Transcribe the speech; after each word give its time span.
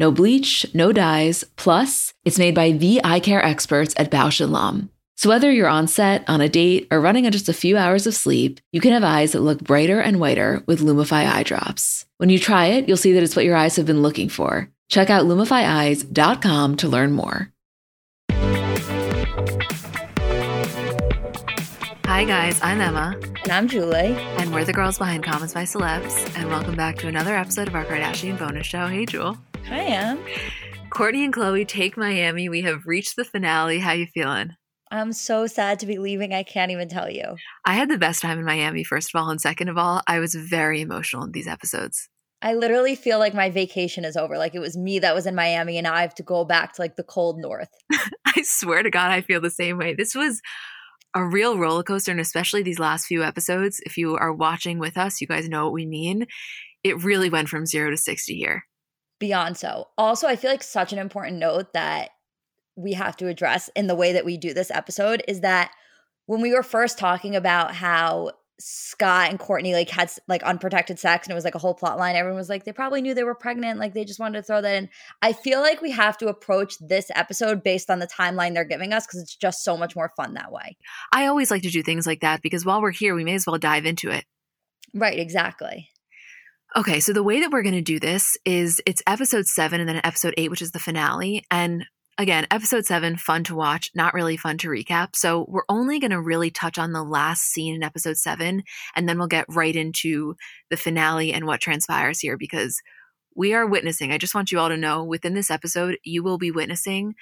No 0.00 0.10
bleach, 0.10 0.64
no 0.72 0.92
dyes, 0.92 1.44
plus, 1.56 2.14
it's 2.24 2.38
made 2.38 2.54
by 2.54 2.72
the 2.72 3.02
eye 3.04 3.20
care 3.20 3.44
experts 3.44 3.92
at 3.98 4.10
Bausch 4.10 4.40
& 4.48 4.50
Lomb. 4.50 4.88
So 5.16 5.28
whether 5.28 5.52
you're 5.52 5.68
on 5.68 5.88
set, 5.88 6.26
on 6.26 6.40
a 6.40 6.48
date, 6.48 6.88
or 6.90 7.02
running 7.02 7.26
on 7.26 7.32
just 7.32 7.50
a 7.50 7.52
few 7.52 7.76
hours 7.76 8.06
of 8.06 8.14
sleep, 8.14 8.60
you 8.72 8.80
can 8.80 8.92
have 8.92 9.04
eyes 9.04 9.32
that 9.32 9.42
look 9.42 9.60
brighter 9.62 10.00
and 10.00 10.18
whiter 10.18 10.62
with 10.64 10.80
Lumify 10.80 11.30
eye 11.30 11.42
drops. 11.42 12.06
When 12.16 12.30
you 12.30 12.38
try 12.38 12.68
it, 12.68 12.88
you'll 12.88 12.96
see 12.96 13.12
that 13.12 13.22
it's 13.22 13.36
what 13.36 13.44
your 13.44 13.56
eyes 13.56 13.76
have 13.76 13.84
been 13.84 14.00
looking 14.00 14.30
for. 14.30 14.70
Check 14.88 15.10
out 15.10 15.26
lumifyeyes.com 15.26 16.76
to 16.78 16.88
learn 16.88 17.12
more. 17.12 17.52
Hi, 22.06 22.24
guys, 22.24 22.58
I'm 22.62 22.80
Emma. 22.80 23.20
And 23.42 23.52
I'm 23.52 23.68
Julie. 23.68 24.16
And 24.38 24.54
we're 24.54 24.64
the 24.64 24.72
girls 24.72 24.96
behind 24.96 25.24
Comments 25.24 25.52
by 25.52 25.64
Celebs. 25.64 26.38
And 26.38 26.48
welcome 26.48 26.74
back 26.74 26.96
to 27.00 27.06
another 27.06 27.36
episode 27.36 27.68
of 27.68 27.74
our 27.74 27.84
Kardashian 27.84 28.38
bonus 28.38 28.66
show. 28.66 28.86
Hey, 28.86 29.04
Jewel. 29.04 29.36
Hi, 29.66 29.84
Em. 29.84 30.18
Kourtney 30.90 31.24
and 31.24 31.32
Khloé 31.32 31.66
take 31.66 31.96
Miami. 31.96 32.48
We 32.48 32.62
have 32.62 32.86
reached 32.86 33.16
the 33.16 33.24
finale. 33.24 33.78
How 33.78 33.92
you 33.92 34.06
feeling? 34.06 34.50
I'm 34.90 35.12
so 35.12 35.46
sad 35.46 35.78
to 35.80 35.86
be 35.86 35.98
leaving. 35.98 36.32
I 36.34 36.42
can't 36.42 36.72
even 36.72 36.88
tell 36.88 37.08
you. 37.08 37.36
I 37.64 37.74
had 37.74 37.88
the 37.88 37.98
best 37.98 38.22
time 38.22 38.38
in 38.38 38.44
Miami, 38.44 38.82
first 38.82 39.14
of 39.14 39.20
all. 39.20 39.30
And 39.30 39.40
second 39.40 39.68
of 39.68 39.78
all, 39.78 40.02
I 40.08 40.18
was 40.18 40.34
very 40.34 40.80
emotional 40.80 41.24
in 41.24 41.32
these 41.32 41.46
episodes. 41.46 42.08
I 42.42 42.54
literally 42.54 42.96
feel 42.96 43.18
like 43.18 43.34
my 43.34 43.50
vacation 43.50 44.04
is 44.04 44.16
over. 44.16 44.38
Like 44.38 44.54
it 44.54 44.60
was 44.60 44.76
me 44.76 44.98
that 44.98 45.14
was 45.14 45.26
in 45.26 45.34
Miami 45.34 45.78
and 45.78 45.86
I 45.86 46.00
have 46.00 46.14
to 46.16 46.22
go 46.22 46.44
back 46.44 46.72
to 46.74 46.82
like 46.82 46.96
the 46.96 47.04
cold 47.04 47.38
north. 47.38 47.68
I 48.26 48.42
swear 48.42 48.82
to 48.82 48.90
God, 48.90 49.10
I 49.10 49.20
feel 49.20 49.40
the 49.40 49.50
same 49.50 49.78
way. 49.78 49.94
This 49.94 50.14
was 50.14 50.40
a 51.14 51.24
real 51.24 51.58
roller 51.58 51.82
coaster, 51.82 52.12
and 52.12 52.20
especially 52.20 52.62
these 52.62 52.78
last 52.78 53.06
few 53.06 53.22
episodes. 53.22 53.80
If 53.84 53.96
you 53.96 54.16
are 54.16 54.32
watching 54.32 54.78
with 54.78 54.96
us, 54.96 55.20
you 55.20 55.26
guys 55.26 55.48
know 55.48 55.64
what 55.64 55.72
we 55.72 55.86
mean. 55.86 56.26
It 56.84 57.02
really 57.02 57.28
went 57.28 57.48
from 57.48 57.66
zero 57.66 57.90
to 57.90 57.96
60 57.96 58.34
here. 58.34 58.64
Beyond 59.20 59.56
so. 59.56 59.88
Also, 59.96 60.26
I 60.26 60.34
feel 60.34 60.50
like 60.50 60.62
such 60.62 60.92
an 60.92 60.98
important 60.98 61.38
note 61.38 61.72
that 61.74 62.10
we 62.74 62.94
have 62.94 63.16
to 63.18 63.28
address 63.28 63.70
in 63.76 63.86
the 63.86 63.94
way 63.94 64.12
that 64.14 64.24
we 64.24 64.36
do 64.36 64.52
this 64.52 64.70
episode 64.70 65.22
is 65.28 65.40
that 65.40 65.70
when 66.26 66.40
we 66.40 66.52
were 66.52 66.62
first 66.62 66.98
talking 66.98 67.36
about 67.36 67.74
how 67.74 68.32
Scott 68.60 69.30
and 69.30 69.38
Courtney 69.38 69.72
like 69.72 69.88
had 69.88 70.10
like 70.28 70.42
unprotected 70.42 70.98
sex 70.98 71.26
and 71.26 71.32
it 71.32 71.34
was 71.34 71.44
like 71.44 71.54
a 71.54 71.58
whole 71.58 71.74
plot 71.74 71.98
line. 71.98 72.14
Everyone 72.14 72.38
was 72.38 72.48
like, 72.48 72.64
they 72.64 72.72
probably 72.72 73.00
knew 73.00 73.14
they 73.14 73.24
were 73.24 73.34
pregnant. 73.34 73.78
Like 73.78 73.94
they 73.94 74.04
just 74.04 74.20
wanted 74.20 74.38
to 74.38 74.42
throw 74.42 74.60
that 74.60 74.76
in. 74.76 74.88
I 75.22 75.32
feel 75.32 75.60
like 75.60 75.80
we 75.80 75.90
have 75.92 76.18
to 76.18 76.28
approach 76.28 76.76
this 76.78 77.10
episode 77.14 77.62
based 77.62 77.90
on 77.90 77.98
the 77.98 78.06
timeline 78.06 78.54
they're 78.54 78.64
giving 78.64 78.92
us 78.92 79.06
because 79.06 79.22
it's 79.22 79.34
just 79.34 79.64
so 79.64 79.76
much 79.76 79.96
more 79.96 80.12
fun 80.16 80.34
that 80.34 80.52
way. 80.52 80.76
I 81.12 81.26
always 81.26 81.50
like 81.50 81.62
to 81.62 81.70
do 81.70 81.82
things 81.82 82.06
like 82.06 82.20
that 82.20 82.42
because 82.42 82.64
while 82.64 82.82
we're 82.82 82.90
here, 82.90 83.14
we 83.14 83.24
may 83.24 83.34
as 83.34 83.46
well 83.46 83.58
dive 83.58 83.86
into 83.86 84.10
it. 84.10 84.24
Right, 84.94 85.18
exactly. 85.18 85.88
Okay, 86.76 87.00
so 87.00 87.12
the 87.12 87.24
way 87.24 87.40
that 87.40 87.50
we're 87.50 87.64
going 87.64 87.74
to 87.74 87.80
do 87.80 87.98
this 87.98 88.36
is 88.44 88.80
it's 88.86 89.02
episode 89.04 89.46
seven 89.46 89.80
and 89.80 89.88
then 89.88 90.00
episode 90.04 90.34
eight, 90.36 90.50
which 90.50 90.62
is 90.62 90.70
the 90.70 90.78
finale. 90.78 91.44
And 91.50 91.84
again, 92.16 92.46
episode 92.52 92.86
seven, 92.86 93.16
fun 93.16 93.42
to 93.44 93.56
watch, 93.56 93.90
not 93.96 94.14
really 94.14 94.36
fun 94.36 94.56
to 94.58 94.68
recap. 94.68 95.16
So 95.16 95.46
we're 95.48 95.64
only 95.68 95.98
going 95.98 96.12
to 96.12 96.20
really 96.20 96.48
touch 96.48 96.78
on 96.78 96.92
the 96.92 97.02
last 97.02 97.42
scene 97.42 97.74
in 97.74 97.82
episode 97.82 98.18
seven, 98.18 98.62
and 98.94 99.08
then 99.08 99.18
we'll 99.18 99.26
get 99.26 99.46
right 99.48 99.74
into 99.74 100.36
the 100.70 100.76
finale 100.76 101.32
and 101.32 101.44
what 101.44 101.60
transpires 101.60 102.20
here 102.20 102.38
because 102.38 102.80
we 103.34 103.52
are 103.52 103.66
witnessing. 103.66 104.12
I 104.12 104.18
just 104.18 104.36
want 104.36 104.52
you 104.52 104.60
all 104.60 104.68
to 104.68 104.76
know 104.76 105.02
within 105.02 105.34
this 105.34 105.50
episode, 105.50 105.98
you 106.04 106.22
will 106.22 106.38
be 106.38 106.52
witnessing 106.52 107.14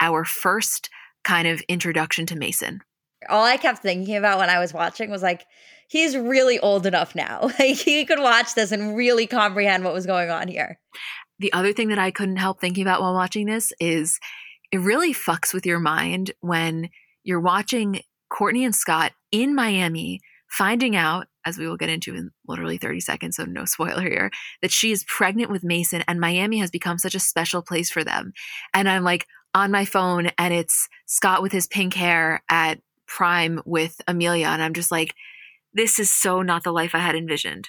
our 0.00 0.24
first 0.24 0.90
kind 1.22 1.46
of 1.46 1.60
introduction 1.68 2.26
to 2.26 2.36
Mason. 2.36 2.80
All 3.28 3.44
I 3.44 3.56
kept 3.56 3.82
thinking 3.82 4.16
about 4.16 4.38
when 4.38 4.50
I 4.50 4.58
was 4.58 4.74
watching 4.74 5.10
was 5.10 5.22
like, 5.22 5.44
he's 5.88 6.16
really 6.16 6.58
old 6.58 6.86
enough 6.86 7.14
now. 7.14 7.50
Like 7.58 7.76
he 7.76 8.04
could 8.04 8.20
watch 8.20 8.54
this 8.54 8.72
and 8.72 8.96
really 8.96 9.26
comprehend 9.26 9.84
what 9.84 9.94
was 9.94 10.06
going 10.06 10.30
on 10.30 10.48
here. 10.48 10.78
The 11.38 11.52
other 11.52 11.72
thing 11.72 11.88
that 11.88 11.98
I 11.98 12.10
couldn't 12.10 12.36
help 12.36 12.60
thinking 12.60 12.82
about 12.82 13.00
while 13.00 13.14
watching 13.14 13.46
this 13.46 13.72
is 13.80 14.18
it 14.72 14.78
really 14.78 15.14
fucks 15.14 15.54
with 15.54 15.64
your 15.64 15.78
mind 15.78 16.32
when 16.40 16.90
you're 17.24 17.40
watching 17.40 18.00
Courtney 18.28 18.64
and 18.64 18.74
Scott 18.74 19.12
in 19.32 19.54
Miami 19.54 20.20
finding 20.48 20.96
out, 20.96 21.26
as 21.44 21.58
we 21.58 21.68
will 21.68 21.76
get 21.76 21.88
into 21.88 22.14
in 22.14 22.30
literally 22.46 22.78
30 22.78 23.00
seconds, 23.00 23.36
so 23.36 23.44
no 23.44 23.64
spoiler 23.66 24.02
here, 24.02 24.30
that 24.62 24.70
she 24.70 24.92
is 24.92 25.04
pregnant 25.04 25.50
with 25.50 25.64
Mason 25.64 26.02
and 26.08 26.20
Miami 26.20 26.58
has 26.58 26.70
become 26.70 26.98
such 26.98 27.14
a 27.14 27.20
special 27.20 27.62
place 27.62 27.90
for 27.90 28.04
them. 28.04 28.32
And 28.74 28.88
I'm 28.88 29.04
like 29.04 29.26
on 29.54 29.70
my 29.70 29.84
phone 29.84 30.30
and 30.38 30.52
it's 30.52 30.88
Scott 31.06 31.42
with 31.42 31.52
his 31.52 31.66
pink 31.66 31.94
hair 31.94 32.42
at 32.50 32.80
Prime 33.06 33.62
with 33.64 34.00
Amelia. 34.06 34.46
And 34.46 34.62
I'm 34.62 34.74
just 34.74 34.90
like, 34.90 35.14
this 35.76 35.98
is 35.98 36.10
so 36.10 36.42
not 36.42 36.64
the 36.64 36.72
life 36.72 36.94
I 36.94 36.98
had 36.98 37.14
envisioned. 37.14 37.68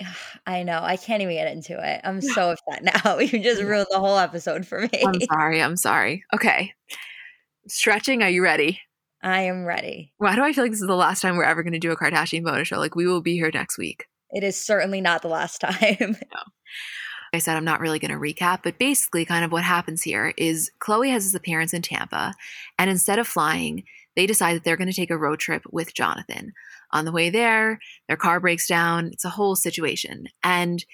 I 0.46 0.62
know. 0.62 0.80
I 0.82 0.96
can't 0.96 1.22
even 1.22 1.34
get 1.34 1.52
into 1.52 1.78
it. 1.78 2.00
I'm 2.02 2.20
so 2.20 2.50
upset 2.52 2.82
now. 3.04 3.18
You 3.18 3.38
just 3.42 3.62
ruined 3.62 3.86
the 3.90 4.00
whole 4.00 4.18
episode 4.18 4.66
for 4.66 4.80
me. 4.80 5.04
I'm 5.06 5.20
sorry. 5.20 5.62
I'm 5.62 5.76
sorry. 5.76 6.24
Okay. 6.34 6.72
Stretching. 7.68 8.22
Are 8.22 8.30
you 8.30 8.42
ready? 8.42 8.80
I 9.22 9.42
am 9.42 9.64
ready. 9.64 10.12
Why 10.18 10.34
do 10.36 10.42
I 10.42 10.52
feel 10.52 10.64
like 10.64 10.72
this 10.72 10.82
is 10.82 10.86
the 10.86 10.94
last 10.96 11.22
time 11.22 11.36
we're 11.36 11.44
ever 11.44 11.62
going 11.62 11.72
to 11.72 11.78
do 11.78 11.92
a 11.92 11.96
Kardashian 11.96 12.44
bonus 12.44 12.68
show? 12.68 12.78
Like, 12.78 12.94
we 12.94 13.06
will 13.06 13.22
be 13.22 13.34
here 13.34 13.50
next 13.52 13.78
week. 13.78 14.04
It 14.30 14.42
is 14.44 14.56
certainly 14.56 15.00
not 15.00 15.22
the 15.22 15.28
last 15.28 15.58
time. 15.60 15.96
no. 16.00 16.40
I 17.32 17.38
said 17.38 17.56
I'm 17.56 17.64
not 17.64 17.80
really 17.80 17.98
going 17.98 18.12
to 18.12 18.16
recap, 18.16 18.60
but 18.62 18.78
basically, 18.78 19.24
kind 19.24 19.44
of 19.44 19.50
what 19.50 19.64
happens 19.64 20.02
here 20.02 20.32
is 20.36 20.70
Chloe 20.78 21.10
has 21.10 21.24
his 21.24 21.34
appearance 21.34 21.74
in 21.74 21.82
Tampa, 21.82 22.32
and 22.78 22.88
instead 22.88 23.18
of 23.18 23.26
flying, 23.26 23.84
they 24.14 24.26
decide 24.26 24.54
that 24.54 24.62
they're 24.62 24.76
going 24.76 24.90
to 24.90 24.94
take 24.94 25.10
a 25.10 25.18
road 25.18 25.40
trip 25.40 25.62
with 25.72 25.94
Jonathan. 25.94 26.52
On 26.94 27.04
the 27.04 27.12
way 27.12 27.28
there, 27.28 27.78
their 28.08 28.16
car 28.16 28.40
breaks 28.40 28.66
down. 28.66 29.08
It's 29.12 29.24
a 29.24 29.30
whole 29.30 29.56
situation. 29.56 30.28
And 30.42 30.84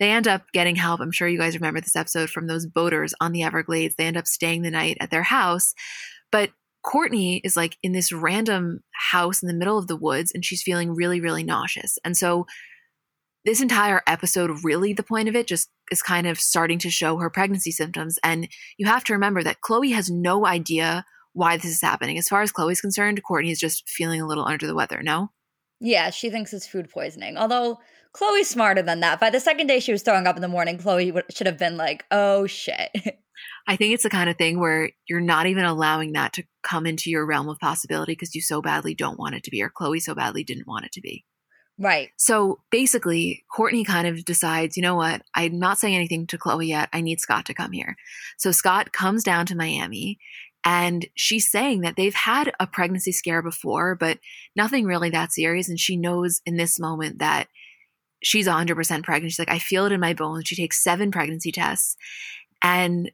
they 0.00 0.10
end 0.10 0.28
up 0.28 0.44
getting 0.52 0.76
help. 0.76 1.00
I'm 1.00 1.10
sure 1.10 1.28
you 1.28 1.38
guys 1.38 1.54
remember 1.54 1.80
this 1.80 1.96
episode 1.96 2.30
from 2.30 2.46
those 2.46 2.66
boaters 2.66 3.14
on 3.20 3.32
the 3.32 3.42
Everglades. 3.42 3.96
They 3.96 4.06
end 4.06 4.16
up 4.16 4.26
staying 4.26 4.62
the 4.62 4.70
night 4.70 4.96
at 5.00 5.10
their 5.10 5.24
house. 5.24 5.74
But 6.30 6.50
Courtney 6.82 7.40
is 7.42 7.56
like 7.56 7.76
in 7.82 7.92
this 7.92 8.12
random 8.12 8.80
house 8.92 9.42
in 9.42 9.48
the 9.48 9.54
middle 9.54 9.76
of 9.76 9.88
the 9.88 9.96
woods 9.96 10.30
and 10.32 10.44
she's 10.44 10.62
feeling 10.62 10.94
really, 10.94 11.20
really 11.20 11.42
nauseous. 11.42 11.98
And 12.04 12.16
so 12.16 12.46
this 13.44 13.60
entire 13.60 14.02
episode, 14.06 14.62
really, 14.62 14.92
the 14.92 15.02
point 15.02 15.28
of 15.28 15.34
it 15.34 15.46
just 15.46 15.70
is 15.90 16.02
kind 16.02 16.26
of 16.26 16.38
starting 16.38 16.78
to 16.80 16.90
show 16.90 17.16
her 17.16 17.30
pregnancy 17.30 17.72
symptoms. 17.72 18.18
And 18.22 18.48
you 18.76 18.86
have 18.86 19.04
to 19.04 19.12
remember 19.12 19.42
that 19.42 19.60
Chloe 19.60 19.90
has 19.90 20.10
no 20.10 20.46
idea 20.46 21.04
why 21.32 21.56
this 21.56 21.66
is 21.72 21.80
happening. 21.80 22.18
As 22.18 22.28
far 22.28 22.42
as 22.42 22.52
Chloe's 22.52 22.80
concerned, 22.80 23.22
Courtney 23.22 23.50
is 23.50 23.60
just 23.60 23.88
feeling 23.88 24.20
a 24.20 24.26
little 24.26 24.46
under 24.46 24.66
the 24.66 24.74
weather, 24.74 25.02
no? 25.02 25.30
Yeah, 25.80 26.10
she 26.10 26.30
thinks 26.30 26.52
it's 26.52 26.66
food 26.66 26.90
poisoning. 26.90 27.36
Although 27.36 27.78
Chloe's 28.12 28.48
smarter 28.48 28.82
than 28.82 29.00
that. 29.00 29.20
By 29.20 29.30
the 29.30 29.40
second 29.40 29.66
day 29.66 29.80
she 29.80 29.92
was 29.92 30.02
throwing 30.02 30.26
up 30.26 30.36
in 30.36 30.42
the 30.42 30.48
morning, 30.48 30.78
Khloé 30.78 31.22
should 31.30 31.46
have 31.46 31.58
been 31.58 31.76
like, 31.76 32.04
oh 32.10 32.46
shit. 32.46 32.90
I 33.68 33.76
think 33.76 33.94
it's 33.94 34.02
the 34.02 34.10
kind 34.10 34.28
of 34.28 34.36
thing 34.36 34.58
where 34.58 34.90
you're 35.08 35.20
not 35.20 35.46
even 35.46 35.64
allowing 35.64 36.12
that 36.12 36.32
to 36.32 36.42
come 36.62 36.86
into 36.86 37.10
your 37.10 37.24
realm 37.24 37.48
of 37.48 37.60
possibility 37.60 38.12
because 38.12 38.34
you 38.34 38.40
so 38.40 38.60
badly 38.60 38.94
don't 38.94 39.18
want 39.18 39.36
it 39.36 39.44
to 39.44 39.50
be, 39.50 39.62
or 39.62 39.70
Chloe 39.70 40.00
so 40.00 40.14
badly 40.14 40.42
didn't 40.42 40.66
want 40.66 40.86
it 40.86 40.92
to 40.92 41.00
be. 41.00 41.24
Right. 41.78 42.08
So 42.16 42.58
basically, 42.72 43.44
Courtney 43.54 43.84
kind 43.84 44.08
of 44.08 44.24
decides, 44.24 44.76
you 44.76 44.82
know 44.82 44.96
what? 44.96 45.22
I'm 45.36 45.60
not 45.60 45.78
saying 45.78 45.94
anything 45.94 46.26
to 46.26 46.38
Chloe 46.38 46.66
yet. 46.66 46.88
I 46.92 47.00
need 47.00 47.20
Scott 47.20 47.46
to 47.46 47.54
come 47.54 47.70
here. 47.70 47.94
So 48.36 48.50
Scott 48.50 48.92
comes 48.92 49.22
down 49.22 49.46
to 49.46 49.56
Miami 49.56 50.18
and 50.64 51.06
she's 51.14 51.50
saying 51.50 51.80
that 51.82 51.96
they've 51.96 52.14
had 52.14 52.52
a 52.58 52.66
pregnancy 52.66 53.12
scare 53.12 53.42
before, 53.42 53.94
but 53.94 54.18
nothing 54.56 54.84
really 54.84 55.10
that 55.10 55.32
serious. 55.32 55.68
And 55.68 55.78
she 55.78 55.96
knows 55.96 56.40
in 56.44 56.56
this 56.56 56.78
moment 56.80 57.18
that 57.20 57.48
she's 58.22 58.48
100% 58.48 59.04
pregnant. 59.04 59.32
She's 59.32 59.38
like, 59.38 59.50
I 59.50 59.58
feel 59.58 59.86
it 59.86 59.92
in 59.92 60.00
my 60.00 60.14
bones. 60.14 60.44
She 60.46 60.56
takes 60.56 60.82
seven 60.82 61.10
pregnancy 61.10 61.52
tests. 61.52 61.96
And 62.62 63.10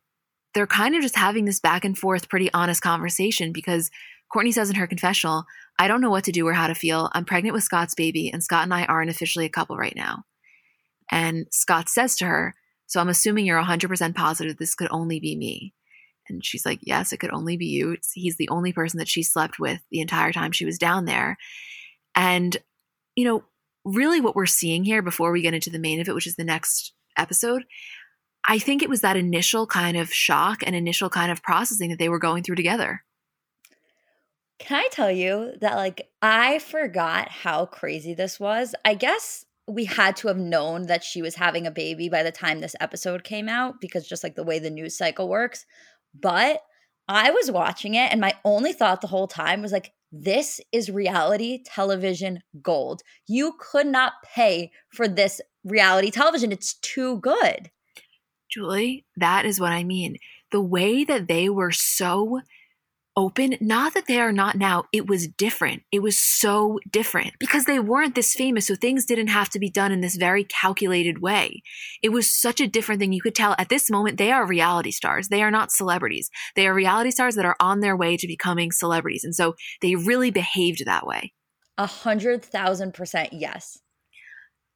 they're 0.55 0.67
kind 0.67 0.94
of 0.94 1.02
just 1.02 1.17
having 1.17 1.44
this 1.44 1.61
back 1.61 1.85
and 1.85 1.99
forth, 1.99 2.29
pretty 2.29 2.50
honest 2.55 2.81
conversation 2.81 3.52
because 3.52 3.90
Courtney 4.32 4.52
says 4.52 4.70
in 4.70 4.76
her 4.76 4.87
confessional, 4.87 5.44
I 5.79 5.88
don't 5.88 6.00
know 6.00 6.11
what 6.11 6.25
to 6.25 6.32
do 6.32 6.47
or 6.47 6.55
how 6.55 6.69
to 6.69 6.75
feel. 6.75 7.11
I'm 7.12 7.25
pregnant 7.25 7.55
with 7.55 7.64
Scott's 7.64 7.94
baby, 7.94 8.31
and 8.32 8.43
Scott 8.43 8.62
and 8.62 8.73
I 8.73 8.85
aren't 8.85 9.11
officially 9.11 9.44
a 9.44 9.50
couple 9.50 9.76
right 9.76 9.94
now. 9.97 10.25
And 11.11 11.47
Scott 11.50 11.88
says 11.88 12.17
to 12.17 12.26
her, 12.26 12.55
So 12.87 13.00
I'm 13.00 13.08
assuming 13.08 13.47
you're 13.47 13.62
100% 13.62 14.14
positive 14.14 14.56
this 14.56 14.75
could 14.75 14.88
only 14.90 15.19
be 15.20 15.37
me. 15.37 15.75
And 16.29 16.44
she's 16.44 16.65
like, 16.65 16.81
Yes, 16.82 17.12
it 17.12 17.19
could 17.19 17.32
only 17.32 17.56
be 17.56 17.67
you. 17.67 17.93
It's, 17.93 18.12
he's 18.12 18.37
the 18.37 18.49
only 18.49 18.73
person 18.73 18.99
that 18.99 19.09
she 19.09 19.23
slept 19.23 19.59
with 19.59 19.81
the 19.91 20.00
entire 20.00 20.32
time 20.32 20.53
she 20.53 20.65
was 20.65 20.79
down 20.79 21.05
there. 21.05 21.37
And, 22.15 22.56
you 23.17 23.25
know, 23.25 23.44
really 23.85 24.21
what 24.21 24.37
we're 24.37 24.47
seeing 24.47 24.85
here 24.85 25.03
before 25.03 25.32
we 25.32 25.43
get 25.43 25.55
into 25.55 25.71
the 25.71 25.79
main 25.79 26.00
of 26.00 26.09
it, 26.09 26.15
which 26.15 26.26
is 26.26 26.37
the 26.37 26.44
next 26.44 26.94
episode, 27.17 27.65
I 28.47 28.59
think 28.59 28.82
it 28.82 28.88
was 28.88 29.00
that 29.00 29.17
initial 29.17 29.67
kind 29.67 29.97
of 29.97 30.12
shock 30.12 30.62
and 30.65 30.75
initial 30.75 31.09
kind 31.09 31.32
of 31.32 31.43
processing 31.43 31.91
that 31.91 31.99
they 31.99 32.09
were 32.09 32.19
going 32.19 32.43
through 32.43 32.56
together. 32.56 33.03
Can 34.59 34.79
I 34.79 34.88
tell 34.91 35.11
you 35.11 35.53
that, 35.61 35.76
like, 35.76 36.09
I 36.23 36.59
forgot 36.59 37.29
how 37.29 37.67
crazy 37.67 38.15
this 38.15 38.38
was? 38.38 38.75
I 38.85 38.94
guess 38.94 39.44
we 39.67 39.87
had 39.87 40.15
to 40.17 40.29
have 40.29 40.37
known 40.37 40.87
that 40.87 41.03
she 41.03 41.23
was 41.23 41.35
having 41.35 41.67
a 41.67 41.71
baby 41.71 42.09
by 42.09 42.23
the 42.23 42.31
time 42.31 42.61
this 42.61 42.76
episode 42.81 43.25
came 43.25 43.49
out 43.49 43.81
because 43.81 44.06
just 44.06 44.23
like 44.23 44.37
the 44.37 44.44
way 44.44 44.59
the 44.59 44.71
news 44.71 44.97
cycle 44.97 45.29
works. 45.29 45.65
But 46.19 46.62
I 47.08 47.31
was 47.31 47.50
watching 47.50 47.94
it, 47.94 48.11
and 48.11 48.20
my 48.20 48.34
only 48.44 48.72
thought 48.72 49.00
the 49.00 49.08
whole 49.08 49.28
time 49.28 49.62
was 49.62 49.72
like, 49.72 49.93
this 50.11 50.61
is 50.70 50.90
reality 50.90 51.62
television 51.64 52.40
gold. 52.62 53.02
You 53.26 53.55
could 53.58 53.87
not 53.87 54.12
pay 54.25 54.70
for 54.93 55.08
this 55.08 55.40
reality 55.64 56.11
television. 56.11 56.52
It's 56.52 56.75
too 56.75 57.19
good. 57.19 57.70
Julie, 58.49 59.05
that 59.16 59.44
is 59.44 59.58
what 59.58 59.72
I 59.72 59.82
mean. 59.82 60.19
The 60.52 60.61
way 60.61 61.02
that 61.02 61.26
they 61.26 61.49
were 61.49 61.72
so 61.72 62.40
open, 63.16 63.56
not 63.61 63.94
that 63.94 64.06
they 64.06 64.20
are 64.20 64.32
not 64.32 64.56
now, 64.56 64.84
it 64.93 65.06
was 65.06 65.28
different. 65.28 65.82
It 65.93 66.00
was 66.00 66.19
so 66.19 66.81
different 66.90 67.34
because 67.38 67.64
they 67.64 67.78
weren't 67.78 68.14
this 68.14 68.34
famous. 68.34 68.66
So 68.66 68.75
things 68.75 69.05
didn't 69.05 69.28
have 69.28 69.49
to 69.50 69.58
be 69.58 69.70
done 69.70 69.93
in 69.93 70.00
this 70.00 70.16
very 70.16 70.44
calculated 70.44 71.20
way. 71.20 71.62
It 72.02 72.11
was 72.11 72.31
such 72.31 72.61
a 72.61 72.66
different 72.66 73.00
thing. 73.00 73.12
You 73.12 73.22
could 73.22 73.34
tell 73.34 73.55
at 73.58 73.69
this 73.69 73.90
moment, 73.90 74.19
they 74.19 74.32
are 74.32 74.46
reality 74.46 74.90
stars. 74.90 75.28
They 75.28 75.43
are 75.43 75.50
not 75.50 75.70
celebrities. 75.70 76.31
They 76.56 76.66
are 76.66 76.75
reality 76.75 77.11
stars 77.11 77.34
that 77.37 77.44
are 77.44 77.56
on 77.61 77.81
their 77.81 77.96
way 77.96 78.16
to 78.16 78.26
becoming 78.26 78.72
celebrities. 78.72 79.25
And 79.25 79.34
so 79.34 79.55
they 79.81 79.94
really 79.94 80.31
behaved 80.31 80.84
that 80.84 81.06
way. 81.06 81.32
A 81.76 81.87
hundred 81.87 82.44
thousand 82.44 82.94
percent 82.94 83.32
yes. 83.32 83.78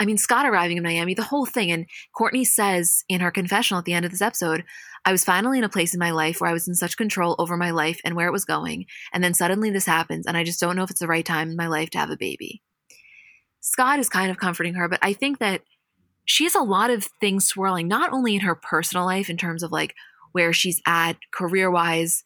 I 0.00 0.04
mean, 0.04 0.18
Scott 0.18 0.46
arriving 0.46 0.76
in 0.76 0.82
Miami, 0.82 1.14
the 1.14 1.22
whole 1.22 1.46
thing. 1.46 1.72
And 1.72 1.86
Courtney 2.16 2.44
says 2.44 3.04
in 3.08 3.20
her 3.20 3.30
confessional 3.30 3.80
at 3.80 3.84
the 3.84 3.94
end 3.94 4.04
of 4.04 4.12
this 4.12 4.22
episode, 4.22 4.64
I 5.04 5.12
was 5.12 5.24
finally 5.24 5.58
in 5.58 5.64
a 5.64 5.68
place 5.68 5.92
in 5.92 5.98
my 5.98 6.10
life 6.10 6.40
where 6.40 6.50
I 6.50 6.52
was 6.52 6.68
in 6.68 6.74
such 6.74 6.96
control 6.96 7.34
over 7.38 7.56
my 7.56 7.70
life 7.70 8.00
and 8.04 8.14
where 8.14 8.28
it 8.28 8.32
was 8.32 8.44
going. 8.44 8.86
And 9.12 9.24
then 9.24 9.34
suddenly 9.34 9.70
this 9.70 9.86
happens, 9.86 10.26
and 10.26 10.36
I 10.36 10.44
just 10.44 10.60
don't 10.60 10.76
know 10.76 10.82
if 10.82 10.90
it's 10.90 11.00
the 11.00 11.06
right 11.06 11.24
time 11.24 11.50
in 11.50 11.56
my 11.56 11.66
life 11.66 11.90
to 11.90 11.98
have 11.98 12.10
a 12.10 12.16
baby. 12.16 12.62
Scott 13.60 13.98
is 13.98 14.08
kind 14.08 14.30
of 14.30 14.38
comforting 14.38 14.74
her, 14.74 14.88
but 14.88 15.00
I 15.02 15.12
think 15.12 15.38
that 15.38 15.62
she 16.24 16.44
has 16.44 16.54
a 16.54 16.60
lot 16.60 16.90
of 16.90 17.08
things 17.20 17.46
swirling, 17.46 17.88
not 17.88 18.12
only 18.12 18.34
in 18.34 18.42
her 18.42 18.54
personal 18.54 19.06
life 19.06 19.30
in 19.30 19.36
terms 19.36 19.62
of 19.62 19.72
like 19.72 19.94
where 20.32 20.52
she's 20.52 20.80
at 20.86 21.16
career 21.32 21.70
wise, 21.70 22.22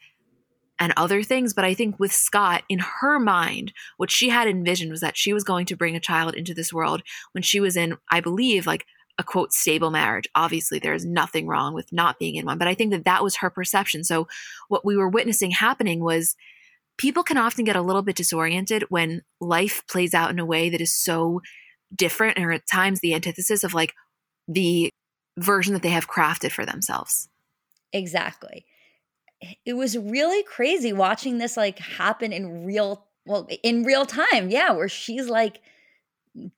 and 0.83 0.93
other 0.97 1.23
things. 1.23 1.55
But 1.55 1.65
I 1.65 1.75
think 1.75 2.01
with 2.01 2.13
Scott, 2.13 2.65
in 2.69 2.81
her 2.81 3.21
mind, 3.21 3.73
what 3.99 4.11
she 4.11 4.31
had 4.31 4.49
envisioned 4.49 4.91
was 4.91 5.01
that 5.01 5.17
she 5.17 5.33
was 5.33 5.45
going 5.45 5.65
to 5.67 5.77
bring 5.77 5.95
a 5.95 6.01
child 6.01 6.35
into 6.35 6.53
this 6.53 6.73
world 6.73 7.03
when 7.31 7.43
she 7.43 7.61
was 7.61 7.77
in, 7.77 7.97
I 8.11 8.21
believe, 8.21 8.67
like 8.67 8.85
a 9.17 9.23
quote, 9.23 9.53
stable 9.53 9.93
marriage. 9.93 10.27
Obviously, 10.35 10.81
there's 10.81 11.05
nothing 11.05 11.47
wrong 11.47 11.73
with 11.73 11.93
not 11.93 12.19
being 12.19 12.35
in 12.35 12.47
one, 12.47 12.59
but 12.59 12.67
I 12.67 12.75
think 12.75 12.91
that 12.91 13.05
that 13.05 13.23
was 13.23 13.37
her 13.37 13.49
perception. 13.49 14.03
So 14.03 14.27
what 14.67 14.85
we 14.85 14.97
were 14.97 15.09
witnessing 15.09 15.53
happening 15.53 16.03
was 16.03 16.35
people 16.99 17.23
can 17.23 17.39
often 17.39 17.65
get 17.65 17.77
a 17.77 17.83
little 17.83 18.03
bit 18.03 18.17
disoriented 18.17 18.87
when 18.89 19.23
life 19.41 19.85
plays 19.89 20.15
out 20.15 20.33
in 20.33 20.41
a 20.41 20.47
way 20.47 20.69
that 20.69 20.81
is 20.81 20.93
so 20.93 21.43
different 21.95 22.41
or 22.41 22.51
at 22.51 22.63
times 22.67 22.99
the 22.99 23.15
antithesis 23.15 23.63
of 23.63 23.73
like 23.73 23.93
the 24.49 24.91
version 25.39 25.75
that 25.75 25.83
they 25.83 25.91
have 25.91 26.11
crafted 26.11 26.51
for 26.51 26.67
themselves. 26.67 27.29
Exactly 27.93 28.65
it 29.65 29.75
was 29.75 29.97
really 29.97 30.43
crazy 30.45 30.93
watching 30.93 31.39
this 31.39 31.57
like 31.57 31.79
happen 31.79 32.33
in 32.33 32.65
real 32.65 33.07
well 33.27 33.49
in 33.63 33.83
real 33.83 34.07
time 34.07 34.51
yeah 34.51 34.73
where 34.73 34.89
she's 34.89 35.29
like 35.29 35.61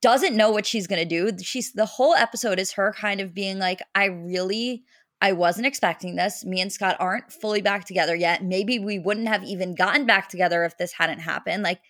doesn't 0.01 0.35
know 0.35 0.51
what 0.51 0.65
she's 0.65 0.87
going 0.87 1.01
to 1.01 1.05
do 1.05 1.37
she's 1.43 1.73
the 1.73 1.85
whole 1.85 2.13
episode 2.15 2.59
is 2.59 2.73
her 2.73 2.93
kind 2.93 3.19
of 3.19 3.33
being 3.33 3.59
like 3.59 3.81
i 3.93 4.05
really 4.05 4.83
i 5.21 5.31
wasn't 5.31 5.65
expecting 5.65 6.15
this 6.15 6.45
me 6.45 6.61
and 6.61 6.71
scott 6.71 6.95
aren't 6.99 7.31
fully 7.31 7.61
back 7.61 7.85
together 7.85 8.15
yet 8.15 8.43
maybe 8.43 8.79
we 8.79 8.97
wouldn't 8.97 9.27
have 9.27 9.43
even 9.43 9.75
gotten 9.75 10.05
back 10.05 10.29
together 10.29 10.63
if 10.63 10.77
this 10.77 10.93
hadn't 10.93 11.19
happened 11.19 11.61
like 11.61 11.81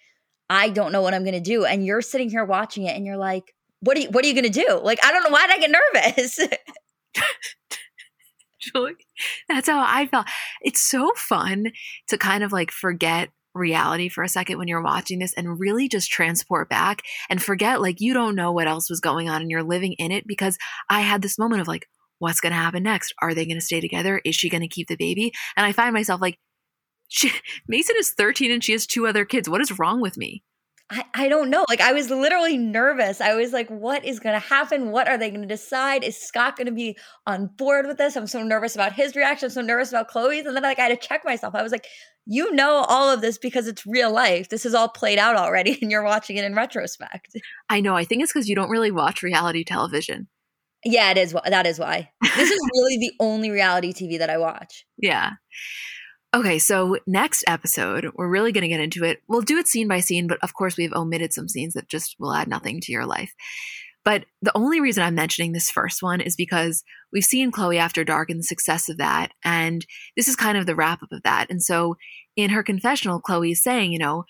i 0.50 0.70
don't 0.70 0.92
know 0.92 1.02
what 1.02 1.14
i'm 1.14 1.24
going 1.24 1.34
to 1.34 1.40
do 1.40 1.64
and 1.64 1.86
you're 1.86 2.02
sitting 2.02 2.30
here 2.30 2.46
watching 2.46 2.86
it 2.86 2.96
and 2.96 3.06
you're 3.06 3.18
like 3.18 3.54
what 3.86 3.98
are 3.98 4.02
you 4.02 4.10
what 4.10 4.26
are 4.26 4.28
you 4.28 4.34
going 4.34 4.52
to 4.52 4.66
do? 4.66 4.80
Like 4.82 5.00
i 5.06 5.12
don't 5.12 5.24
know 5.24 5.30
why 5.30 5.48
did 5.48 5.56
i 5.56 5.60
get 5.60 5.72
nervous 5.72 6.40
Julie. 8.74 8.94
That's 9.50 9.68
how 9.68 9.84
I 9.86 10.08
felt. 10.08 10.28
It's 10.62 10.82
so 10.82 11.12
fun 11.16 11.72
to 12.08 12.18
kind 12.18 12.44
of 12.44 12.52
like 12.52 12.72
forget 12.72 13.30
reality 13.54 14.10
for 14.10 14.24
a 14.24 14.30
second 14.30 14.58
when 14.58 14.68
you're 14.68 14.84
watching 14.84 15.20
this 15.20 15.34
and 15.34 15.60
really 15.60 15.88
just 15.88 16.12
transport 16.12 16.70
back 16.70 17.02
and 17.30 17.42
forget 17.42 17.82
like 17.82 18.02
you 18.02 18.14
don't 18.14 18.36
know 18.36 18.52
what 18.52 18.68
else 18.68 18.90
was 18.90 19.00
going 19.00 19.30
on 19.30 19.42
and 19.42 19.50
you're 19.50 19.64
living 19.64 19.94
in 19.94 20.12
it 20.12 20.28
because 20.28 20.58
I 20.90 21.02
had 21.02 21.22
this 21.22 21.40
moment 21.40 21.62
of 21.62 21.68
like, 21.68 21.88
what's 22.20 22.42
going 22.42 22.52
to 22.52 22.58
happen 22.58 22.84
next? 22.84 23.14
Are 23.22 23.34
they 23.34 23.46
going 23.46 23.60
to 23.60 23.66
stay 23.66 23.82
together? 23.82 24.22
Is 24.24 24.36
she 24.36 24.50
going 24.50 24.62
to 24.62 24.68
keep 24.68 24.88
the 24.88 24.98
baby? 24.98 25.32
And 25.56 25.66
I 25.66 25.72
find 25.72 25.94
myself 25.94 26.22
like, 26.22 26.38
she, 27.08 27.32
Mason 27.68 27.96
is 27.98 28.14
13 28.14 28.52
and 28.52 28.64
she 28.64 28.74
has 28.74 28.86
two 28.86 29.08
other 29.08 29.26
kids. 29.26 29.50
What 29.50 29.62
is 29.62 29.78
wrong 29.80 30.02
with 30.02 30.18
me? 30.18 30.44
I, 30.92 31.04
I 31.16 31.28
don't 31.30 31.50
know. 31.50 31.66
Like 31.68 31.82
I 31.82 31.94
was 31.94 32.12
literally 32.12 32.58
nervous. 32.58 33.20
I 33.20 33.34
was 33.34 33.52
like, 33.52 33.70
what 33.70 34.06
is 34.06 34.20
gonna 34.20 34.40
happen? 34.40 34.92
What 34.92 35.08
are 35.08 35.18
they 35.18 35.32
gonna 35.32 35.48
decide? 35.48 36.04
Is 36.04 36.16
Scott 36.16 36.58
gonna 36.58 36.72
be 36.72 36.96
on 37.26 37.48
board 37.48 37.88
with 37.88 37.98
this? 37.98 38.16
I'm 38.16 38.28
so 38.28 38.44
nervous 38.44 38.76
about 38.76 38.94
his 38.94 39.16
reaction. 39.16 39.48
I'm 39.48 39.52
so 39.52 39.62
nervous 39.62 39.90
about 39.90 40.10
Chloe's. 40.10 40.46
And 40.46 40.56
then 40.56 40.62
like 40.62 40.78
I 40.78 40.84
had 40.84 41.02
to 41.02 41.08
check 41.08 41.26
myself. 41.26 41.56
I 41.56 41.64
was 41.64 41.72
like, 41.72 41.88
you 42.28 42.54
know 42.54 42.86
all 42.88 43.10
of 43.10 43.22
this 43.22 43.40
because 43.40 43.68
it's 43.68 43.86
real 43.86 44.12
life. 44.12 44.50
This 44.50 44.66
is 44.66 44.76
all 44.76 44.88
played 44.88 45.18
out 45.18 45.36
already 45.36 45.78
and 45.82 45.90
you're 45.90 46.04
watching 46.04 46.38
it 46.38 46.46
in 46.46 46.54
retrospect. 46.54 47.36
I 47.70 47.82
know. 47.82 47.96
I 47.96 48.04
think 48.04 48.22
it's 48.22 48.32
because 48.32 48.48
you 48.48 48.56
don't 48.56 48.70
really 48.70 48.92
watch 48.92 49.24
reality 49.24 49.64
television. 49.64 50.28
Yeah, 50.84 51.10
it 51.10 51.18
is. 51.18 51.36
That 51.48 51.66
is 51.66 51.80
why. 51.80 52.12
This 52.22 52.52
is 52.52 52.60
really 52.76 52.98
the 53.00 53.12
only 53.20 53.50
reality 53.50 53.92
TV 53.92 54.20
that 54.20 54.30
I 54.30 54.38
watch. 54.38 54.86
Yeah. 54.98 55.32
Okay, 56.36 56.60
so 56.60 56.98
next 57.08 57.46
episode, 57.48 58.12
we're 58.16 58.28
really 58.28 58.52
going 58.52 58.64
to 58.64 58.68
get 58.68 58.82
into 58.82 59.06
it. 59.06 59.22
We'll 59.30 59.40
do 59.40 59.58
it 59.58 59.70
scene 59.70 59.88
by 59.88 60.02
scene, 60.02 60.28
but 60.28 60.38
of 60.44 60.54
course, 60.54 60.76
we've 60.76 60.92
omitted 60.92 61.32
some 61.32 61.48
scenes 61.48 61.76
that 61.76 61.88
just 61.88 62.18
will 62.20 62.34
add 62.34 62.50
nothing 62.50 62.82
to 62.82 62.92
your 62.92 63.06
life. 63.06 63.34
But 64.04 64.26
the 64.42 64.52
only 64.54 64.82
reason 64.82 65.02
I'm 65.02 65.16
mentioning 65.16 65.54
this 65.54 65.72
first 65.72 66.04
one 66.04 66.20
is 66.20 66.36
because 66.36 66.84
we've 67.14 67.24
seen 67.24 67.52
Chloe 67.52 67.78
After 67.78 68.04
Dark 68.04 68.30
and 68.30 68.38
the 68.38 68.44
success 68.44 68.90
of 68.90 68.98
that. 68.98 69.32
And 69.46 69.86
this 70.18 70.28
is 70.28 70.36
kind 70.36 70.58
of 70.58 70.66
the 70.66 70.76
wrap 70.76 71.02
up 71.02 71.14
of 71.14 71.24
that. 71.24 71.50
And 71.50 71.64
so 71.64 71.96
in 72.36 72.50
her 72.50 72.64
confessional, 72.64 73.22
Khloe 73.22 73.54
is 73.54 73.64
saying, 73.64 73.94
you 73.94 74.00
know, 74.00 74.26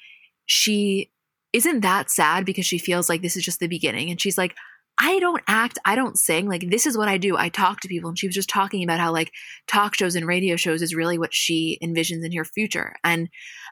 she 0.45 1.09
isn't 1.53 1.79
that 1.79 2.11
sad 2.11 2.45
because 2.45 2.67
she 2.67 2.77
feels 2.77 3.09
like 3.09 3.23
this 3.23 3.35
is 3.35 3.43
just 3.43 3.59
the 3.59 3.67
beginning. 3.67 4.11
And 4.11 4.21
she's 4.21 4.37
like, 4.37 4.55
I 4.97 5.19
don't 5.19 5.41
act, 5.47 5.77
I 5.85 5.95
don't 5.95 6.17
sing. 6.17 6.47
Like, 6.47 6.69
this 6.69 6.85
is 6.85 6.97
what 6.97 7.09
I 7.09 7.17
do. 7.17 7.35
I 7.35 7.49
talk 7.49 7.81
to 7.81 7.87
people. 7.87 8.09
And 8.09 8.17
she 8.17 8.27
was 8.27 8.35
just 8.35 8.49
talking 8.49 8.83
about 8.83 8.99
how, 8.99 9.11
like, 9.11 9.31
talk 9.67 9.95
shows 9.95 10.15
and 10.15 10.25
radio 10.25 10.55
shows 10.55 10.81
is 10.81 10.95
really 10.95 11.17
what 11.17 11.33
she 11.33 11.77
envisions 11.83 12.23
in 12.23 12.31
her 12.31 12.45
future. 12.45 12.95
And 13.03 13.29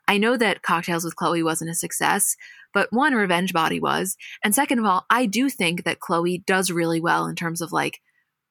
I 0.08 0.18
know 0.18 0.36
that 0.36 0.64
Kocktails 0.64 1.06
with 1.06 1.16
Khloé 1.16 1.44
wasn't 1.44 1.72
a 1.72 1.76
success, 1.76 2.36
but 2.74 2.92
one, 2.92 3.14
Revenge 3.14 3.54
Body 3.54 3.80
was. 3.80 4.18
And 4.44 4.54
second 4.54 4.80
of 4.80 4.86
all, 4.86 5.06
I 5.10 5.26
do 5.26 5.50
think 5.50 5.86
that 5.86 6.02
Chloe 6.02 6.44
does 6.46 6.72
really 6.72 7.00
well 7.00 7.26
in 7.28 7.36
terms 7.36 7.62
of 7.62 7.72
like 7.72 8.00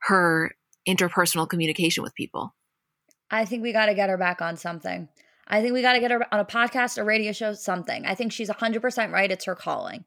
her 0.04 0.52
interpersonal 0.88 1.48
communication 1.48 2.02
with 2.02 2.14
people. 2.14 2.54
I 3.30 3.44
think 3.44 3.62
we 3.62 3.72
got 3.72 3.86
to 3.86 3.94
get 3.94 4.08
her 4.08 4.18
back 4.18 4.40
on 4.40 4.56
something. 4.56 5.08
I 5.46 5.60
think 5.60 5.74
we 5.74 5.82
got 5.82 5.94
to 5.94 6.00
get 6.00 6.10
her 6.10 6.32
on 6.32 6.40
a 6.40 6.44
podcast, 6.44 6.96
a 6.96 7.04
radio 7.04 7.32
show, 7.32 7.52
something. 7.52 8.06
I 8.06 8.14
think 8.14 8.32
she's 8.32 8.48
100% 8.48 9.12
right. 9.12 9.30
It's 9.30 9.44
her 9.44 9.54
calling 9.54 10.04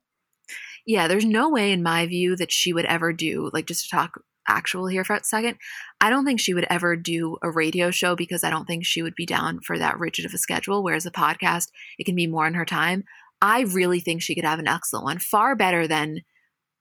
yeah, 0.85 1.07
there's 1.07 1.25
no 1.25 1.49
way 1.49 1.71
in 1.71 1.83
my 1.83 2.05
view 2.05 2.35
that 2.35 2.51
she 2.51 2.73
would 2.73 2.85
ever 2.85 3.13
do, 3.13 3.49
like 3.53 3.65
just 3.65 3.83
to 3.83 3.89
talk 3.89 4.21
actual 4.47 4.87
here 4.87 5.03
for 5.03 5.15
a 5.15 5.23
second, 5.23 5.57
I 5.99 6.09
don't 6.09 6.25
think 6.25 6.39
she 6.39 6.53
would 6.53 6.67
ever 6.69 6.95
do 6.95 7.37
a 7.41 7.49
radio 7.49 7.91
show 7.91 8.15
because 8.15 8.43
I 8.43 8.49
don't 8.49 8.65
think 8.65 8.85
she 8.85 9.01
would 9.01 9.15
be 9.15 9.25
down 9.25 9.61
for 9.61 9.77
that 9.79 9.99
rigid 9.99 10.25
of 10.25 10.33
a 10.33 10.37
schedule. 10.37 10.83
Whereas 10.83 11.05
a 11.05 11.11
podcast, 11.11 11.69
it 11.97 12.05
can 12.05 12.15
be 12.15 12.27
more 12.27 12.47
in 12.47 12.53
her 12.53 12.65
time. 12.65 13.03
I 13.41 13.61
really 13.61 13.99
think 13.99 14.21
she 14.21 14.35
could 14.35 14.45
have 14.45 14.59
an 14.59 14.67
excellent 14.67 15.05
one, 15.05 15.19
far 15.19 15.55
better 15.55 15.87
than 15.87 16.21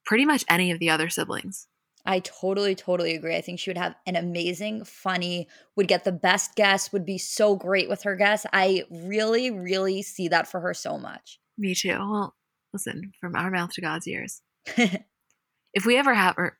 pretty 0.05 0.25
much 0.25 0.45
any 0.47 0.71
of 0.71 0.79
the 0.79 0.89
other 0.89 1.09
siblings. 1.09 1.67
I 2.05 2.19
totally, 2.19 2.75
totally 2.75 3.15
agree. 3.15 3.35
I 3.35 3.41
think 3.41 3.59
she 3.59 3.71
would 3.71 3.79
have 3.79 3.95
an 4.05 4.15
amazing, 4.15 4.85
funny, 4.85 5.47
would 5.75 5.87
get 5.87 6.03
the 6.03 6.11
best 6.11 6.55
guests, 6.55 6.93
would 6.93 7.05
be 7.05 7.17
so 7.17 7.55
great 7.55 7.89
with 7.89 8.03
her 8.03 8.15
guests. 8.15 8.45
I 8.53 8.83
really, 8.91 9.49
really 9.49 10.03
see 10.03 10.27
that 10.27 10.47
for 10.47 10.59
her 10.59 10.75
so 10.75 10.99
much. 10.99 11.39
Me 11.57 11.73
too. 11.73 11.97
Well, 11.97 12.35
listen, 12.75 13.13
from 13.21 13.35
our 13.35 13.49
mouth 13.49 13.71
to 13.71 13.81
God's 13.81 14.07
ears. 14.07 14.41
if 14.67 15.85
we 15.85 15.97
ever 15.97 16.13
have 16.13 16.35
her, 16.35 16.57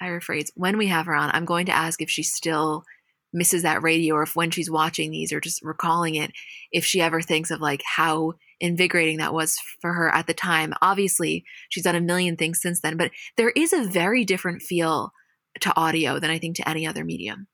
I 0.00 0.06
rephrase, 0.06 0.48
when 0.54 0.78
we 0.78 0.86
have 0.86 1.06
her 1.06 1.14
on, 1.14 1.30
I'm 1.32 1.44
going 1.44 1.66
to 1.66 1.76
ask 1.76 2.00
if 2.00 2.08
she 2.08 2.22
still 2.22 2.84
misses 3.32 3.62
that 3.62 3.82
radio 3.82 4.14
or 4.14 4.22
if 4.22 4.34
when 4.34 4.50
she's 4.50 4.70
watching 4.70 5.10
these 5.10 5.32
or 5.32 5.40
just 5.40 5.62
recalling 5.62 6.14
it, 6.14 6.32
if 6.72 6.84
she 6.84 7.02
ever 7.02 7.20
thinks 7.20 7.50
of 7.50 7.60
like 7.60 7.82
how 7.84 8.32
invigorating 8.58 9.18
that 9.18 9.34
was 9.34 9.58
for 9.80 9.92
her 9.92 10.12
at 10.14 10.26
the 10.26 10.34
time. 10.34 10.72
Obviously, 10.82 11.44
she's 11.68 11.84
done 11.84 11.94
a 11.94 12.00
million 12.00 12.36
things 12.36 12.60
since 12.60 12.80
then, 12.80 12.96
but 12.96 13.10
there 13.36 13.50
is 13.50 13.72
a 13.72 13.84
very 13.84 14.24
different 14.24 14.62
feel 14.62 15.12
to 15.60 15.76
audio 15.76 16.18
than 16.18 16.30
I 16.30 16.38
think 16.38 16.56
to 16.56 16.68
any 16.68 16.86
other 16.86 17.04
medium. 17.04 17.46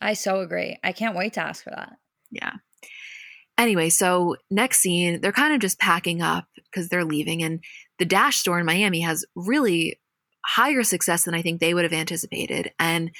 I 0.00 0.14
so 0.14 0.40
agree. 0.40 0.78
I 0.82 0.92
can't 0.92 1.16
wait 1.16 1.34
to 1.34 1.42
ask 1.42 1.62
for 1.62 1.70
that. 1.70 1.92
Yeah. 2.30 2.54
Anyway, 3.62 3.90
so 3.90 4.34
next 4.50 4.80
scene, 4.80 5.20
they're 5.20 5.30
kind 5.30 5.54
of 5.54 5.60
just 5.60 5.78
packing 5.78 6.20
up 6.20 6.46
because 6.56 6.88
they're 6.88 7.04
leaving, 7.04 7.44
and 7.44 7.60
the 8.00 8.04
Dash 8.04 8.38
store 8.38 8.58
in 8.58 8.66
Miami 8.66 9.02
has 9.02 9.24
really 9.36 10.00
higher 10.44 10.82
success 10.82 11.24
than 11.24 11.34
I 11.34 11.42
think 11.42 11.60
they 11.60 11.72
would 11.72 11.84
have 11.84 11.92
anticipated. 11.92 12.72
And 12.80 13.12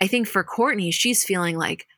I 0.00 0.06
think 0.06 0.28
for 0.28 0.44
Courtney, 0.44 0.92
she's 0.92 1.24
feeling 1.24 1.58
like 1.58 1.88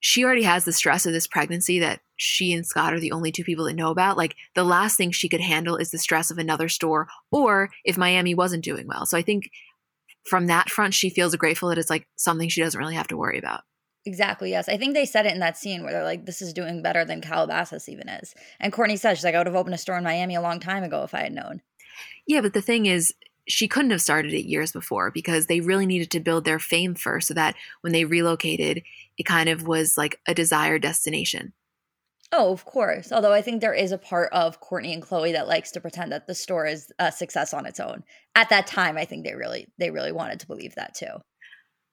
she 0.00 0.24
already 0.24 0.42
has 0.42 0.64
the 0.64 0.72
stress 0.72 1.06
of 1.06 1.12
this 1.12 1.28
pregnancy 1.28 1.78
that 1.78 2.00
she 2.16 2.52
and 2.52 2.66
Scott 2.66 2.92
are 2.92 2.98
the 2.98 3.12
only 3.12 3.30
two 3.30 3.44
people 3.44 3.66
that 3.66 3.76
know 3.76 3.92
about. 3.92 4.16
Like 4.16 4.34
the 4.56 4.64
last 4.64 4.96
thing 4.96 5.12
she 5.12 5.28
could 5.28 5.40
handle 5.40 5.76
is 5.76 5.92
the 5.92 5.98
stress 5.98 6.32
of 6.32 6.38
another 6.38 6.68
store 6.68 7.06
or 7.30 7.70
if 7.84 7.96
Miami 7.96 8.34
wasn't 8.34 8.64
doing 8.64 8.88
well. 8.88 9.06
So 9.06 9.16
I 9.16 9.22
think 9.22 9.48
from 10.28 10.48
that 10.48 10.70
front, 10.70 10.92
she 10.92 11.08
feels 11.08 11.36
grateful 11.36 11.68
that 11.68 11.78
it's 11.78 11.88
like 11.88 12.08
something 12.16 12.48
she 12.48 12.62
doesn't 12.62 12.80
really 12.80 12.96
have 12.96 13.08
to 13.08 13.16
worry 13.16 13.38
about. 13.38 13.62
Exactly. 14.06 14.50
Yes. 14.50 14.68
I 14.68 14.76
think 14.76 14.94
they 14.94 15.04
said 15.04 15.26
it 15.26 15.32
in 15.32 15.40
that 15.40 15.58
scene 15.58 15.82
where 15.82 15.92
they're 15.92 16.04
like, 16.04 16.24
this 16.24 16.40
is 16.40 16.52
doing 16.52 16.80
better 16.80 17.04
than 17.04 17.20
Calabasas 17.20 17.88
even 17.88 18.08
is. 18.08 18.34
And 18.60 18.72
Courtney 18.72 18.96
says, 18.96 19.18
she's 19.18 19.24
like, 19.24 19.34
I 19.34 19.38
would 19.38 19.48
have 19.48 19.56
opened 19.56 19.74
a 19.74 19.78
store 19.78 19.98
in 19.98 20.04
Miami 20.04 20.36
a 20.36 20.40
long 20.40 20.60
time 20.60 20.84
ago 20.84 21.02
if 21.02 21.12
I 21.12 21.22
had 21.22 21.32
known. 21.32 21.60
Yeah. 22.26 22.40
But 22.40 22.54
the 22.54 22.62
thing 22.62 22.86
is, 22.86 23.12
she 23.48 23.68
couldn't 23.68 23.90
have 23.90 24.02
started 24.02 24.32
it 24.32 24.48
years 24.48 24.72
before 24.72 25.10
because 25.10 25.46
they 25.46 25.60
really 25.60 25.86
needed 25.86 26.10
to 26.12 26.20
build 26.20 26.44
their 26.44 26.58
fame 26.58 26.94
first 26.94 27.28
so 27.28 27.34
that 27.34 27.54
when 27.80 27.92
they 27.92 28.04
relocated, 28.04 28.82
it 29.18 29.24
kind 29.24 29.48
of 29.48 29.66
was 29.66 29.96
like 29.98 30.20
a 30.26 30.34
desired 30.34 30.82
destination. 30.82 31.52
Oh, 32.32 32.52
of 32.52 32.64
course. 32.64 33.12
Although 33.12 33.32
I 33.32 33.42
think 33.42 33.60
there 33.60 33.74
is 33.74 33.92
a 33.92 33.98
part 33.98 34.32
of 34.32 34.60
Courtney 34.60 34.92
and 34.92 35.02
Chloe 35.02 35.32
that 35.32 35.46
likes 35.46 35.70
to 35.72 35.80
pretend 35.80 36.10
that 36.10 36.26
the 36.26 36.34
store 36.34 36.66
is 36.66 36.92
a 36.98 37.12
success 37.12 37.54
on 37.54 37.66
its 37.66 37.78
own. 37.78 38.02
At 38.34 38.48
that 38.48 38.66
time, 38.66 38.96
I 38.96 39.04
think 39.04 39.24
they 39.24 39.34
really 39.34 39.68
they 39.78 39.90
really 39.90 40.12
wanted 40.12 40.40
to 40.40 40.46
believe 40.48 40.74
that 40.74 40.94
too. 40.94 41.20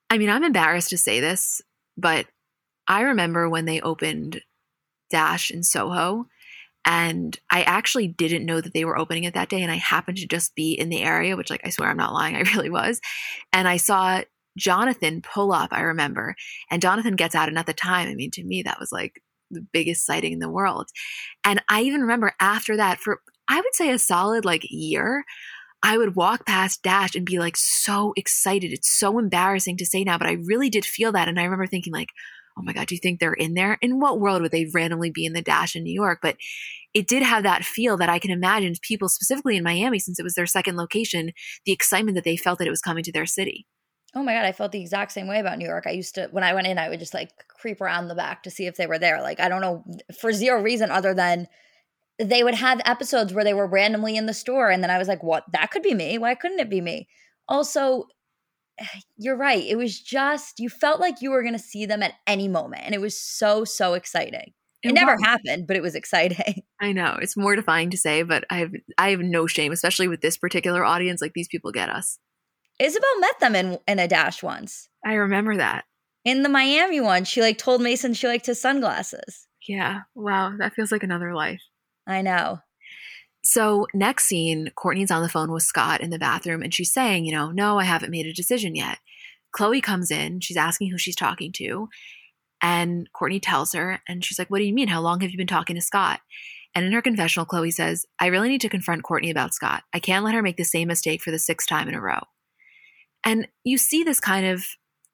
I 0.09 0.17
mean, 0.17 0.29
I'm 0.29 0.43
embarrassed 0.43 0.89
to 0.89 0.97
say 0.97 1.19
this, 1.19 1.61
but 1.97 2.27
I 2.87 3.01
remember 3.01 3.49
when 3.49 3.65
they 3.65 3.81
opened 3.81 4.41
Dash 5.09 5.51
in 5.51 5.63
Soho 5.63 6.27
and 6.85 7.39
I 7.49 7.63
actually 7.63 8.07
didn't 8.07 8.45
know 8.45 8.59
that 8.59 8.73
they 8.73 8.83
were 8.83 8.97
opening 8.97 9.23
it 9.23 9.33
that 9.35 9.49
day 9.49 9.61
and 9.61 9.71
I 9.71 9.75
happened 9.75 10.17
to 10.17 10.27
just 10.27 10.53
be 10.55 10.73
in 10.73 10.89
the 10.89 11.01
area, 11.01 11.37
which 11.37 11.49
like 11.49 11.61
I 11.65 11.69
swear 11.69 11.89
I'm 11.89 11.97
not 11.97 12.13
lying, 12.13 12.35
I 12.35 12.41
really 12.41 12.69
was. 12.69 12.99
And 13.51 13.67
I 13.67 13.77
saw 13.77 14.21
Jonathan 14.57 15.21
pull 15.21 15.51
up, 15.51 15.69
I 15.71 15.81
remember. 15.81 16.35
And 16.69 16.81
Jonathan 16.81 17.15
gets 17.15 17.35
out 17.35 17.47
and 17.47 17.57
at 17.57 17.65
the 17.65 17.73
time, 17.73 18.09
I 18.09 18.15
mean 18.15 18.31
to 18.31 18.43
me 18.43 18.63
that 18.63 18.79
was 18.79 18.91
like 18.91 19.21
the 19.49 19.65
biggest 19.71 20.05
sighting 20.05 20.33
in 20.33 20.39
the 20.39 20.49
world. 20.49 20.89
And 21.43 21.61
I 21.69 21.83
even 21.83 22.01
remember 22.01 22.33
after 22.39 22.75
that, 22.77 22.99
for 22.99 23.21
I 23.47 23.57
would 23.57 23.75
say 23.75 23.91
a 23.91 23.99
solid 23.99 24.45
like 24.45 24.65
year, 24.69 25.23
I 25.83 25.97
would 25.97 26.15
walk 26.15 26.45
past 26.45 26.81
Dash 26.81 27.13
and 27.13 27.25
be 27.25 27.39
like 27.39 27.57
so 27.57 28.13
excited. 28.15 28.71
It's 28.71 28.89
so 28.89 29.19
embarrassing 29.19 29.75
to 29.77 29.85
say 29.85 30.05
now, 30.05 30.17
but 30.17 30.27
I 30.27 30.37
really 30.45 30.69
did 30.69 30.85
feel 30.85 31.11
that. 31.11 31.27
And 31.27 31.37
I 31.37 31.43
remember 31.43 31.67
thinking, 31.67 31.91
like, 31.91 32.09
oh 32.57 32.61
my 32.61 32.71
God, 32.71 32.87
do 32.87 32.95
you 32.95 33.01
think 33.01 33.19
they're 33.19 33.33
in 33.33 33.53
there? 33.53 33.77
In 33.81 33.99
what 33.99 34.19
world 34.19 34.41
would 34.41 34.51
they 34.51 34.69
randomly 34.73 35.11
be 35.11 35.25
in 35.25 35.33
the 35.33 35.41
Dash 35.41 35.75
in 35.75 35.83
New 35.83 35.93
York? 35.93 36.19
But 36.21 36.37
it 36.93 37.07
did 37.07 37.21
have 37.21 37.43
that 37.43 37.65
feel 37.65 37.97
that 37.97 38.09
I 38.09 38.17
can 38.17 38.31
imagine 38.31 38.75
people, 38.81 39.09
specifically 39.09 39.57
in 39.57 39.63
Miami, 39.63 39.99
since 39.99 40.19
it 40.19 40.23
was 40.23 40.35
their 40.35 40.45
second 40.45 40.77
location, 40.77 41.31
the 41.65 41.73
excitement 41.73 42.15
that 42.15 42.23
they 42.23 42.37
felt 42.37 42.59
that 42.59 42.67
it 42.67 42.71
was 42.71 42.81
coming 42.81 43.03
to 43.03 43.11
their 43.11 43.25
city. 43.25 43.67
Oh 44.15 44.23
my 44.23 44.33
god, 44.33 44.45
I 44.45 44.51
felt 44.51 44.71
the 44.71 44.81
exact 44.81 45.11
same 45.11 45.27
way 45.27 45.39
about 45.39 45.57
New 45.57 45.67
York. 45.67 45.85
I 45.87 45.91
used 45.91 46.15
to 46.15 46.27
when 46.31 46.43
I 46.43 46.53
went 46.53 46.67
in, 46.67 46.77
I 46.77 46.87
would 46.87 46.99
just 46.99 47.15
like 47.15 47.31
creep 47.47 47.81
around 47.81 48.07
the 48.07 48.15
back 48.15 48.43
to 48.43 48.51
see 48.51 48.67
if 48.67 48.77
they 48.77 48.85
were 48.85 48.99
there. 48.99 49.21
Like 49.21 49.39
I 49.39 49.49
don't 49.49 49.61
know 49.61 49.83
for 50.19 50.31
zero 50.31 50.61
reason 50.61 50.91
other 50.91 51.15
than 51.15 51.47
they 52.19 52.43
would 52.43 52.55
have 52.55 52.81
episodes 52.85 53.33
where 53.33 53.43
they 53.43 53.53
were 53.53 53.67
randomly 53.67 54.15
in 54.15 54.25
the 54.25 54.33
store 54.33 54.69
and 54.69 54.83
then 54.83 54.91
I 54.91 54.97
was 54.97 55.07
like, 55.07 55.23
"What? 55.23 55.43
That 55.51 55.71
could 55.71 55.83
be 55.83 55.93
me. 55.93 56.17
Why 56.17 56.35
couldn't 56.35 56.59
it 56.59 56.69
be 56.69 56.81
me?" 56.81 57.07
Also, 57.47 58.07
you're 59.17 59.37
right. 59.37 59.63
It 59.63 59.77
was 59.77 59.99
just 59.99 60.59
you 60.59 60.69
felt 60.69 60.99
like 60.99 61.21
you 61.21 61.31
were 61.31 61.41
going 61.41 61.53
to 61.53 61.59
see 61.59 61.85
them 61.85 62.03
at 62.03 62.13
any 62.27 62.47
moment 62.47 62.83
and 62.85 62.95
it 62.95 63.01
was 63.01 63.19
so 63.19 63.65
so 63.65 63.93
exciting. 63.93 64.53
It, 64.83 64.89
it 64.89 64.93
never 64.93 65.13
was. 65.13 65.23
happened, 65.23 65.65
but 65.65 65.77
it 65.77 65.81
was 65.81 65.95
exciting. 65.95 66.63
I 66.81 66.91
know. 66.91 67.17
It's 67.21 67.37
mortifying 67.37 67.89
to 67.91 67.97
say, 67.97 68.23
but 68.23 68.43
I 68.49 68.57
have 68.59 68.71
I 68.97 69.09
have 69.11 69.21
no 69.21 69.47
shame, 69.47 69.71
especially 69.71 70.07
with 70.07 70.21
this 70.21 70.37
particular 70.37 70.83
audience. 70.83 71.21
Like 71.21 71.33
these 71.33 71.47
people 71.47 71.71
get 71.71 71.89
us. 71.89 72.19
Isabel 72.79 73.19
met 73.19 73.39
them 73.39 73.55
in 73.55 73.77
in 73.87 73.99
a 73.99 74.07
dash 74.07 74.43
once. 74.43 74.89
I 75.05 75.13
remember 75.13 75.57
that. 75.57 75.85
In 76.25 76.43
the 76.43 76.49
Miami 76.49 77.01
one, 77.01 77.25
she 77.25 77.41
like 77.41 77.57
told 77.57 77.81
Mason 77.81 78.13
she 78.13 78.27
liked 78.27 78.45
his 78.45 78.61
sunglasses. 78.61 79.47
Yeah. 79.67 80.01
Wow, 80.15 80.53
that 80.59 80.73
feels 80.73 80.91
like 80.91 81.03
another 81.03 81.33
life. 81.33 81.61
I 82.07 82.21
know. 82.21 82.59
So, 83.45 83.87
next 83.93 84.25
scene, 84.25 84.71
Courtney's 84.75 85.11
on 85.11 85.21
the 85.21 85.29
phone 85.29 85.51
with 85.51 85.63
Scott 85.63 86.01
in 86.01 86.09
the 86.09 86.19
bathroom 86.19 86.61
and 86.61 86.73
she's 86.73 86.93
saying, 86.93 87.25
you 87.25 87.31
know, 87.33 87.51
no, 87.51 87.77
I 87.77 87.83
haven't 87.83 88.11
made 88.11 88.25
a 88.25 88.33
decision 88.33 88.75
yet. 88.75 88.99
Chloe 89.51 89.81
comes 89.81 90.11
in, 90.11 90.39
she's 90.39 90.57
asking 90.57 90.89
who 90.89 90.97
she's 90.97 91.15
talking 91.15 91.51
to, 91.53 91.89
and 92.61 93.11
Courtney 93.11 93.41
tells 93.41 93.73
her, 93.73 94.01
and 94.07 94.23
she's 94.23 94.39
like, 94.39 94.49
What 94.49 94.59
do 94.59 94.63
you 94.63 94.73
mean? 94.73 94.87
How 94.87 95.01
long 95.01 95.19
have 95.19 95.31
you 95.31 95.37
been 95.37 95.45
talking 95.45 95.75
to 95.75 95.81
Scott? 95.81 96.21
And 96.73 96.85
in 96.85 96.93
her 96.93 97.01
confessional, 97.01 97.45
Chloe 97.45 97.69
says, 97.69 98.05
I 98.19 98.27
really 98.27 98.49
need 98.49 98.61
to 98.61 98.69
confront 98.69 99.03
Courtney 99.03 99.29
about 99.29 99.53
Scott. 99.53 99.83
I 99.93 99.99
can't 99.99 100.25
let 100.25 100.33
her 100.33 100.41
make 100.41 100.57
the 100.57 100.63
same 100.63 100.87
mistake 100.87 101.21
for 101.21 101.29
the 101.29 101.37
sixth 101.37 101.67
time 101.67 101.87
in 101.87 101.93
a 101.93 102.01
row. 102.01 102.21
And 103.23 103.47
you 103.63 103.77
see 103.77 104.03
this 104.03 104.19
kind 104.19 104.47
of 104.47 104.65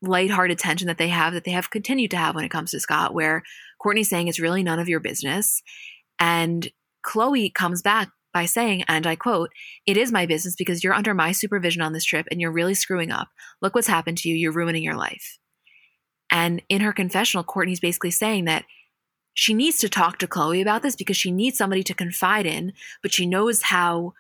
lighthearted 0.02 0.58
tension 0.58 0.88
that 0.88 0.98
they 0.98 1.10
have 1.10 1.34
that 1.34 1.44
they 1.44 1.52
have 1.52 1.70
continued 1.70 2.12
to 2.12 2.18
have 2.18 2.36
when 2.36 2.46
it 2.46 2.52
comes 2.52 2.72
to 2.72 2.80
Scott, 2.80 3.14
where 3.14 3.44
Courtney's 3.82 4.10
saying 4.10 4.28
it's 4.28 4.40
really 4.40 4.64
none 4.64 4.80
of 4.80 4.88
your 4.88 5.02
business. 5.02 5.62
And 6.20 6.70
Khloé 7.06 7.54
comes 7.54 7.82
back 7.82 8.10
by 8.34 8.46
saying, 8.46 8.84
and 8.88 9.08
I 9.08 9.16
quote, 9.16 9.52
It 9.86 9.98
is 9.98 10.12
my 10.12 10.26
business 10.26 10.56
because 10.56 10.84
you're 10.84 10.94
under 10.94 11.14
my 11.14 11.32
supervision 11.32 11.82
on 11.82 11.94
this 11.94 12.06
trip 12.06 12.28
and 12.30 12.40
you're 12.40 12.52
really 12.52 12.74
screwing 12.74 13.12
up. 13.12 13.30
Look 13.62 13.76
what's 13.76 13.88
happened 13.88 14.18
to 14.20 14.30
you. 14.30 14.36
You're 14.36 14.52
ruining 14.52 14.84
your 14.84 14.96
life. 14.96 15.40
And 16.32 16.62
in 16.70 16.82
her 16.82 16.94
confessional, 16.94 17.44
Courtney's 17.44 17.80
basically 17.80 18.12
saying 18.12 18.46
that 18.46 18.66
she 19.34 19.54
needs 19.54 19.78
to 19.80 19.90
talk 19.90 20.18
to 20.20 20.28
Chloe 20.28 20.62
about 20.62 20.82
this 20.82 20.96
because 20.96 21.18
she 21.18 21.32
needs 21.32 21.58
somebody 21.58 21.84
to 21.84 21.94
confide 21.94 22.46
in, 22.46 22.74
but 23.02 23.14
she 23.14 23.26
knows 23.26 23.64
how 23.64 24.14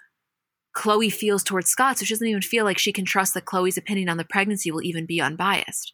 Chloe 0.73 1.09
feels 1.09 1.43
towards 1.43 1.69
Scott, 1.69 1.97
so 1.97 2.05
she 2.05 2.13
doesn't 2.13 2.27
even 2.27 2.41
feel 2.41 2.63
like 2.63 2.77
she 2.77 2.93
can 2.93 3.05
trust 3.05 3.33
that 3.33 3.45
Chloe's 3.45 3.77
opinion 3.77 4.07
on 4.07 4.17
the 4.17 4.23
pregnancy 4.23 4.71
will 4.71 4.83
even 4.83 5.05
be 5.05 5.19
unbiased. 5.19 5.93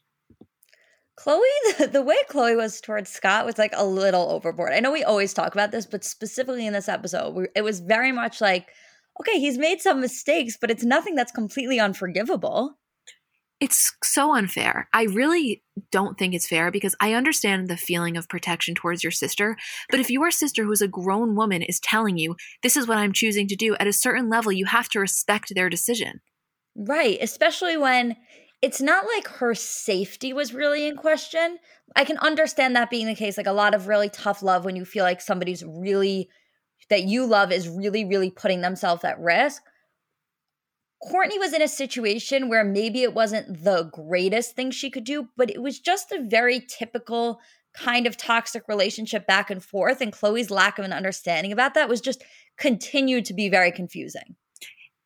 Khloé, 1.20 1.40
the, 1.78 1.88
the, 1.88 2.02
way 2.02 2.18
Chloe 2.30 2.56
was 2.56 2.82
towards 2.82 3.10
Scott 3.10 3.46
was 3.46 3.58
like 3.58 3.74
a 3.76 3.86
little 3.86 4.30
overboard. 4.32 4.74
I 4.74 4.80
know 4.80 4.92
we 4.92 5.04
always 5.04 5.34
talk 5.34 5.54
about 5.54 5.72
this, 5.72 5.86
but 5.86 6.04
specifically 6.04 6.68
in 6.68 6.74
this 6.74 6.90
episode, 6.90 7.48
it 7.56 7.64
was 7.64 7.80
very 7.80 8.12
much 8.12 8.42
like, 8.42 8.68
okay, 9.22 9.40
he's 9.40 9.58
made 9.58 9.82
some 9.82 10.02
mistakes, 10.02 10.58
but 10.60 10.70
it's 10.70 10.84
nothing 10.84 11.16
that's 11.16 11.32
completely 11.32 11.80
unforgivable 11.80 12.78
it's 13.62 13.96
so 14.04 14.36
unfair. 14.36 14.90
I 14.94 15.04
really 15.04 15.64
don't 15.92 16.18
think 16.18 16.34
it's 16.34 16.48
fair 16.48 16.72
because 16.72 16.96
I 17.00 17.14
understand 17.14 17.68
the 17.68 17.78
feeling 17.78 18.18
of 18.18 18.28
protection 18.28 18.76
towards 18.76 19.04
your 19.04 19.12
sister. 19.12 19.56
But 19.90 20.00
if 20.00 20.10
your 20.10 20.30
sister, 20.30 20.66
who's 20.66 20.82
a 20.82 20.88
grown 20.88 21.36
woman, 21.36 21.62
is 21.62 21.80
telling 21.80 22.18
you, 22.18 22.36
this 22.64 22.76
is 22.76 22.88
what 22.88 22.98
I'm 22.98 23.14
choosing 23.14 23.48
to 23.48 23.56
do, 23.56 23.76
at 23.78 23.88
a 23.88 23.94
certain 23.94 24.30
level, 24.30 24.52
you 24.52 24.66
have 24.66 24.90
to 24.90 25.00
respect 25.00 25.56
their 25.56 25.70
decision. 25.70 26.20
Right. 26.76 27.18
Especially 27.22 27.78
when 27.78 28.18
it's 28.62 28.82
not 28.82 29.06
like 29.06 29.28
her 29.28 29.54
safety 29.54 30.34
was 30.34 30.54
really 30.54 30.88
in 30.88 30.96
question. 30.96 31.58
I 31.96 32.06
can 32.06 32.18
understand 32.18 32.76
that 32.76 32.90
being 32.90 33.06
the 33.06 33.16
case. 33.16 33.38
Like 33.38 33.48
a 33.48 33.52
lot 33.52 33.76
of 33.76 33.88
really 33.88 34.10
tough 34.10 34.42
love 34.42 34.66
when 34.66 34.76
you 34.76 34.86
feel 34.86 35.04
like 35.04 35.22
somebody's 35.22 35.64
really, 35.64 36.30
that 36.90 37.04
you 37.04 37.26
love 37.26 37.52
is 37.52 37.68
really, 37.70 38.06
really 38.06 38.32
putting 38.32 38.62
themselves 38.62 39.04
at 39.04 39.20
risk. 39.20 39.62
Courtney 41.04 41.38
was 41.38 41.54
in 41.54 41.62
a 41.62 41.68
situation 41.68 42.50
where 42.50 42.64
maybe 42.64 43.04
it 43.04 43.14
wasn't 43.14 43.64
the 43.64 43.90
greatest 43.94 44.56
thing 44.56 44.72
she 44.72 44.90
could 44.90 45.04
do, 45.04 45.28
but 45.38 45.52
it 45.52 45.62
was 45.62 45.80
just 45.80 46.12
a 46.12 46.24
very 46.24 46.66
typical 46.68 47.40
kind 47.76 48.08
of 48.08 48.18
toxic 48.18 48.68
relationship 48.68 49.28
back 49.28 49.52
and 49.52 49.64
forth. 49.64 50.02
And 50.02 50.12
Chloe's 50.12 50.50
lack 50.50 50.80
of 50.80 50.86
an 50.86 50.94
understanding 50.94 51.52
about 51.52 51.74
that 51.74 51.90
was 51.90 52.02
just 52.02 52.24
continued 52.58 53.26
to 53.26 53.34
be 53.34 53.50
very 53.50 53.72
confusing. 53.72 54.36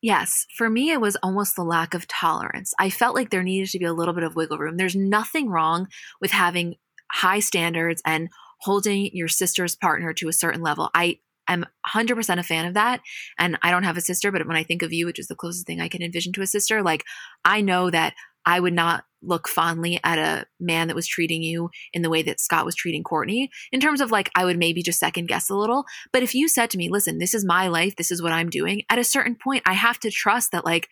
Yes, 0.02 0.46
for 0.56 0.70
me, 0.70 0.92
it 0.92 1.02
was 1.02 1.18
almost 1.18 1.56
the 1.56 1.64
lack 1.64 1.94
of 1.94 2.08
tolerance. 2.08 2.74
I 2.80 2.90
felt 2.90 3.16
like 3.16 3.30
there 3.30 3.44
needed 3.44 3.70
to 3.72 3.80
be 3.80 3.86
a 3.86 3.94
little 3.94 4.14
bit 4.14 4.24
of 4.24 4.36
wiggle 4.36 4.58
room. 4.58 4.78
There's 4.78 4.96
nothing 4.96 5.50
wrong 5.50 5.88
with 6.22 6.32
having 6.32 6.76
high 7.12 7.40
standards 7.40 8.02
and 8.06 8.30
holding 8.62 9.10
your 9.14 9.28
sister's 9.28 9.76
partner 9.76 10.14
to 10.14 10.30
a 10.30 10.34
certain 10.34 10.62
level. 10.62 10.90
I 10.94 11.20
I'm 11.50 11.66
100% 11.92 12.38
a 12.38 12.44
fan 12.44 12.68
of 12.68 12.76
that. 12.76 13.02
And 13.40 13.58
I 13.64 13.72
don't 13.72 13.84
have 13.84 13.98
a 13.98 14.02
sister, 14.02 14.32
but 14.32 14.48
when 14.48 14.56
I 14.56 14.64
think 14.64 14.84
of 14.84 14.94
you, 14.94 15.08
which 15.08 15.18
is 15.18 15.28
the 15.28 15.36
closest 15.36 15.66
thing 15.66 15.82
I 15.82 15.88
can 15.88 16.04
envision 16.04 16.32
to 16.34 16.44
a 16.44 16.48
sister, 16.48 16.84
like 16.84 17.04
I 17.44 17.62
know 17.62 17.90
that 17.90 18.14
I 18.46 18.60
would 18.60 18.74
not 18.74 19.04
look 19.22 19.48
fondly 19.48 20.00
at 20.04 20.18
a 20.18 20.46
man 20.60 20.88
that 20.88 20.96
was 20.96 21.06
treating 21.06 21.44
you 21.44 21.70
in 21.92 22.02
the 22.02 22.10
way 22.10 22.22
that 22.22 22.40
Scott 22.40 22.66
was 22.66 22.74
treating 22.76 23.04
Courtney 23.04 23.50
In 23.74 23.82
terms 23.82 24.00
of 24.00 24.12
like, 24.12 24.32
I 24.34 24.46
would 24.46 24.58
maybe 24.58 24.82
just 24.82 25.00
second 25.00 25.28
guess 25.28 25.50
a 25.50 25.56
little. 25.56 25.84
But 26.14 26.24
if 26.24 26.34
you 26.34 26.48
said 26.48 26.70
to 26.70 26.78
me, 26.78 26.90
listen, 26.90 27.18
this 27.18 27.34
is 27.34 27.44
my 27.44 27.68
life, 27.68 27.98
this 27.98 28.12
is 28.12 28.22
what 28.22 28.32
I'm 28.32 28.50
doing, 28.50 28.84
at 28.90 29.00
a 29.00 29.04
certain 29.04 29.36
point, 29.36 29.64
I 29.66 29.74
have 29.74 30.00
to 30.00 30.10
trust 30.10 30.52
that 30.52 30.66
like, 30.66 30.90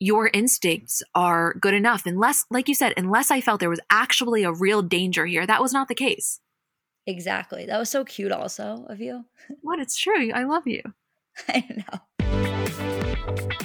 your 0.00 0.30
instincts 0.32 1.02
are 1.16 1.54
good 1.54 1.74
enough 1.74 2.06
unless 2.06 2.44
like 2.52 2.68
you 2.68 2.74
said 2.76 2.94
unless 2.96 3.32
i 3.32 3.40
felt 3.40 3.58
there 3.58 3.68
was 3.68 3.80
actually 3.90 4.44
a 4.44 4.52
real 4.52 4.80
danger 4.80 5.26
here 5.26 5.44
that 5.44 5.60
was 5.60 5.72
not 5.72 5.88
the 5.88 5.94
case 5.94 6.38
Exactly. 7.08 7.64
That 7.64 7.78
was 7.78 7.88
so 7.88 8.04
cute, 8.04 8.32
also, 8.32 8.84
of 8.90 9.00
you. 9.00 9.24
What? 9.62 9.80
It's 9.80 9.96
true. 9.96 10.30
I 10.30 10.44
love 10.44 10.66
you. 10.66 10.82
I 11.48 11.64
know. 12.20 13.64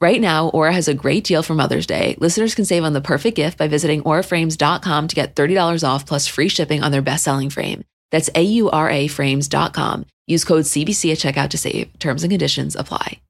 Right 0.00 0.20
now, 0.20 0.48
Aura 0.48 0.72
has 0.72 0.88
a 0.88 0.94
great 0.94 1.24
deal 1.24 1.42
for 1.42 1.54
Mother's 1.54 1.84
Day. 1.86 2.16
Listeners 2.18 2.54
can 2.54 2.64
save 2.64 2.84
on 2.84 2.94
the 2.94 3.02
perfect 3.02 3.36
gift 3.36 3.58
by 3.58 3.68
visiting 3.68 4.02
auraframes.com 4.04 5.08
to 5.08 5.14
get 5.14 5.36
$30 5.36 5.86
off 5.86 6.06
plus 6.06 6.26
free 6.26 6.48
shipping 6.48 6.82
on 6.82 6.90
their 6.90 7.02
best 7.02 7.22
selling 7.22 7.50
frame. 7.50 7.84
That's 8.10 8.30
A 8.34 8.40
U 8.40 8.70
R 8.70 8.88
A 8.88 9.08
frames.com. 9.08 10.06
Use 10.26 10.44
code 10.44 10.64
CBC 10.64 11.12
at 11.12 11.18
checkout 11.18 11.50
to 11.50 11.58
save. 11.58 11.98
Terms 11.98 12.22
and 12.22 12.30
conditions 12.30 12.76
apply. 12.76 13.20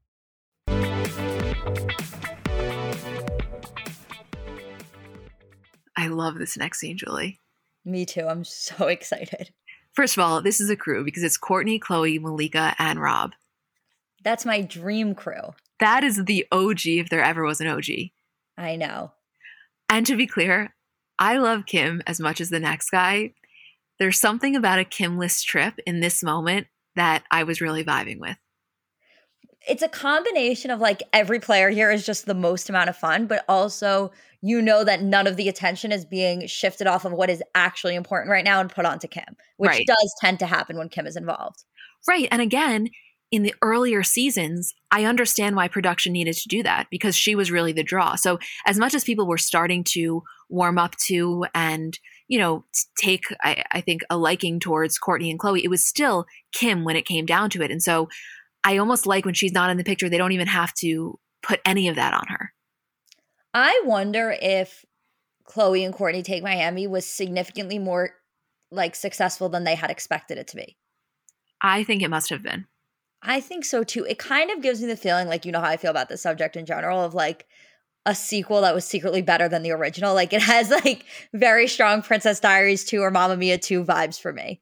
I 5.97 6.07
love 6.07 6.39
this 6.39 6.57
next 6.57 6.79
scene, 6.79 6.97
Julie. 6.97 7.41
Me 7.85 8.07
too. 8.07 8.27
I'm 8.29 8.45
so 8.45 8.87
excited. 8.87 9.51
First 9.93 10.17
of 10.17 10.23
all, 10.23 10.41
this 10.41 10.61
is 10.61 10.71
a 10.71 10.77
crew 10.77 11.05
because 11.05 11.25
it's 11.25 11.37
Courtney, 11.37 11.81
Chloe, 11.81 12.21
Malika, 12.21 12.77
and 12.79 13.01
Rob. 13.03 13.33
That's 14.23 14.47
my 14.47 14.61
dream 14.61 15.17
crew. 15.17 15.53
That 15.81 16.05
is 16.05 16.25
the 16.25 16.47
OG 16.53 16.87
if 16.87 17.09
there 17.09 17.23
ever 17.23 17.45
was 17.45 17.61
an 17.61 17.67
OG. 17.67 17.87
I 18.59 18.77
know. 18.77 19.13
And 19.89 20.07
to 20.07 20.17
be 20.17 20.27
clear, 20.27 20.75
I 21.19 21.39
love 21.39 21.67
Kim 21.67 22.03
as 22.07 22.21
much 22.21 22.41
as 22.41 22.51
the 22.51 22.61
next 22.61 22.91
guy. 22.91 23.33
There's 23.99 24.19
something 24.19 24.57
about 24.57 24.79
a 24.79 24.85
Kimless 24.85 25.43
trip 25.45 25.75
in 25.87 26.01
this 26.01 26.23
moment 26.23 26.67
that 26.97 27.25
I 27.31 27.45
was 27.45 27.61
really 27.61 27.85
vibing 27.85 28.19
with. 28.19 28.37
It's 29.69 29.83
a 29.83 29.89
combination 29.89 30.71
of 30.71 30.81
like 30.81 31.03
every 31.13 31.39
player 31.39 31.69
here 31.69 31.91
is 31.91 32.07
just 32.07 32.25
the 32.25 32.35
most 32.35 32.71
amount 32.71 32.89
of 32.89 32.97
fun, 32.97 33.27
but 33.27 33.45
also 33.49 34.11
you 34.41 34.63
know 34.63 34.85
that 34.85 35.03
none 35.03 35.27
of 35.27 35.37
the 35.37 35.49
attention 35.51 35.93
is 35.93 36.07
being 36.07 36.47
shifted 36.47 36.87
off 36.87 37.05
of 37.05 37.13
what 37.13 37.29
is 37.29 37.43
actually 37.55 37.95
important 37.95 38.31
right 38.31 38.45
now 38.45 38.59
and 38.61 38.71
put 38.71 38.87
onto 38.87 39.07
Kim, 39.07 39.37
which 39.59 39.69
Right. 39.69 39.87
does 39.87 40.15
tend 40.19 40.39
to 40.39 40.47
happen 40.47 40.79
when 40.79 40.89
Kim 40.89 41.07
is 41.07 41.15
involved. 41.17 41.65
Right. 42.09 42.27
And 42.31 42.41
again, 42.41 42.89
in 43.31 43.43
the 43.43 43.55
earlier 43.63 44.03
seasons, 44.03 44.75
I 44.91 45.05
understand 45.05 45.55
why 45.55 45.69
production 45.69 46.13
needed 46.13 46.37
to 46.37 46.49
do 46.49 46.63
that 46.65 46.89
because 46.91 47.17
she 47.17 47.35
was 47.35 47.51
really 47.51 47.73
the 47.73 47.85
draw. 47.85 48.17
So, 48.17 48.39
as 48.67 48.79
much 48.79 48.95
as 48.95 49.05
people 49.05 49.27
were 49.27 49.39
starting 49.39 49.85
to 49.91 50.23
warm 50.49 50.79
up 50.79 50.97
to 51.07 51.47
and, 51.55 51.99
you 52.27 52.39
know, 52.39 52.65
take, 52.99 53.25
I, 53.43 53.63
I 53.71 53.81
think, 53.81 54.03
a 54.11 54.17
liking 54.17 54.59
towards 54.59 54.99
Courtney 54.99 55.31
and 55.31 55.39
Chloe, 55.39 55.65
it 55.65 55.71
was 55.71 55.87
still 55.87 56.27
Kim 56.53 56.85
when 56.85 56.97
it 56.97 57.07
came 57.07 57.25
down 57.25 57.51
to 57.51 57.63
it. 57.63 57.71
And 57.71 57.83
so, 57.83 58.09
I 58.65 58.77
almost 58.77 59.07
like 59.07 59.25
when 59.25 59.35
she's 59.35 59.53
not 59.53 59.71
in 59.71 59.77
the 59.77 59.85
picture, 59.85 60.09
they 60.09 60.19
don't 60.19 60.33
even 60.33 60.49
have 60.49 60.75
to 60.75 61.19
put 61.43 61.61
any 61.65 61.89
of 61.89 61.97
that 61.97 62.13
on 62.13 62.27
her. 62.29 62.53
I 63.55 63.83
wonder 63.85 64.37
if 64.41 64.85
Khloé 65.49 65.85
and 65.85 65.95
Kourtney 65.95 66.23
Take 66.23 66.43
Miami 66.43 66.87
was 66.87 67.07
significantly 67.07 67.79
more 67.79 68.11
like 68.71 68.95
successful 68.95 69.49
than 69.49 69.65
they 69.65 69.75
had 69.75 69.91
expected 69.91 70.39
it 70.39 70.49
to 70.49 70.57
be. 70.57 70.77
I 71.63 71.85
think 71.85 72.03
it 72.03 72.11
must 72.11 72.31
have 72.31 72.43
been. 72.43 72.67
I 73.23 73.41
think 73.41 73.65
so 73.65 73.85
too. 73.85 74.05
It 74.05 74.19
kind 74.19 74.51
of 74.51 74.63
gives 74.63 74.81
me 74.81 74.87
the 74.87 74.97
feeling, 74.97 75.29
like, 75.29 75.45
you 75.45 75.53
know 75.53 75.61
how 75.61 75.69
I 75.69 75.77
feel 75.77 75.91
about 75.91 76.09
the 76.09 76.17
subject 76.17 76.57
in 76.57 76.67
general, 76.67 77.03
of 77.03 77.15
like 77.15 77.47
a 78.07 78.15
sequel 78.15 78.63
that 78.63 78.75
was 78.75 78.85
secretly 78.85 79.23
better 79.23 79.49
than 79.49 79.63
the 79.63 79.73
original. 79.73 80.15
Like, 80.15 80.33
it 80.33 80.43
has 80.55 80.71
like 80.71 81.05
very 81.35 81.67
strong 81.69 82.03
Princess 82.03 82.41
Diaries 82.41 82.85
2 82.85 83.01
or 83.01 83.11
Mamma 83.11 83.37
Mia 83.37 83.59
2 83.59 83.85
vibes 83.85 84.21
for 84.21 84.33
me. 84.33 84.61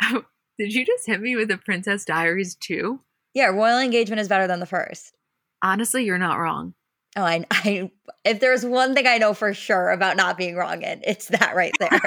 Did 0.58 0.74
you 0.74 0.84
just 0.84 1.06
hit 1.06 1.20
me 1.20 1.36
with 1.36 1.48
the 1.48 1.56
Princess 1.56 2.04
Diaries 2.04 2.54
2? 2.56 3.00
Yeah, 3.34 3.46
Royal 3.46 3.78
Engagement 3.78 4.20
is 4.20 4.28
better 4.28 4.46
than 4.46 4.60
the 4.60 4.66
first. 4.66 5.16
Honestly, 5.62 6.04
you're 6.04 6.18
not 6.18 6.38
wrong. 6.38 6.74
Oh, 7.16 7.22
I, 7.22 7.44
I 7.50 7.90
if 8.24 8.40
there's 8.40 8.64
one 8.64 8.94
thing 8.94 9.06
I 9.06 9.18
know 9.18 9.34
for 9.34 9.54
sure 9.54 9.90
about 9.90 10.16
not 10.16 10.36
being 10.36 10.56
wrong 10.56 10.82
in, 10.82 11.00
it's 11.04 11.28
that 11.28 11.56
right 11.56 11.72
there. 11.80 12.00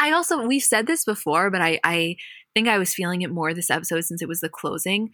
I 0.00 0.12
also 0.12 0.46
we've 0.46 0.62
said 0.62 0.86
this 0.86 1.04
before, 1.04 1.50
but 1.50 1.60
I 1.60 1.80
I 1.84 2.16
think 2.54 2.68
I 2.68 2.78
was 2.78 2.94
feeling 2.94 3.22
it 3.22 3.30
more 3.30 3.54
this 3.54 3.70
episode 3.70 4.04
since 4.04 4.22
it 4.22 4.28
was 4.28 4.40
the 4.40 4.48
closing. 4.48 5.10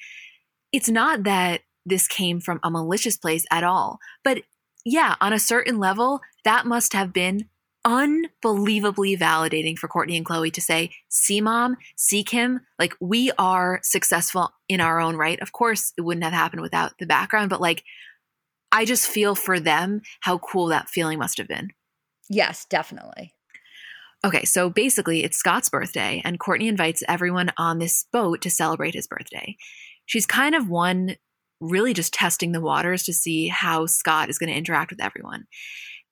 It's 0.72 0.88
not 0.88 1.24
that 1.24 1.62
this 1.84 2.08
came 2.08 2.40
from 2.40 2.60
a 2.62 2.70
malicious 2.70 3.16
place 3.16 3.44
at 3.50 3.64
all, 3.64 3.98
but 4.24 4.42
yeah, 4.84 5.16
on 5.20 5.32
a 5.32 5.38
certain 5.38 5.78
level, 5.78 6.20
that 6.44 6.64
must 6.66 6.92
have 6.92 7.12
been 7.12 7.48
unbelievably 7.84 9.16
validating 9.16 9.78
for 9.78 9.86
Courtney 9.88 10.16
and 10.16 10.26
Chloe 10.26 10.50
to 10.50 10.60
say, 10.60 10.90
"See, 11.08 11.40
mom, 11.40 11.76
see 11.96 12.24
Kim, 12.24 12.60
like 12.78 12.94
we 13.00 13.30
are 13.38 13.80
successful 13.82 14.50
in 14.68 14.80
our 14.80 15.00
own 15.00 15.16
right." 15.16 15.38
Of 15.40 15.52
course, 15.52 15.92
it 15.96 16.02
wouldn't 16.02 16.24
have 16.24 16.32
happened 16.32 16.62
without 16.62 16.98
the 16.98 17.06
background, 17.06 17.50
but 17.50 17.60
like, 17.60 17.84
I 18.72 18.84
just 18.84 19.08
feel 19.08 19.34
for 19.34 19.60
them 19.60 20.02
how 20.20 20.38
cool 20.38 20.66
that 20.66 20.88
feeling 20.88 21.18
must 21.18 21.38
have 21.38 21.48
been. 21.48 21.70
yes, 22.28 22.66
definitely. 22.68 23.32
Okay, 24.26 24.44
so 24.44 24.68
basically, 24.68 25.22
it's 25.22 25.36
Scott's 25.36 25.68
birthday, 25.68 26.20
and 26.24 26.40
Courtney 26.40 26.66
invites 26.66 27.04
everyone 27.06 27.52
on 27.56 27.78
this 27.78 28.06
boat 28.12 28.40
to 28.40 28.50
celebrate 28.50 28.94
his 28.94 29.06
birthday. 29.06 29.56
She's 30.04 30.26
kind 30.26 30.56
of 30.56 30.68
one 30.68 31.14
really 31.60 31.94
just 31.94 32.12
testing 32.12 32.50
the 32.50 32.60
waters 32.60 33.04
to 33.04 33.12
see 33.12 33.46
how 33.46 33.86
Scott 33.86 34.28
is 34.28 34.36
going 34.36 34.50
to 34.50 34.56
interact 34.56 34.90
with 34.90 35.00
everyone. 35.00 35.46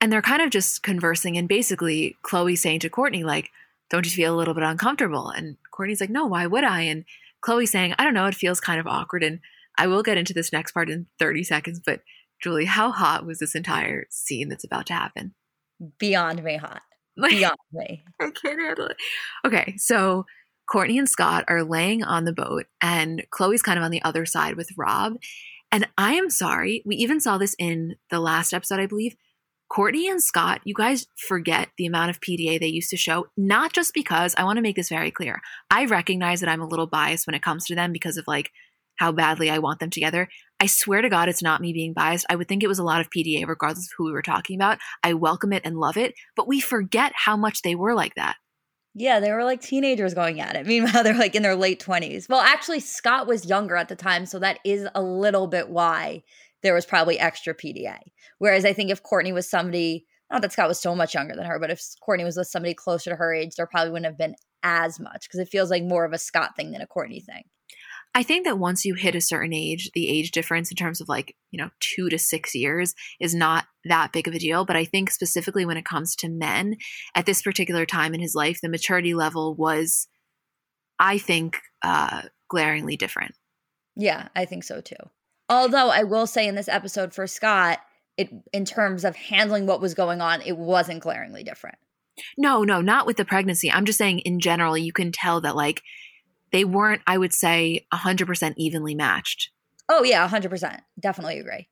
And 0.00 0.12
they're 0.12 0.22
kind 0.22 0.42
of 0.42 0.50
just 0.50 0.84
conversing, 0.84 1.36
and 1.36 1.48
basically, 1.48 2.14
Chloe 2.22 2.54
saying 2.54 2.78
to 2.80 2.88
Courtney, 2.88 3.24
like, 3.24 3.50
don't 3.90 4.06
you 4.06 4.12
feel 4.12 4.32
a 4.32 4.38
little 4.38 4.54
bit 4.54 4.62
uncomfortable? 4.62 5.30
And 5.30 5.56
Courtney's 5.72 6.00
like, 6.00 6.08
no, 6.08 6.26
why 6.26 6.46
would 6.46 6.62
I? 6.62 6.82
And 6.82 7.04
Chloe 7.40 7.66
saying, 7.66 7.96
I 7.98 8.04
don't 8.04 8.14
know, 8.14 8.26
it 8.26 8.36
feels 8.36 8.60
kind 8.60 8.78
of 8.78 8.86
awkward. 8.86 9.24
And 9.24 9.40
I 9.76 9.88
will 9.88 10.04
get 10.04 10.18
into 10.18 10.32
this 10.32 10.52
next 10.52 10.70
part 10.70 10.88
in 10.88 11.06
30 11.18 11.42
seconds, 11.42 11.80
but 11.84 12.00
Julie, 12.40 12.66
how 12.66 12.92
hot 12.92 13.26
was 13.26 13.40
this 13.40 13.56
entire 13.56 14.06
scene 14.08 14.48
that's 14.50 14.64
about 14.64 14.86
to 14.86 14.92
happen? 14.92 15.34
Beyond 15.98 16.44
me 16.44 16.58
hot. 16.58 16.82
Like, 17.16 17.32
Beyond 17.32 17.56
me. 17.72 18.04
I 18.20 18.30
can't 18.30 18.60
handle 18.60 18.86
it. 18.86 18.96
Okay, 19.46 19.74
so 19.76 20.24
Courtney 20.70 20.98
and 20.98 21.08
Scott 21.08 21.44
are 21.48 21.62
laying 21.62 22.02
on 22.02 22.24
the 22.24 22.32
boat, 22.32 22.66
and 22.82 23.24
Chloe's 23.30 23.62
kind 23.62 23.78
of 23.78 23.84
on 23.84 23.90
the 23.90 24.02
other 24.02 24.26
side 24.26 24.56
with 24.56 24.70
Rob. 24.76 25.14
And 25.70 25.88
I 25.98 26.14
am 26.14 26.30
sorry, 26.30 26.82
we 26.86 26.96
even 26.96 27.20
saw 27.20 27.36
this 27.36 27.56
in 27.58 27.96
the 28.10 28.20
last 28.20 28.52
episode, 28.52 28.80
I 28.80 28.86
believe. 28.86 29.16
Courtney 29.68 30.08
and 30.08 30.22
Scott, 30.22 30.60
you 30.64 30.74
guys 30.74 31.06
forget 31.16 31.70
the 31.78 31.86
amount 31.86 32.10
of 32.10 32.20
PDA 32.20 32.60
they 32.60 32.68
used 32.68 32.90
to 32.90 32.96
show, 32.96 33.26
not 33.36 33.72
just 33.72 33.92
because 33.92 34.34
I 34.36 34.44
want 34.44 34.56
to 34.56 34.62
make 34.62 34.76
this 34.76 34.88
very 34.88 35.10
clear. 35.10 35.40
I 35.70 35.86
recognize 35.86 36.40
that 36.40 36.48
I'm 36.48 36.60
a 36.60 36.68
little 36.68 36.86
biased 36.86 37.26
when 37.26 37.34
it 37.34 37.42
comes 37.42 37.64
to 37.64 37.74
them 37.74 37.90
because 37.92 38.16
of 38.16 38.26
like 38.28 38.52
how 38.96 39.10
badly 39.10 39.50
I 39.50 39.58
want 39.58 39.80
them 39.80 39.90
together. 39.90 40.28
I 40.60 40.66
swear 40.66 41.02
to 41.02 41.08
God, 41.08 41.28
it's 41.28 41.42
not 41.42 41.60
me 41.60 41.72
being 41.72 41.92
biased. 41.92 42.26
I 42.30 42.36
would 42.36 42.48
think 42.48 42.62
it 42.62 42.68
was 42.68 42.78
a 42.78 42.84
lot 42.84 43.00
of 43.00 43.10
PDA, 43.10 43.46
regardless 43.46 43.86
of 43.86 43.92
who 43.96 44.06
we 44.06 44.12
were 44.12 44.22
talking 44.22 44.56
about. 44.56 44.78
I 45.02 45.14
welcome 45.14 45.52
it 45.52 45.62
and 45.64 45.78
love 45.78 45.96
it, 45.96 46.14
but 46.36 46.48
we 46.48 46.60
forget 46.60 47.12
how 47.14 47.36
much 47.36 47.62
they 47.62 47.74
were 47.74 47.94
like 47.94 48.14
that. 48.14 48.36
Yeah, 48.94 49.18
they 49.18 49.32
were 49.32 49.44
like 49.44 49.60
teenagers 49.60 50.14
going 50.14 50.40
at 50.40 50.54
it. 50.54 50.66
Meanwhile, 50.66 51.02
they're 51.02 51.14
like 51.14 51.34
in 51.34 51.42
their 51.42 51.56
late 51.56 51.84
20s. 51.84 52.28
Well, 52.28 52.40
actually, 52.40 52.80
Scott 52.80 53.26
was 53.26 53.46
younger 53.46 53.76
at 53.76 53.88
the 53.88 53.96
time, 53.96 54.26
so 54.26 54.38
that 54.38 54.60
is 54.64 54.86
a 54.94 55.02
little 55.02 55.48
bit 55.48 55.68
why 55.68 56.22
there 56.62 56.74
was 56.74 56.86
probably 56.86 57.18
extra 57.18 57.54
PDA. 57.54 57.98
Whereas 58.38 58.64
I 58.64 58.72
think 58.72 58.90
if 58.90 59.02
Courtney 59.02 59.32
was 59.32 59.50
somebody, 59.50 60.06
not 60.30 60.40
that 60.42 60.52
Scott 60.52 60.68
was 60.68 60.80
so 60.80 60.94
much 60.94 61.14
younger 61.14 61.34
than 61.34 61.44
her, 61.44 61.58
but 61.58 61.70
if 61.70 61.82
Courtney 62.00 62.24
was 62.24 62.36
with 62.36 62.46
somebody 62.46 62.74
closer 62.74 63.10
to 63.10 63.16
her 63.16 63.34
age, 63.34 63.56
there 63.56 63.66
probably 63.66 63.90
wouldn't 63.90 64.06
have 64.06 64.18
been 64.18 64.36
as 64.62 64.98
much 64.98 65.28
because 65.28 65.40
it 65.40 65.50
feels 65.50 65.70
like 65.70 65.82
more 65.82 66.04
of 66.04 66.12
a 66.12 66.18
Scott 66.18 66.56
thing 66.56 66.70
than 66.70 66.80
a 66.80 66.86
Courtney 66.86 67.20
thing. 67.20 67.44
I 68.16 68.22
think 68.22 68.46
that 68.46 68.58
once 68.58 68.84
you 68.84 68.94
hit 68.94 69.16
a 69.16 69.20
certain 69.20 69.52
age, 69.52 69.90
the 69.92 70.08
age 70.08 70.30
difference 70.30 70.70
in 70.70 70.76
terms 70.76 71.00
of 71.00 71.08
like, 71.08 71.36
you 71.50 71.58
know, 71.58 71.70
two 71.80 72.08
to 72.10 72.18
six 72.18 72.54
years 72.54 72.94
is 73.18 73.34
not 73.34 73.64
that 73.84 74.12
big 74.12 74.28
of 74.28 74.34
a 74.34 74.38
deal. 74.38 74.64
But 74.64 74.76
I 74.76 74.84
think 74.84 75.10
specifically 75.10 75.66
when 75.66 75.76
it 75.76 75.84
comes 75.84 76.14
to 76.16 76.28
men 76.28 76.76
at 77.16 77.26
this 77.26 77.42
particular 77.42 77.84
time 77.84 78.14
in 78.14 78.20
his 78.20 78.34
life, 78.34 78.60
the 78.62 78.68
maturity 78.68 79.14
level 79.14 79.56
was, 79.56 80.06
I 81.00 81.18
think, 81.18 81.58
uh, 81.82 82.22
glaringly 82.48 82.96
different. 82.96 83.34
Yeah, 83.96 84.28
I 84.36 84.44
think 84.44 84.62
so 84.62 84.80
too. 84.80 84.96
Although 85.48 85.90
I 85.90 86.04
will 86.04 86.26
say 86.26 86.46
in 86.46 86.54
this 86.54 86.68
episode 86.68 87.12
for 87.12 87.26
Scott, 87.26 87.80
it 88.16 88.30
in 88.52 88.64
terms 88.64 89.04
of 89.04 89.16
handling 89.16 89.66
what 89.66 89.80
was 89.80 89.94
going 89.94 90.20
on, 90.20 90.40
it 90.42 90.56
wasn't 90.56 91.02
glaringly 91.02 91.42
different. 91.42 91.78
No, 92.38 92.62
no, 92.62 92.80
not 92.80 93.06
with 93.06 93.16
the 93.16 93.24
pregnancy. 93.24 93.70
I'm 93.70 93.84
just 93.84 93.98
saying 93.98 94.20
in 94.20 94.38
general, 94.38 94.78
you 94.78 94.92
can 94.92 95.10
tell 95.10 95.40
that 95.40 95.56
like 95.56 95.82
they 96.54 96.64
weren't, 96.64 97.02
I 97.04 97.18
would 97.18 97.32
say, 97.32 97.84
100% 97.92 98.54
evenly 98.56 98.94
matched. 98.94 99.50
Oh 99.88 100.04
yeah, 100.04 100.28
100%. 100.28 100.78
Definitely 101.00 101.40
agree. 101.40 101.68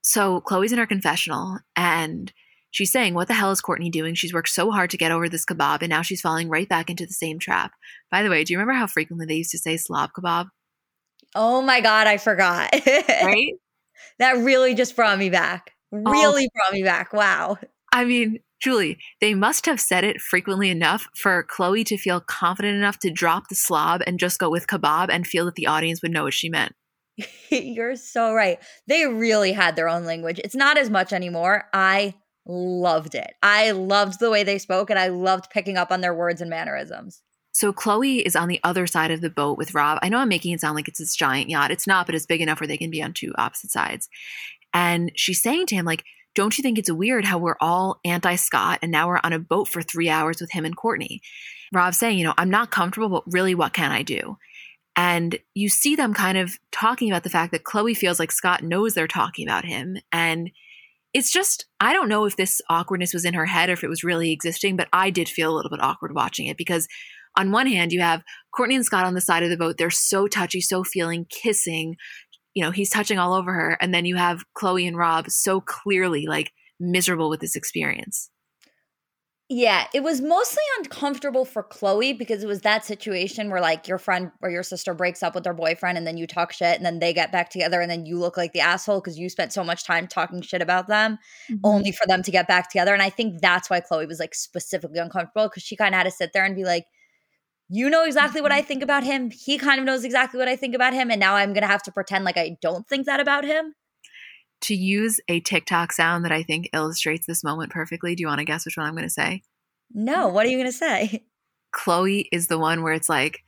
So 0.00 0.40
Chloe's 0.40 0.72
in 0.72 0.78
her 0.80 0.88
confessional 0.88 1.60
and 1.76 2.32
she's 2.72 2.90
saying, 2.90 3.14
What 3.14 3.28
the 3.28 3.34
hell 3.34 3.52
is 3.52 3.60
Courtney 3.60 3.90
doing? 3.90 4.16
She's 4.16 4.34
worked 4.34 4.48
so 4.48 4.72
hard 4.72 4.90
to 4.90 4.96
get 4.96 5.12
over 5.12 5.28
this 5.28 5.44
kebab 5.44 5.82
and 5.82 5.90
now 5.90 6.02
she's 6.02 6.20
falling 6.20 6.48
right 6.48 6.68
back 6.68 6.90
into 6.90 7.06
the 7.06 7.12
same 7.12 7.38
trap. 7.38 7.70
By 8.10 8.24
the 8.24 8.28
way, 8.28 8.42
do 8.42 8.52
you 8.52 8.58
remember 8.58 8.76
how 8.76 8.88
frequently 8.88 9.24
they 9.24 9.36
used 9.36 9.52
to 9.52 9.58
say 9.58 9.76
slob 9.76 10.10
kebab? 10.18 10.48
Oh 11.36 11.62
my 11.62 11.80
God, 11.80 12.08
I 12.08 12.16
forgot. 12.16 12.74
Right? 13.22 13.52
that 14.18 14.38
really 14.38 14.74
just 14.74 14.96
brought 14.96 15.18
me 15.18 15.30
back. 15.30 15.74
Oh. 15.92 16.10
Really 16.10 16.46
oh. 16.46 16.50
brought 16.56 16.72
me 16.72 16.82
back. 16.82 17.12
Wow. 17.12 17.58
I 17.92 18.04
mean, 18.04 18.40
Julie, 18.60 18.98
they 19.20 19.34
must 19.34 19.66
have 19.66 19.80
said 19.80 20.04
it 20.04 20.20
frequently 20.20 20.70
enough 20.70 21.06
for 21.14 21.44
Chloe 21.44 21.84
to 21.84 21.96
feel 21.96 22.20
confident 22.20 22.76
enough 22.76 22.98
to 23.00 23.10
drop 23.10 23.48
the 23.48 23.54
slob 23.54 24.00
and 24.06 24.18
just 24.18 24.38
go 24.38 24.50
with 24.50 24.66
kebab 24.66 25.08
and 25.10 25.26
feel 25.26 25.44
that 25.44 25.54
the 25.54 25.66
audience 25.66 26.02
would 26.02 26.10
know 26.10 26.24
what 26.24 26.34
she 26.34 26.48
meant. 26.48 26.72
You're 27.50 27.96
so 27.96 28.34
right. 28.34 28.58
They 28.86 29.06
really 29.06 29.52
had 29.52 29.76
their 29.76 29.88
own 29.88 30.04
language. 30.04 30.40
It's 30.42 30.56
not 30.56 30.76
as 30.76 30.90
much 30.90 31.12
anymore. 31.12 31.64
I 31.72 32.14
loved 32.46 33.14
it. 33.14 33.34
I 33.42 33.72
loved 33.72 34.18
the 34.20 34.30
way 34.30 34.42
they 34.42 34.58
spoke 34.58 34.90
and 34.90 34.98
I 34.98 35.08
loved 35.08 35.50
picking 35.50 35.76
up 35.76 35.92
on 35.92 36.00
their 36.00 36.14
words 36.14 36.40
and 36.40 36.50
mannerisms. 36.50 37.22
So 37.52 37.72
Chloe 37.72 38.24
is 38.24 38.36
on 38.36 38.48
the 38.48 38.60
other 38.62 38.86
side 38.86 39.10
of 39.10 39.20
the 39.20 39.30
boat 39.30 39.58
with 39.58 39.74
Rob. 39.74 39.98
I 40.02 40.08
know 40.08 40.18
I'm 40.18 40.28
making 40.28 40.52
it 40.52 40.60
sound 40.60 40.76
like 40.76 40.88
it's 40.88 41.00
this 41.00 41.16
giant 41.16 41.50
yacht. 41.50 41.70
It's 41.70 41.86
not, 41.86 42.06
but 42.06 42.14
it's 42.14 42.26
big 42.26 42.40
enough 42.40 42.60
where 42.60 42.68
they 42.68 42.76
can 42.76 42.90
be 42.90 43.02
on 43.02 43.12
two 43.12 43.32
opposite 43.36 43.70
sides. 43.70 44.08
And 44.72 45.10
she's 45.16 45.42
saying 45.42 45.66
to 45.66 45.74
him, 45.74 45.84
like, 45.84 46.04
don't 46.38 46.56
you 46.56 46.62
think 46.62 46.78
it's 46.78 46.88
weird 46.88 47.24
how 47.24 47.36
we're 47.36 47.56
all 47.60 47.98
anti 48.04 48.36
Scott 48.36 48.78
and 48.80 48.92
now 48.92 49.08
we're 49.08 49.18
on 49.24 49.32
a 49.32 49.40
boat 49.40 49.66
for 49.66 49.82
three 49.82 50.08
hours 50.08 50.40
with 50.40 50.52
him 50.52 50.64
and 50.64 50.76
Courtney? 50.76 51.20
Rob 51.72 51.94
saying, 51.94 52.16
you 52.16 52.22
know, 52.22 52.34
I'm 52.38 52.48
not 52.48 52.70
comfortable, 52.70 53.08
but 53.08 53.24
really, 53.26 53.56
what 53.56 53.72
can 53.72 53.90
I 53.90 54.02
do? 54.04 54.36
And 54.94 55.36
you 55.54 55.68
see 55.68 55.96
them 55.96 56.14
kind 56.14 56.38
of 56.38 56.56
talking 56.70 57.10
about 57.10 57.24
the 57.24 57.28
fact 57.28 57.50
that 57.50 57.64
Chloe 57.64 57.92
feels 57.92 58.20
like 58.20 58.30
Scott 58.30 58.62
knows 58.62 58.94
they're 58.94 59.08
talking 59.08 59.48
about 59.48 59.64
him. 59.64 59.96
And 60.12 60.52
it's 61.12 61.32
just, 61.32 61.66
I 61.80 61.92
don't 61.92 62.08
know 62.08 62.24
if 62.24 62.36
this 62.36 62.62
awkwardness 62.70 63.12
was 63.12 63.24
in 63.24 63.34
her 63.34 63.46
head 63.46 63.68
or 63.68 63.72
if 63.72 63.82
it 63.82 63.88
was 63.88 64.04
really 64.04 64.30
existing, 64.30 64.76
but 64.76 64.86
I 64.92 65.10
did 65.10 65.28
feel 65.28 65.52
a 65.52 65.56
little 65.56 65.70
bit 65.70 65.82
awkward 65.82 66.14
watching 66.14 66.46
it 66.46 66.56
because 66.56 66.86
on 67.36 67.50
one 67.50 67.66
hand, 67.66 67.92
you 67.92 68.00
have 68.00 68.22
Courtney 68.54 68.76
and 68.76 68.84
Scott 68.84 69.04
on 69.04 69.14
the 69.14 69.20
side 69.20 69.42
of 69.42 69.50
the 69.50 69.56
boat. 69.56 69.76
They're 69.76 69.90
so 69.90 70.28
touchy, 70.28 70.60
so 70.60 70.84
feeling, 70.84 71.26
kissing, 71.28 71.96
you 72.54 72.62
know, 72.62 72.70
he's 72.70 72.90
touching 72.90 73.18
all 73.18 73.34
over 73.34 73.52
her. 73.52 73.76
And 73.80 73.94
then 73.94 74.04
you 74.04 74.16
have 74.16 74.44
Chloe 74.54 74.86
and 74.86 74.96
Rob 74.96 75.30
so 75.30 75.60
clearly 75.60 76.26
like 76.26 76.52
miserable 76.80 77.30
with 77.30 77.40
this 77.40 77.56
experience. 77.56 78.30
Yeah, 79.50 79.86
it 79.94 80.02
was 80.02 80.20
mostly 80.20 80.62
uncomfortable 80.78 81.46
for 81.46 81.62
Chloe 81.62 82.12
because 82.12 82.44
it 82.44 82.46
was 82.46 82.60
that 82.62 82.84
situation 82.84 83.48
where 83.48 83.62
like 83.62 83.88
your 83.88 83.96
friend 83.96 84.30
or 84.42 84.50
your 84.50 84.62
sister 84.62 84.92
breaks 84.92 85.22
up 85.22 85.34
with 85.34 85.42
their 85.42 85.54
boyfriend 85.54 85.96
and 85.96 86.06
then 86.06 86.18
you 86.18 86.26
talk 86.26 86.52
shit 86.52 86.76
and 86.76 86.84
then 86.84 86.98
they 86.98 87.14
get 87.14 87.32
back 87.32 87.48
together 87.48 87.80
and 87.80 87.90
then 87.90 88.04
you 88.04 88.18
look 88.18 88.36
like 88.36 88.52
the 88.52 88.60
asshole 88.60 89.00
because 89.00 89.18
you 89.18 89.30
spent 89.30 89.54
so 89.54 89.64
much 89.64 89.84
time 89.84 90.06
talking 90.06 90.42
shit 90.42 90.60
about 90.60 90.86
them 90.86 91.18
mm-hmm. 91.50 91.60
only 91.64 91.92
for 91.92 92.06
them 92.06 92.22
to 92.24 92.30
get 92.30 92.46
back 92.46 92.68
together. 92.68 92.92
And 92.92 93.00
I 93.00 93.08
think 93.08 93.40
that's 93.40 93.70
why 93.70 93.80
Chloe 93.80 94.04
was 94.04 94.20
like 94.20 94.34
specifically 94.34 94.98
uncomfortable 94.98 95.48
because 95.48 95.62
she 95.62 95.76
kind 95.76 95.94
of 95.94 95.98
had 95.98 96.04
to 96.04 96.10
sit 96.10 96.32
there 96.34 96.44
and 96.44 96.54
be 96.54 96.64
like, 96.64 96.84
you 97.68 97.90
know 97.90 98.04
exactly 98.04 98.40
what 98.40 98.52
I 98.52 98.60
mm-hmm. 98.60 98.68
think 98.68 98.82
about 98.82 99.04
him. 99.04 99.30
He 99.30 99.58
kind 99.58 99.78
of 99.78 99.84
knows 99.84 100.04
exactly 100.04 100.38
what 100.38 100.48
I 100.48 100.56
think 100.56 100.74
about 100.74 100.94
him. 100.94 101.10
And 101.10 101.20
now 101.20 101.34
I'm 101.34 101.52
going 101.52 101.62
to 101.62 101.68
have 101.68 101.82
to 101.84 101.92
pretend 101.92 102.24
like 102.24 102.36
I 102.36 102.56
don't 102.60 102.86
think 102.88 103.06
that 103.06 103.20
about 103.20 103.44
him. 103.44 103.74
To 104.62 104.74
use 104.74 105.20
a 105.28 105.40
TikTok 105.40 105.92
sound 105.92 106.24
that 106.24 106.32
I 106.32 106.42
think 106.42 106.68
illustrates 106.72 107.26
this 107.26 107.44
moment 107.44 107.70
perfectly, 107.70 108.14
do 108.14 108.22
you 108.22 108.26
want 108.26 108.40
to 108.40 108.44
guess 108.44 108.64
which 108.64 108.76
one 108.76 108.86
I'm 108.86 108.94
going 108.94 109.04
to 109.04 109.10
say? 109.10 109.42
No. 109.92 110.28
What 110.28 110.46
are 110.46 110.48
you 110.48 110.56
going 110.56 110.70
to 110.70 110.72
say? 110.72 111.24
Chloe 111.72 112.28
is 112.32 112.48
the 112.48 112.58
one 112.58 112.82
where 112.82 112.92
it's 112.92 113.08
like, 113.08 113.40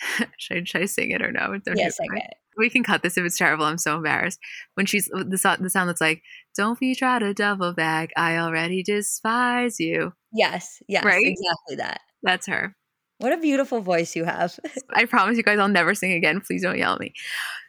should, 0.38 0.58
I, 0.58 0.64
should 0.64 0.82
I 0.82 0.86
sing 0.86 1.12
it 1.12 1.22
or 1.22 1.32
no? 1.32 1.58
Don't 1.64 1.78
yes, 1.78 1.98
I 2.00 2.14
get 2.14 2.24
it. 2.24 2.34
We 2.56 2.68
can 2.68 2.82
cut 2.82 3.02
this 3.02 3.16
if 3.16 3.24
it's 3.24 3.38
terrible. 3.38 3.64
I'm 3.64 3.78
so 3.78 3.96
embarrassed. 3.96 4.38
When 4.74 4.84
she's 4.84 5.06
the, 5.06 5.24
the 5.24 5.70
sound 5.70 5.88
that's 5.88 6.00
like, 6.00 6.22
don't 6.56 6.78
be 6.78 6.94
try 6.94 7.20
to 7.20 7.32
double 7.32 7.72
back. 7.72 8.10
I 8.16 8.36
already 8.38 8.82
despise 8.82 9.78
you. 9.78 10.12
Yes, 10.32 10.82
yes, 10.88 11.04
right? 11.04 11.24
exactly 11.24 11.76
that. 11.76 12.00
That's 12.22 12.46
her. 12.48 12.74
What 13.20 13.34
a 13.34 13.36
beautiful 13.36 13.82
voice 13.82 14.16
you 14.16 14.24
have. 14.24 14.58
I 14.94 15.04
promise 15.04 15.36
you 15.36 15.42
guys 15.42 15.58
I'll 15.58 15.68
never 15.68 15.94
sing 15.94 16.12
again. 16.12 16.40
Please 16.40 16.62
don't 16.62 16.78
yell 16.78 16.94
at 16.94 17.00
me. 17.00 17.12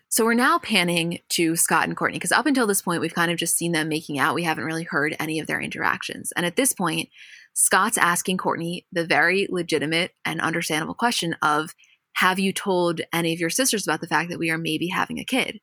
So 0.08 0.24
we're 0.24 0.34
now 0.34 0.60
panning 0.60 1.20
to 1.30 1.58
Scott 1.58 1.90
and 1.90 1.96
Courtney 1.96 2.20
because 2.20 2.32
up 2.32 2.46
until 2.46 2.68
this 2.68 2.82
point, 2.82 3.02
we've 3.02 3.14
kind 3.14 3.32
of 3.32 3.38
just 3.38 3.58
seen 3.58 3.74
them 3.74 3.90
making 3.90 4.18
out. 4.18 4.34
We 4.34 4.44
haven't 4.44 4.64
really 4.64 4.86
heard 4.86 5.14
any 5.20 5.40
of 5.40 5.48
their 5.48 5.60
interactions. 5.60 6.32
And 6.38 6.46
at 6.46 6.56
this 6.56 6.72
point, 6.72 7.10
Scott's 7.54 7.98
asking 7.98 8.38
Courtney 8.38 8.86
the 8.94 9.06
very 9.06 9.46
legitimate 9.50 10.12
and 10.24 10.40
understandable 10.40 10.94
question 10.94 11.36
of 11.42 11.76
Have 12.14 12.40
you 12.40 12.54
told 12.54 13.02
any 13.12 13.34
of 13.34 13.40
your 13.42 13.50
sisters 13.50 13.86
about 13.86 14.00
the 14.00 14.08
fact 14.08 14.30
that 14.30 14.40
we 14.40 14.50
are 14.52 14.58
maybe 14.58 14.88
having 14.88 15.20
a 15.20 15.26
kid? 15.26 15.60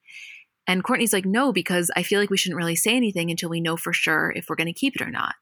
And 0.67 0.85
Courtney's 0.85 1.15
like, 1.15 1.25
No, 1.25 1.51
because 1.51 1.91
I 1.97 2.03
feel 2.03 2.21
like 2.21 2.29
we 2.29 2.37
shouldn't 2.37 2.59
really 2.59 2.77
say 2.77 2.95
anything 2.95 3.31
until 3.31 3.49
we 3.49 3.63
know 3.63 3.79
for 3.79 3.95
sure 3.95 4.35
if 4.37 4.51
we're 4.51 4.57
going 4.57 4.67
to 4.67 4.79
keep 4.79 4.97
it 4.97 5.03
or 5.03 5.11
not. 5.11 5.35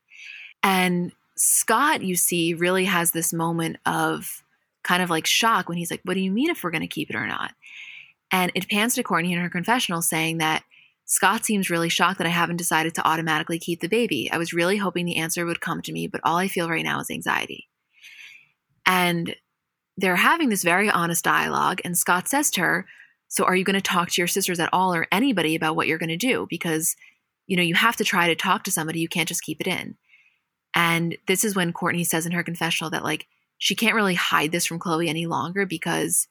And 0.62 1.10
Scott, 1.36 2.02
you 2.02 2.16
see, 2.16 2.54
really 2.54 2.86
has 2.86 3.10
this 3.10 3.32
moment 3.32 3.76
of 3.86 4.42
kind 4.82 5.02
of 5.02 5.10
like 5.10 5.26
shock 5.26 5.68
when 5.68 5.78
he's 5.78 5.90
like, 5.90 6.00
What 6.04 6.14
do 6.14 6.20
you 6.20 6.30
mean 6.30 6.50
if 6.50 6.62
we're 6.62 6.70
going 6.70 6.80
to 6.82 6.86
keep 6.86 7.10
it 7.10 7.16
or 7.16 7.26
not? 7.26 7.52
And 8.30 8.50
it 8.54 8.68
pans 8.68 8.94
to 8.94 9.02
Courtney 9.02 9.32
in 9.32 9.40
her 9.40 9.50
confessional 9.50 10.02
saying 10.02 10.38
that 10.38 10.64
Scott 11.04 11.44
seems 11.44 11.70
really 11.70 11.88
shocked 11.88 12.18
that 12.18 12.26
I 12.26 12.30
haven't 12.30 12.56
decided 12.56 12.94
to 12.96 13.06
automatically 13.06 13.60
keep 13.60 13.80
the 13.80 13.88
baby. 13.88 14.28
I 14.32 14.38
was 14.38 14.52
really 14.52 14.76
hoping 14.76 15.06
the 15.06 15.16
answer 15.16 15.46
would 15.46 15.60
come 15.60 15.80
to 15.82 15.92
me, 15.92 16.08
but 16.08 16.20
all 16.24 16.36
I 16.36 16.48
feel 16.48 16.68
right 16.68 16.84
now 16.84 16.98
is 16.98 17.10
anxiety. 17.10 17.68
And 18.84 19.36
they're 19.96 20.16
having 20.16 20.48
this 20.48 20.64
very 20.64 20.90
honest 20.90 21.24
dialogue. 21.24 21.80
And 21.84 21.96
Scott 21.96 22.28
says 22.28 22.50
to 22.52 22.60
her, 22.60 22.86
So 23.28 23.44
are 23.44 23.54
you 23.54 23.64
going 23.64 23.74
to 23.74 23.80
talk 23.80 24.10
to 24.10 24.20
your 24.20 24.26
sisters 24.26 24.58
at 24.58 24.68
all 24.72 24.94
or 24.94 25.06
anybody 25.12 25.54
about 25.54 25.76
what 25.76 25.86
you're 25.86 25.98
going 25.98 26.08
to 26.08 26.16
do? 26.16 26.46
Because, 26.50 26.96
you 27.46 27.56
know, 27.56 27.62
you 27.62 27.74
have 27.74 27.96
to 27.96 28.04
try 28.04 28.26
to 28.26 28.34
talk 28.34 28.64
to 28.64 28.72
somebody. 28.72 29.00
You 29.00 29.08
can't 29.08 29.28
just 29.28 29.42
keep 29.42 29.60
it 29.60 29.68
in. 29.68 29.96
And 30.76 31.16
this 31.26 31.42
is 31.42 31.56
when 31.56 31.72
Courtney 31.72 32.04
says 32.04 32.26
in 32.26 32.32
her 32.32 32.42
confessional 32.42 32.90
that, 32.90 33.02
like, 33.02 33.26
she 33.56 33.74
can't 33.74 33.94
really 33.94 34.14
hide 34.14 34.52
this 34.52 34.66
from 34.66 34.78
Chloe 34.78 35.08
any 35.08 35.26
longer 35.26 35.64
because 35.64 36.28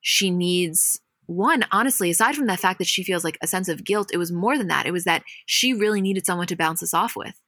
she 0.00 0.30
needs 0.30 1.00
one, 1.26 1.64
honestly, 1.70 2.10
aside 2.10 2.34
from 2.34 2.48
the 2.48 2.56
fact 2.56 2.78
that 2.78 2.88
she 2.88 3.04
feels 3.04 3.22
like 3.22 3.38
a 3.40 3.46
sense 3.46 3.68
of 3.68 3.84
guilt, 3.84 4.10
it 4.12 4.18
was 4.18 4.32
more 4.32 4.58
than 4.58 4.66
that. 4.66 4.84
It 4.84 4.92
was 4.92 5.04
that 5.04 5.22
she 5.46 5.72
really 5.72 6.00
needed 6.00 6.26
someone 6.26 6.48
to 6.48 6.56
bounce 6.56 6.80
this 6.80 6.92
off 6.92 7.14
with. 7.14 7.40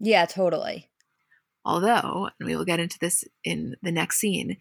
Yeah, 0.00 0.24
totally. 0.24 0.90
Although, 1.66 2.30
and 2.40 2.46
we 2.46 2.56
will 2.56 2.64
get 2.64 2.80
into 2.80 2.98
this 2.98 3.22
in 3.44 3.76
the 3.82 3.92
next 3.92 4.18
scene, 4.18 4.56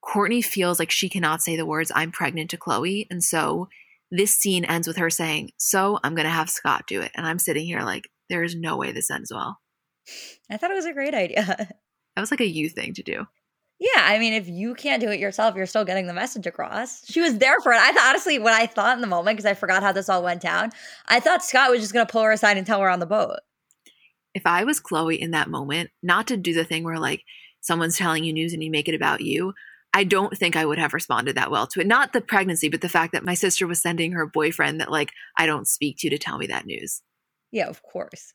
courtney 0.00 0.40
feels 0.40 0.78
like 0.78 0.90
she 0.90 1.10
cannot 1.10 1.42
say 1.42 1.56
the 1.56 1.66
words, 1.66 1.92
I'm 1.94 2.10
pregnant 2.10 2.50
to 2.50 2.56
chloe 2.56 3.06
And 3.10 3.22
so 3.22 3.68
this 4.10 4.34
scene 4.34 4.64
ends 4.64 4.88
with 4.88 4.96
her 4.96 5.10
saying, 5.10 5.52
So 5.58 6.00
I'm 6.02 6.14
going 6.14 6.24
to 6.24 6.30
have 6.30 6.48
Scott 6.48 6.84
do 6.88 7.02
it. 7.02 7.12
And 7.14 7.26
I'm 7.26 7.38
sitting 7.38 7.66
here 7.66 7.82
like, 7.82 8.08
there 8.30 8.42
is 8.42 8.56
no 8.56 8.78
way 8.78 8.92
this 8.92 9.10
ends 9.10 9.30
well. 9.32 9.58
I 10.50 10.56
thought 10.56 10.70
it 10.70 10.74
was 10.74 10.86
a 10.86 10.92
great 10.92 11.14
idea. 11.14 11.68
That 12.16 12.22
was 12.22 12.32
like 12.32 12.40
a 12.40 12.48
you 12.48 12.68
thing 12.68 12.94
to 12.94 13.02
do. 13.04 13.28
Yeah, 13.78 13.90
I 13.96 14.18
mean, 14.18 14.32
if 14.32 14.48
you 14.48 14.74
can't 14.74 15.00
do 15.00 15.08
it 15.08 15.20
yourself, 15.20 15.54
you're 15.54 15.66
still 15.66 15.84
getting 15.84 16.08
the 16.08 16.12
message 16.12 16.46
across. 16.46 17.06
She 17.08 17.20
was 17.20 17.38
there 17.38 17.60
for 17.60 17.70
it. 17.70 17.78
I 17.78 17.92
thought, 17.92 18.08
honestly, 18.08 18.40
what 18.40 18.54
I 18.54 18.66
thought 18.66 18.96
in 18.96 19.00
the 19.00 19.06
moment, 19.06 19.36
because 19.36 19.48
I 19.48 19.54
forgot 19.54 19.84
how 19.84 19.92
this 19.92 20.08
all 20.08 20.24
went 20.24 20.42
down, 20.42 20.72
I 21.06 21.20
thought 21.20 21.44
Scott 21.44 21.70
was 21.70 21.80
just 21.80 21.92
going 21.92 22.04
to 22.04 22.10
pull 22.10 22.24
her 22.24 22.32
aside 22.32 22.56
and 22.56 22.66
tell 22.66 22.80
her 22.80 22.90
on 22.90 22.98
the 22.98 23.06
boat. 23.06 23.36
If 24.34 24.46
I 24.46 24.64
was 24.64 24.80
Chloe 24.80 25.20
in 25.20 25.30
that 25.30 25.48
moment, 25.48 25.90
not 26.02 26.26
to 26.26 26.36
do 26.36 26.52
the 26.52 26.64
thing 26.64 26.82
where 26.82 26.98
like 26.98 27.22
someone's 27.60 27.96
telling 27.96 28.24
you 28.24 28.32
news 28.32 28.52
and 28.52 28.64
you 28.64 28.70
make 28.72 28.88
it 28.88 28.96
about 28.96 29.20
you, 29.20 29.54
I 29.94 30.02
don't 30.02 30.36
think 30.36 30.56
I 30.56 30.66
would 30.66 30.78
have 30.78 30.92
responded 30.92 31.36
that 31.36 31.52
well 31.52 31.68
to 31.68 31.80
it. 31.80 31.86
Not 31.86 32.12
the 32.12 32.20
pregnancy, 32.20 32.68
but 32.68 32.80
the 32.80 32.88
fact 32.88 33.12
that 33.12 33.24
my 33.24 33.34
sister 33.34 33.66
was 33.66 33.80
sending 33.80 34.10
her 34.12 34.26
boyfriend 34.26 34.80
that 34.80 34.90
like 34.90 35.12
I 35.36 35.46
don't 35.46 35.68
speak 35.68 35.98
to 35.98 36.10
to 36.10 36.18
tell 36.18 36.38
me 36.38 36.48
that 36.48 36.66
news. 36.66 37.02
Yeah, 37.52 37.68
of 37.68 37.82
course. 37.82 38.34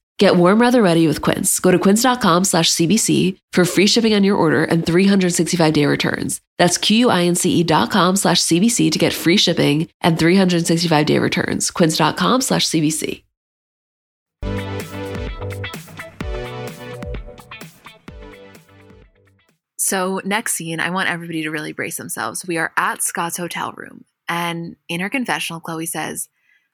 Get 0.21 0.35
warm 0.35 0.59
weather 0.59 0.83
ready 0.83 1.07
with 1.07 1.23
Quince. 1.23 1.59
Go 1.59 1.71
to 1.71 1.79
quince.com 1.79 2.43
slash 2.43 2.69
CBC 2.69 3.39
for 3.53 3.65
free 3.65 3.87
shipping 3.87 4.13
on 4.13 4.23
your 4.23 4.35
order 4.35 4.63
and 4.63 4.85
365 4.85 5.73
day 5.73 5.87
returns. 5.87 6.39
That's 6.59 6.77
Q-U-I-N-C-E 6.77 7.63
dot 7.63 7.89
com 7.89 8.15
slash 8.15 8.37
CBC 8.37 8.91
to 8.91 8.99
get 8.99 9.13
free 9.13 9.35
shipping 9.35 9.87
and 9.99 10.19
365 10.19 11.05
day 11.07 11.17
returns. 11.17 11.71
Quince.com 11.71 12.41
slash 12.41 12.67
CBC. 12.67 13.23
So, 19.77 20.21
next 20.23 20.53
scene, 20.53 20.79
I 20.79 20.91
want 20.91 21.09
everybody 21.09 21.41
to 21.41 21.49
really 21.49 21.73
brace 21.73 21.97
themselves. 21.97 22.45
We 22.45 22.59
are 22.59 22.71
at 22.77 23.01
Scott's 23.01 23.37
hotel 23.37 23.73
room, 23.75 24.05
and 24.29 24.75
in 24.87 24.99
her 24.99 25.09
confessional, 25.09 25.61
Chloe 25.61 25.87
says, 25.87 26.29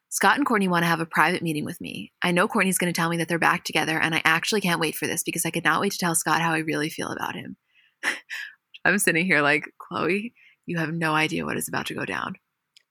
Scott 0.10 0.38
and 0.38 0.46
Courtney 0.46 0.68
want 0.68 0.84
to 0.84 0.88
have 0.88 1.00
a 1.00 1.06
private 1.06 1.42
meeting 1.42 1.66
with 1.66 1.82
me. 1.82 2.14
I 2.22 2.32
know 2.32 2.48
Courtney's 2.48 2.78
going 2.78 2.92
to 2.92 2.98
tell 2.98 3.10
me 3.10 3.18
that 3.18 3.28
they're 3.28 3.40
back 3.40 3.64
together, 3.64 4.00
and 4.00 4.16
I 4.16 4.22
actually 4.24 4.62
can't 4.62 4.80
wait 4.80 4.96
for 4.96 5.06
this 5.08 5.24
because 5.24 5.46
I 5.46 5.50
could 5.50 5.66
not 5.66 5.82
wait 5.82 5.92
to 5.92 5.98
tell 5.98 6.16
Scott 6.16 6.42
how 6.42 6.54
I 6.54 6.60
really 6.60 6.90
feel 6.90 7.10
about 7.10 7.36
him. 7.36 7.58
I'm 8.86 9.00
sitting 9.00 9.26
here 9.26 9.42
like, 9.42 9.66
Chloe, 9.80 10.34
you 10.66 10.78
have 10.78 10.94
no 10.94 11.14
idea 11.14 11.46
what 11.46 11.58
is 11.58 11.68
about 11.68 11.88
to 11.88 11.94
go 11.94 12.06
down. 12.06 12.36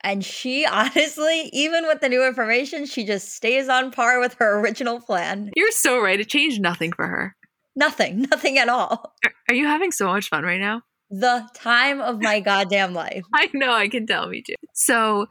And 0.02 0.24
she 0.24 0.66
honestly, 0.70 1.50
even 1.52 1.86
with 1.86 2.00
the 2.00 2.08
new 2.08 2.26
information, 2.26 2.86
she 2.86 3.04
just 3.04 3.34
stays 3.34 3.68
on 3.68 3.90
par 3.90 4.20
with 4.20 4.34
her 4.34 4.60
original 4.60 5.00
plan. 5.00 5.50
You're 5.56 5.72
so 5.72 6.00
right. 6.00 6.20
It 6.20 6.28
changed 6.28 6.60
nothing 6.60 6.92
for 6.92 7.06
her. 7.06 7.36
Nothing, 7.74 8.22
nothing 8.30 8.58
at 8.58 8.68
all. 8.68 9.14
Are, 9.24 9.32
are 9.48 9.54
you 9.54 9.66
having 9.66 9.92
so 9.92 10.06
much 10.06 10.28
fun 10.28 10.44
right 10.44 10.60
now? 10.60 10.82
The 11.08 11.48
time 11.54 12.00
of 12.00 12.20
my 12.20 12.40
goddamn 12.40 12.92
life. 12.92 13.22
I 13.32 13.48
know, 13.54 13.72
I 13.72 13.88
can 13.88 14.06
tell 14.06 14.28
me 14.28 14.42
too. 14.44 14.54
So 14.74 15.26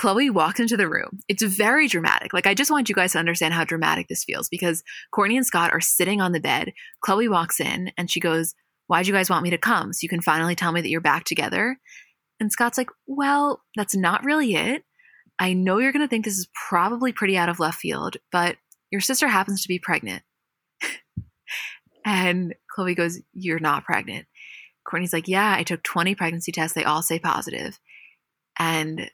Khloé 0.00 0.30
walks 0.30 0.60
into 0.60 0.78
the 0.78 0.88
room. 0.88 1.20
It's 1.28 1.42
very 1.42 1.86
dramatic. 1.86 2.32
Like, 2.32 2.46
I 2.46 2.54
just 2.54 2.70
want 2.70 2.88
you 2.88 2.94
guys 2.94 3.12
to 3.12 3.18
understand 3.18 3.52
how 3.52 3.64
dramatic 3.64 4.08
this 4.08 4.24
feels 4.24 4.48
because 4.48 4.82
Courtney 5.12 5.36
and 5.36 5.46
Scott 5.46 5.72
are 5.72 5.80
sitting 5.80 6.22
on 6.22 6.32
the 6.32 6.40
bed. 6.40 6.72
Chloe 7.02 7.28
walks 7.28 7.60
in 7.60 7.92
and 7.98 8.10
she 8.10 8.18
goes, 8.18 8.54
Why'd 8.86 9.06
you 9.06 9.12
guys 9.12 9.30
want 9.30 9.44
me 9.44 9.50
to 9.50 9.58
come? 9.58 9.92
So 9.92 10.00
you 10.02 10.08
can 10.08 10.22
finally 10.22 10.56
tell 10.56 10.72
me 10.72 10.80
that 10.80 10.88
you're 10.88 11.00
back 11.02 11.24
together. 11.24 11.78
And 12.40 12.50
Scott's 12.50 12.78
like, 12.78 12.88
Well, 13.06 13.62
that's 13.76 13.94
not 13.94 14.24
really 14.24 14.54
it. 14.54 14.84
I 15.38 15.52
know 15.52 15.78
you're 15.78 15.92
going 15.92 16.04
to 16.04 16.08
think 16.08 16.24
this 16.24 16.38
is 16.38 16.48
probably 16.68 17.12
pretty 17.12 17.36
out 17.36 17.50
of 17.50 17.60
left 17.60 17.78
field, 17.78 18.16
but 18.32 18.56
your 18.90 19.02
sister 19.02 19.28
happens 19.28 19.62
to 19.62 19.68
be 19.68 19.78
pregnant. 19.78 20.22
And 22.02 22.54
Chloe 22.74 22.94
goes, 22.94 23.20
You're 23.34 23.60
not 23.60 23.84
pregnant. 23.84 24.26
Courtney's 24.88 25.12
like, 25.12 25.28
Yeah, 25.28 25.54
I 25.54 25.62
took 25.62 25.82
20 25.82 26.14
pregnancy 26.14 26.52
tests. 26.52 26.74
They 26.74 26.84
all 26.84 27.02
say 27.02 27.18
positive. 27.18 27.78
And 28.58 29.10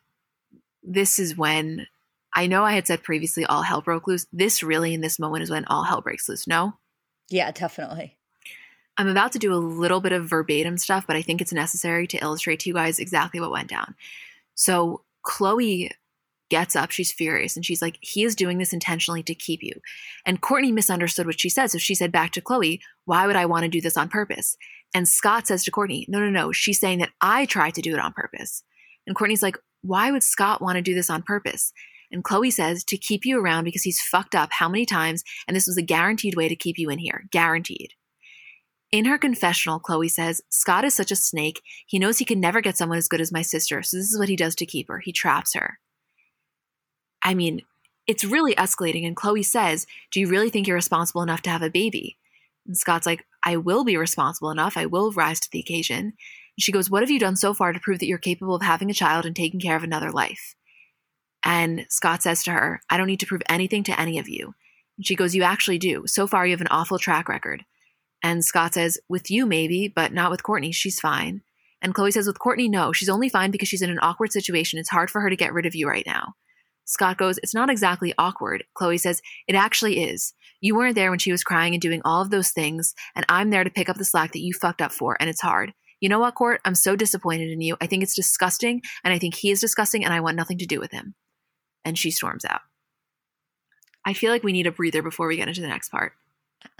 this 0.87 1.18
is 1.18 1.37
when 1.37 1.87
I 2.35 2.46
know 2.46 2.64
I 2.64 2.72
had 2.72 2.87
said 2.87 3.03
previously 3.03 3.44
all 3.44 3.62
hell 3.62 3.81
broke 3.81 4.07
loose. 4.07 4.27
This 4.33 4.62
really, 4.62 4.94
in 4.94 5.01
this 5.01 5.18
moment, 5.18 5.42
is 5.42 5.51
when 5.51 5.64
all 5.66 5.85
hell 5.85 6.01
breaks 6.01 6.29
loose. 6.29 6.46
No? 6.46 6.75
Yeah, 7.29 7.51
definitely. 7.51 8.16
I'm 8.99 9.09
about 9.09 9.33
to 9.33 9.38
do 9.38 9.53
a 9.53 9.57
little 9.57 10.01
bit 10.01 10.12
of 10.12 10.29
verbatim 10.29 10.79
stuff, 10.79 11.07
but 11.07 11.16
I 11.16 11.22
think 11.22 11.40
it's 11.40 11.53
necessary 11.53 12.07
to 12.07 12.18
illustrate 12.18 12.61
to 12.61 12.70
you 12.70 12.75
guys 12.75 12.99
exactly 12.99 13.40
what 13.40 13.51
went 13.51 13.68
down. 13.68 13.94
So 14.55 15.03
Chloe 15.22 15.90
gets 16.49 16.77
up. 16.77 16.90
She's 16.90 17.12
furious. 17.12 17.57
And 17.57 17.66
she's 17.66 17.83
like, 17.83 17.99
he 18.01 18.22
is 18.22 18.37
doing 18.37 18.59
this 18.59 18.72
intentionally 18.72 19.22
to 19.25 19.35
keep 19.35 19.62
you. 19.62 19.81
And 20.25 20.40
Courtney 20.40 20.72
misunderstood 20.72 21.27
what 21.27 21.40
she 21.40 21.49
said. 21.49 21.70
So 21.70 21.79
she 21.79 21.94
said 21.94 22.12
back 22.12 22.31
to 22.33 22.40
Chloe, 22.40 22.81
why 23.05 23.27
would 23.27 23.37
I 23.37 23.46
want 23.46 23.64
to 23.64 23.68
do 23.68 23.81
this 23.81 23.96
on 23.96 24.09
purpose? 24.09 24.57
And 24.94 25.09
Scott 25.09 25.46
says 25.46 25.64
to 25.64 25.70
Courtney, 25.70 26.07
no, 26.09 26.20
no, 26.20 26.31
no. 26.31 26.53
She's 26.53 26.79
saying 26.79 27.01
that 27.01 27.11
I 27.20 27.44
tried 27.46 27.75
to 27.75 27.83
do 27.83 27.92
it 27.92 27.99
on 27.99 28.12
purpose. 28.12 28.62
And 29.07 29.16
Courtney's 29.16 29.42
like, 29.42 29.59
why 29.87 30.11
would 30.11 30.22
Scott 30.22 30.62
want 30.62 30.77
to 30.77 30.83
do 30.83 30.94
this 30.94 31.11
on 31.11 31.22
purpose? 31.22 31.72
And 32.11 32.22
Chloe 32.22 32.51
says 32.51 32.85
to 32.85 32.96
keep 32.96 33.25
you 33.25 33.40
around 33.40 33.64
because 33.64 33.83
he's 33.83 34.01
fucked 34.01 34.35
up 34.35 34.51
how 34.53 34.68
many 34.68 34.87
times, 34.87 35.25
and 35.46 35.57
this 35.57 35.66
was 35.66 35.77
a 35.77 35.83
guaranteed 35.83 36.37
way 36.37 36.49
to 36.49 36.57
keep 36.57 36.79
you 36.79 36.90
in 36.90 36.99
here. 36.99 37.25
Guaranteed. 37.31 37.92
In 38.92 39.05
her 39.07 39.18
confessional, 39.18 39.81
Chloe 39.81 40.09
says, 40.09 40.42
Scott 40.49 40.85
is 40.85 40.94
such 40.94 41.11
a 41.11 41.16
snake. 41.16 41.61
He 41.87 41.99
knows 41.99 42.18
he 42.18 42.25
can 42.25 42.40
never 42.40 42.61
get 42.61 42.79
someone 42.79 42.99
as 42.99 43.09
good 43.09 43.20
as 43.20 43.33
my 43.33 43.42
sister, 43.42 43.83
so 43.83 43.96
this 43.96 44.11
is 44.11 44.18
what 44.18 44.29
he 44.29 44.37
does 44.37 44.55
to 44.57 44.66
keep 44.66 44.88
her. 44.88 45.01
He 45.01 45.12
traps 45.12 45.55
her. 45.55 45.79
I 47.22 47.35
mean, 47.35 47.62
it's 48.07 48.25
really 48.25 48.55
escalating. 48.55 49.05
And 49.05 49.16
Chloe 49.16 49.42
says, 49.42 49.87
Do 50.12 50.20
you 50.20 50.29
really 50.29 50.51
think 50.51 50.66
you're 50.66 50.77
responsible 50.77 51.22
enough 51.22 51.42
to 51.42 51.51
have 51.51 51.62
a 51.62 51.70
baby? 51.70 52.16
And 52.66 52.77
Scott's 52.77 53.07
like, 53.07 53.27
I 53.44 53.57
will 53.57 53.85
be 53.85 53.96
responsible 53.96 54.51
enough. 54.51 54.77
I 54.77 54.87
will 54.87 55.12
rise 55.12 55.40
to 55.40 55.49
the 55.51 55.61
occasion. 55.61 56.14
She 56.59 56.73
goes, 56.73 56.90
What 56.90 57.03
have 57.03 57.11
you 57.11 57.19
done 57.19 57.37
so 57.37 57.53
far 57.55 57.73
to 57.73 57.81
prove 57.81 57.99
that 57.99 58.07
you're 58.07 58.19
capable 58.19 58.55
of 58.55 58.62
having 58.62 58.90
a 58.90 58.95
child 58.95 59.27
and 59.27 59.37
taking 59.37 59.61
care 59.61 59.77
of 59.77 59.83
another 59.83 60.11
life? 60.11 60.55
And 61.45 61.87
Scott 61.90 62.23
says 62.23 62.42
to 62.45 62.53
her, 62.53 62.81
I 62.90 62.97
don't 62.97 63.07
need 63.07 63.21
to 63.21 63.27
prove 63.27 63.42
anything 63.49 63.85
to 63.85 64.01
any 64.01 64.19
of 64.19 64.29
you. 64.29 64.55
And 64.97 65.07
she 65.07 65.14
goes, 65.14 65.35
You 65.35 65.42
actually 65.42 65.79
do. 65.79 66.05
So 66.07 66.27
far, 66.27 66.47
you 66.47 66.53
have 66.53 66.61
an 66.61 66.69
awful 66.69 66.99
track 66.99 67.29
record. 67.29 67.64
And 68.23 68.45
Scott 68.45 68.75
says, 68.75 68.99
With 69.09 69.31
you, 69.31 69.47
maybe, 69.47 69.92
but 69.95 70.12
not 70.12 70.31
with 70.31 70.42
Courtney. 70.42 70.73
She's 70.73 71.01
fine. 71.01 71.42
And 71.83 71.95
Chloe 71.95 72.11
says, 72.11 72.27
With 72.27 72.38
Courtney, 72.38 72.69
no. 72.69 72.92
She's 72.92 73.09
only 73.09 73.29
fine 73.29 73.51
because 73.51 73.69
she's 73.69 73.83
in 73.83 73.90
an 73.90 74.01
awkward 74.03 74.33
situation. 74.33 74.79
It's 74.79 74.90
hard 74.90 75.11
for 75.11 75.21
her 75.21 75.31
to 75.31 75.37
get 75.37 75.53
rid 75.53 75.66
of 75.66 75.75
you 75.75 75.87
right 75.87 76.07
now. 76.07 76.35
Scott 76.85 77.19
goes, 77.19 77.38
It's 77.38 77.55
not 77.55 77.71
exactly 77.71 78.14
awkward. 78.19 78.64
Chloe 78.75 78.99
says, 78.99 79.21
It 79.47 79.55
actually 79.55 80.03
is. 80.03 80.33
You 80.61 80.75
weren't 80.75 80.95
there 80.95 81.11
when 81.11 81.19
she 81.19 81.33
was 81.33 81.45
crying 81.45 81.75
and 81.75 81.83
doing 81.83 82.01
all 82.05 82.23
of 82.23 82.31
those 82.31 82.51
things, 82.51 82.95
and 83.14 83.27
I'm 83.29 83.51
there 83.51 83.64
to 83.64 83.71
pick 83.71 83.88
up 83.88 83.99
the 83.99 84.05
slack 84.05 84.33
that 84.33 84.40
you 84.40 84.53
fucked 84.55 84.81
up 84.81 84.90
for, 84.90 85.16
and 85.21 85.29
it's 85.29 85.42
hard. 85.42 85.75
You 86.01 86.09
know 86.09 86.19
what, 86.19 86.35
Court? 86.35 86.61
I'm 86.65 86.75
so 86.75 86.95
disappointed 86.95 87.51
in 87.51 87.61
you. 87.61 87.77
I 87.81 87.87
think 87.87 88.03
it's 88.03 88.15
disgusting, 88.15 88.83
and 89.03 89.15
I 89.15 89.19
think 89.19 89.35
he 89.35 89.51
is 89.51 89.61
disgusting, 89.61 90.05
and 90.05 90.13
I 90.13 90.21
want 90.21 90.37
nothing 90.37 90.59
to 90.59 90.67
do 90.67 90.79
with 90.79 90.93
him. 90.93 91.15
And 91.85 91.99
she 91.99 92.11
storms 92.11 92.45
out. 92.45 92.61
I 94.05 94.13
feel 94.13 94.31
like 94.31 94.45
we 94.45 94.53
need 94.53 94.67
a 94.67 94.73
breather 94.73 95.03
before 95.03 95.27
we 95.27 95.37
get 95.37 95.49
into 95.49 95.61
the 95.61 95.69
next 95.69 95.89
part. 95.89 96.13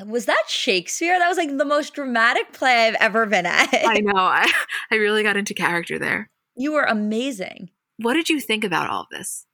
Was 0.05 0.27
that 0.27 0.45
Shakespeare? 0.49 1.19
That 1.19 1.29
was 1.29 1.37
like 1.37 1.57
the 1.57 1.65
most 1.65 1.95
dramatic 1.95 2.53
play 2.53 2.87
I've 2.87 2.97
ever 2.97 3.27
been 3.27 3.47
at. 3.47 3.69
I 3.73 3.99
know. 4.03 4.17
I, 4.17 4.51
I 4.91 4.97
really 4.97 5.23
got 5.23 5.37
into 5.37 5.55
character 5.55 5.99
there. 5.99 6.31
You 6.55 6.73
were 6.73 6.85
amazing. 6.85 7.71
What 7.99 8.15
did 8.15 8.29
you 8.29 8.41
think 8.41 8.65
about 8.65 8.91
all 8.91 9.03
of 9.03 9.09
this? 9.11 9.47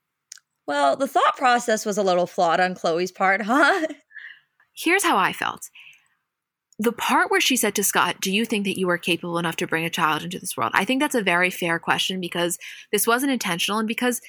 Well, 0.66 0.96
the 0.96 1.08
thought 1.08 1.36
process 1.36 1.84
was 1.84 1.98
a 1.98 2.02
little 2.02 2.26
flawed 2.26 2.60
on 2.60 2.74
Chloe's 2.74 3.12
part, 3.12 3.42
huh? 3.42 3.86
Here's 4.74 5.04
how 5.04 5.16
I 5.16 5.32
felt. 5.32 5.68
The 6.82 6.90
part 6.90 7.30
where 7.30 7.40
she 7.40 7.56
said 7.56 7.76
to 7.76 7.84
Scott, 7.84 8.16
Do 8.20 8.32
you 8.32 8.44
think 8.44 8.64
that 8.64 8.76
you 8.76 8.88
are 8.90 8.98
capable 8.98 9.38
enough 9.38 9.54
to 9.56 9.68
bring 9.68 9.84
a 9.84 9.90
child 9.90 10.24
into 10.24 10.40
this 10.40 10.56
world? 10.56 10.72
I 10.74 10.84
think 10.84 11.00
that's 11.00 11.14
a 11.14 11.22
very 11.22 11.48
fair 11.48 11.78
question 11.78 12.20
because 12.20 12.58
this 12.90 13.06
wasn't 13.06 13.30
intentional 13.30 13.78
and 13.78 13.86
because 13.86 14.20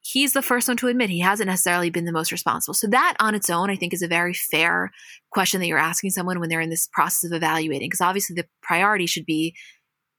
he's 0.00 0.32
the 0.32 0.42
first 0.42 0.66
one 0.66 0.76
to 0.78 0.88
admit 0.88 1.08
he 1.08 1.20
hasn't 1.20 1.46
necessarily 1.46 1.88
been 1.88 2.06
the 2.06 2.12
most 2.12 2.32
responsible. 2.32 2.74
So, 2.74 2.88
that 2.88 3.14
on 3.20 3.36
its 3.36 3.48
own, 3.48 3.70
I 3.70 3.76
think, 3.76 3.94
is 3.94 4.02
a 4.02 4.08
very 4.08 4.34
fair 4.34 4.90
question 5.30 5.60
that 5.60 5.68
you're 5.68 5.78
asking 5.78 6.10
someone 6.10 6.40
when 6.40 6.48
they're 6.48 6.60
in 6.60 6.70
this 6.70 6.88
process 6.92 7.30
of 7.30 7.36
evaluating. 7.36 7.86
Because 7.88 8.00
obviously, 8.00 8.34
the 8.34 8.48
priority 8.60 9.06
should 9.06 9.24
be 9.24 9.54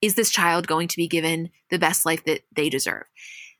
is 0.01 0.15
this 0.15 0.29
child 0.29 0.67
going 0.67 0.87
to 0.87 0.97
be 0.97 1.09
given 1.09 1.49
the 1.71 1.77
best 1.77 2.05
life 2.05 2.23
that 2.23 2.43
they 2.55 2.69
deserve? 2.69 3.03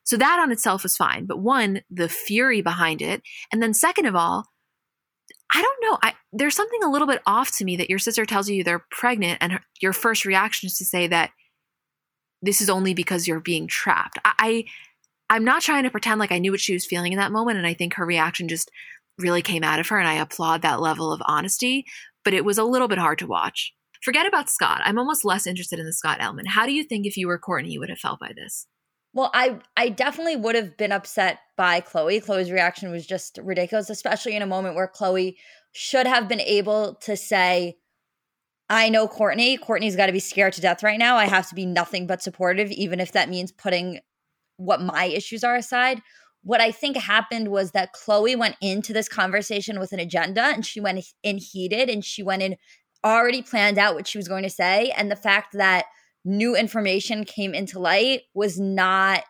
So 0.03 0.15
that 0.15 0.39
on 0.39 0.53
itself 0.53 0.83
was 0.83 0.95
fine. 0.95 1.25
But 1.25 1.39
one, 1.39 1.81
the 1.89 2.07
fury 2.07 2.61
behind 2.61 3.01
it. 3.01 3.23
And 3.51 3.61
then 3.61 3.73
second 3.73 4.05
of 4.05 4.15
all, 4.15 4.45
I 5.53 5.61
don't 5.61 5.77
know. 5.81 5.97
I, 6.01 6.13
there's 6.31 6.55
something 6.55 6.81
a 6.83 6.89
little 6.89 7.07
bit 7.07 7.21
off 7.25 7.55
to 7.57 7.65
me 7.65 7.75
that 7.77 7.89
your 7.89 7.99
sister 7.99 8.25
tells 8.25 8.49
you 8.49 8.63
they're 8.63 8.85
pregnant 8.89 9.39
and 9.41 9.53
her, 9.53 9.61
your 9.81 9.93
first 9.93 10.25
reaction 10.25 10.67
is 10.67 10.77
to 10.77 10.85
say 10.85 11.07
that 11.07 11.31
this 12.41 12.61
is 12.61 12.69
only 12.69 12.93
because 12.93 13.27
you're 13.27 13.39
being 13.39 13.67
trapped. 13.67 14.17
I, 14.23 14.33
I 14.39 14.65
I'm 15.31 15.45
not 15.45 15.61
trying 15.61 15.83
to 15.83 15.89
pretend 15.89 16.19
like 16.19 16.31
I 16.31 16.39
knew 16.39 16.51
what 16.51 16.59
she 16.59 16.73
was 16.73 16.85
feeling 16.85 17.13
in 17.13 17.19
that 17.19 17.31
moment. 17.31 17.57
And 17.57 17.65
I 17.65 17.73
think 17.73 17.93
her 17.93 18.05
reaction 18.05 18.47
just 18.47 18.69
really 19.17 19.41
came 19.41 19.63
out 19.63 19.79
of 19.79 19.87
her. 19.87 19.97
And 19.97 20.07
I 20.07 20.15
applaud 20.15 20.61
that 20.61 20.81
level 20.81 21.13
of 21.13 21.21
honesty, 21.25 21.85
but 22.25 22.33
it 22.33 22.43
was 22.43 22.57
a 22.57 22.63
little 22.63 22.87
bit 22.87 22.97
hard 22.97 23.19
to 23.19 23.27
watch. 23.27 23.73
Forget 24.03 24.25
about 24.25 24.49
Scott. 24.49 24.81
I'm 24.83 24.97
almost 24.97 25.23
less 25.23 25.47
interested 25.47 25.79
in 25.79 25.85
the 25.85 25.93
Scott 25.93 26.17
element. 26.19 26.49
How 26.49 26.65
do 26.65 26.73
you 26.73 26.83
think 26.83 27.05
if 27.05 27.15
you 27.15 27.27
were 27.27 27.37
Courtney, 27.37 27.71
you 27.71 27.79
would 27.79 27.89
have 27.89 27.99
felt 27.99 28.19
by 28.19 28.31
this? 28.35 28.67
Well, 29.13 29.29
I 29.33 29.59
I 29.75 29.89
definitely 29.89 30.37
would 30.37 30.55
have 30.55 30.77
been 30.77 30.91
upset 30.91 31.39
by 31.57 31.81
Chloe. 31.81 32.21
Chloe's 32.21 32.51
reaction 32.51 32.91
was 32.91 33.05
just 33.05 33.39
ridiculous, 33.43 33.89
especially 33.89 34.35
in 34.35 34.41
a 34.41 34.47
moment 34.47 34.75
where 34.75 34.87
Chloe 34.87 35.37
should 35.73 36.07
have 36.07 36.27
been 36.27 36.39
able 36.41 36.95
to 36.95 37.17
say, 37.17 37.77
I 38.69 38.89
know 38.89 39.07
Courtney. 39.07 39.57
Courtney's 39.57 39.97
got 39.97 40.05
to 40.05 40.13
be 40.13 40.19
scared 40.19 40.53
to 40.53 40.61
death 40.61 40.81
right 40.83 40.99
now. 40.99 41.17
I 41.17 41.25
have 41.25 41.49
to 41.49 41.55
be 41.55 41.65
nothing 41.65 42.07
but 42.07 42.21
supportive, 42.21 42.71
even 42.71 42.99
if 43.01 43.11
that 43.11 43.29
means 43.29 43.51
putting 43.51 43.99
what 44.57 44.81
my 44.81 45.05
issues 45.05 45.43
are 45.43 45.55
aside. 45.55 46.01
What 46.43 46.61
I 46.61 46.71
think 46.71 46.97
happened 46.97 47.49
was 47.49 47.71
that 47.71 47.93
Chloe 47.93 48.35
went 48.35 48.55
into 48.61 48.93
this 48.93 49.09
conversation 49.09 49.79
with 49.79 49.91
an 49.91 49.99
agenda 49.99 50.43
and 50.43 50.65
she 50.65 50.79
went 50.79 51.03
in 51.21 51.37
heated 51.37 51.89
and 51.89 52.03
she 52.03 52.23
went 52.23 52.43
in 52.43 52.55
already 53.03 53.41
planned 53.41 53.77
out 53.77 53.95
what 53.95 54.07
she 54.07 54.17
was 54.17 54.27
going 54.27 54.43
to 54.43 54.49
say. 54.49 54.91
And 54.91 55.11
the 55.11 55.15
fact 55.15 55.53
that 55.53 55.85
new 56.23 56.55
information 56.55 57.23
came 57.23 57.53
into 57.53 57.79
light 57.79 58.21
was 58.33 58.59
not 58.59 59.23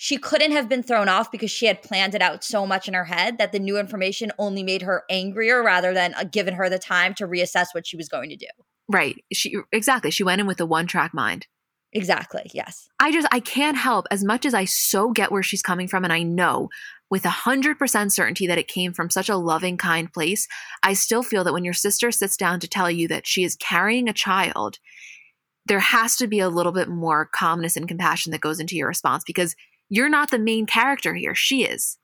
she 0.00 0.16
couldn't 0.16 0.52
have 0.52 0.68
been 0.68 0.84
thrown 0.84 1.08
off 1.08 1.30
because 1.30 1.50
she 1.50 1.66
had 1.66 1.82
planned 1.82 2.14
it 2.14 2.22
out 2.22 2.44
so 2.44 2.64
much 2.64 2.86
in 2.86 2.94
her 2.94 3.04
head 3.04 3.36
that 3.38 3.50
the 3.50 3.58
new 3.58 3.76
information 3.76 4.30
only 4.38 4.62
made 4.62 4.82
her 4.82 5.02
angrier 5.10 5.62
rather 5.62 5.92
than 5.92 6.14
uh, 6.14 6.22
given 6.22 6.54
her 6.54 6.70
the 6.70 6.78
time 6.78 7.14
to 7.14 7.26
reassess 7.26 7.66
what 7.72 7.84
she 7.84 7.96
was 7.96 8.08
going 8.08 8.30
to 8.30 8.36
do. 8.36 8.46
Right. 8.88 9.16
She 9.32 9.56
exactly. 9.72 10.12
She 10.12 10.22
went 10.22 10.40
in 10.40 10.46
with 10.46 10.60
a 10.60 10.66
one 10.66 10.86
track 10.86 11.12
mind. 11.12 11.48
Exactly. 11.92 12.48
Yes. 12.54 12.88
I 13.00 13.10
just 13.10 13.26
I 13.32 13.40
can't 13.40 13.76
help 13.76 14.06
as 14.10 14.22
much 14.22 14.46
as 14.46 14.54
I 14.54 14.66
so 14.66 15.10
get 15.10 15.32
where 15.32 15.42
she's 15.42 15.62
coming 15.62 15.88
from 15.88 16.04
and 16.04 16.12
I 16.12 16.22
know 16.22 16.68
with 17.10 17.24
a 17.24 17.30
hundred 17.30 17.78
percent 17.78 18.12
certainty 18.12 18.46
that 18.46 18.58
it 18.58 18.68
came 18.68 18.92
from 18.92 19.10
such 19.10 19.28
a 19.28 19.36
loving, 19.36 19.76
kind 19.76 20.12
place. 20.12 20.46
I 20.82 20.92
still 20.92 21.24
feel 21.24 21.42
that 21.44 21.52
when 21.52 21.64
your 21.64 21.74
sister 21.74 22.12
sits 22.12 22.36
down 22.36 22.60
to 22.60 22.68
tell 22.68 22.90
you 22.90 23.08
that 23.08 23.26
she 23.26 23.42
is 23.42 23.56
carrying 23.56 24.08
a 24.08 24.12
child, 24.12 24.78
there 25.68 25.80
has 25.80 26.16
to 26.16 26.26
be 26.26 26.40
a 26.40 26.48
little 26.48 26.72
bit 26.72 26.88
more 26.88 27.26
calmness 27.32 27.76
and 27.76 27.86
compassion 27.86 28.32
that 28.32 28.40
goes 28.40 28.60
into 28.60 28.76
your 28.76 28.88
response 28.88 29.22
because 29.26 29.54
you're 29.88 30.08
not 30.08 30.30
the 30.30 30.38
main 30.38 30.66
character 30.66 31.14
here. 31.14 31.34
She 31.34 31.64
is. 31.64 31.98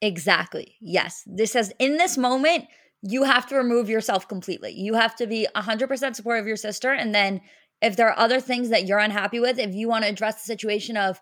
Exactly. 0.00 0.76
Yes. 0.80 1.22
This 1.26 1.52
says 1.52 1.72
in 1.78 1.96
this 1.96 2.18
moment, 2.18 2.66
you 3.02 3.24
have 3.24 3.46
to 3.46 3.56
remove 3.56 3.88
yourself 3.88 4.28
completely. 4.28 4.72
You 4.72 4.94
have 4.94 5.14
to 5.16 5.26
be 5.26 5.46
100% 5.54 6.16
supportive 6.16 6.44
of 6.44 6.48
your 6.48 6.56
sister. 6.56 6.92
And 6.92 7.14
then 7.14 7.40
if 7.82 7.96
there 7.96 8.08
are 8.08 8.18
other 8.18 8.40
things 8.40 8.70
that 8.70 8.86
you're 8.86 8.98
unhappy 8.98 9.40
with, 9.40 9.58
if 9.58 9.74
you 9.74 9.88
want 9.88 10.04
to 10.04 10.10
address 10.10 10.36
the 10.36 10.46
situation 10.46 10.96
of, 10.96 11.20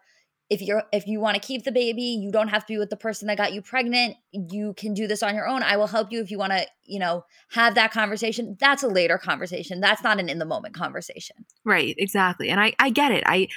if 0.53 0.61
you're 0.61 0.83
if 0.93 1.07
you 1.07 1.19
want 1.19 1.35
to 1.35 1.41
keep 1.41 1.65
the 1.65 1.73
baby 1.73 2.03
you 2.03 2.31
don't 2.31 2.49
have 2.49 2.67
to 2.67 2.75
be 2.75 2.79
with 2.79 2.91
the 2.91 2.97
person 2.97 3.27
that 3.27 3.39
got 3.39 3.55
you 3.55 3.63
pregnant 3.63 4.17
you 4.33 4.75
can 4.77 4.93
do 4.93 5.07
this 5.07 5.23
on 5.23 5.35
your 5.35 5.49
own 5.49 5.63
i 5.63 5.77
will 5.77 5.87
help 5.87 6.13
you 6.13 6.21
if 6.21 6.31
you 6.31 6.39
want 6.39 6.53
to 6.53 6.67
you 6.85 6.99
know 6.99 7.25
have 7.53 7.75
that 7.75 7.91
conversation 7.91 8.57
that's 8.61 8.83
a 8.83 8.89
later 8.89 9.17
conversation 9.17 9.81
that's 9.81 10.03
not 10.03 10.21
an 10.21 10.29
in 10.29 10.39
the 10.39 10.45
moment 10.45 10.75
conversation 10.75 11.37
right 11.65 11.95
exactly 11.97 12.51
and 12.51 12.61
i 12.61 12.73
i 12.79 12.91
get 12.91 13.11
it 13.11 13.23
i 13.27 13.49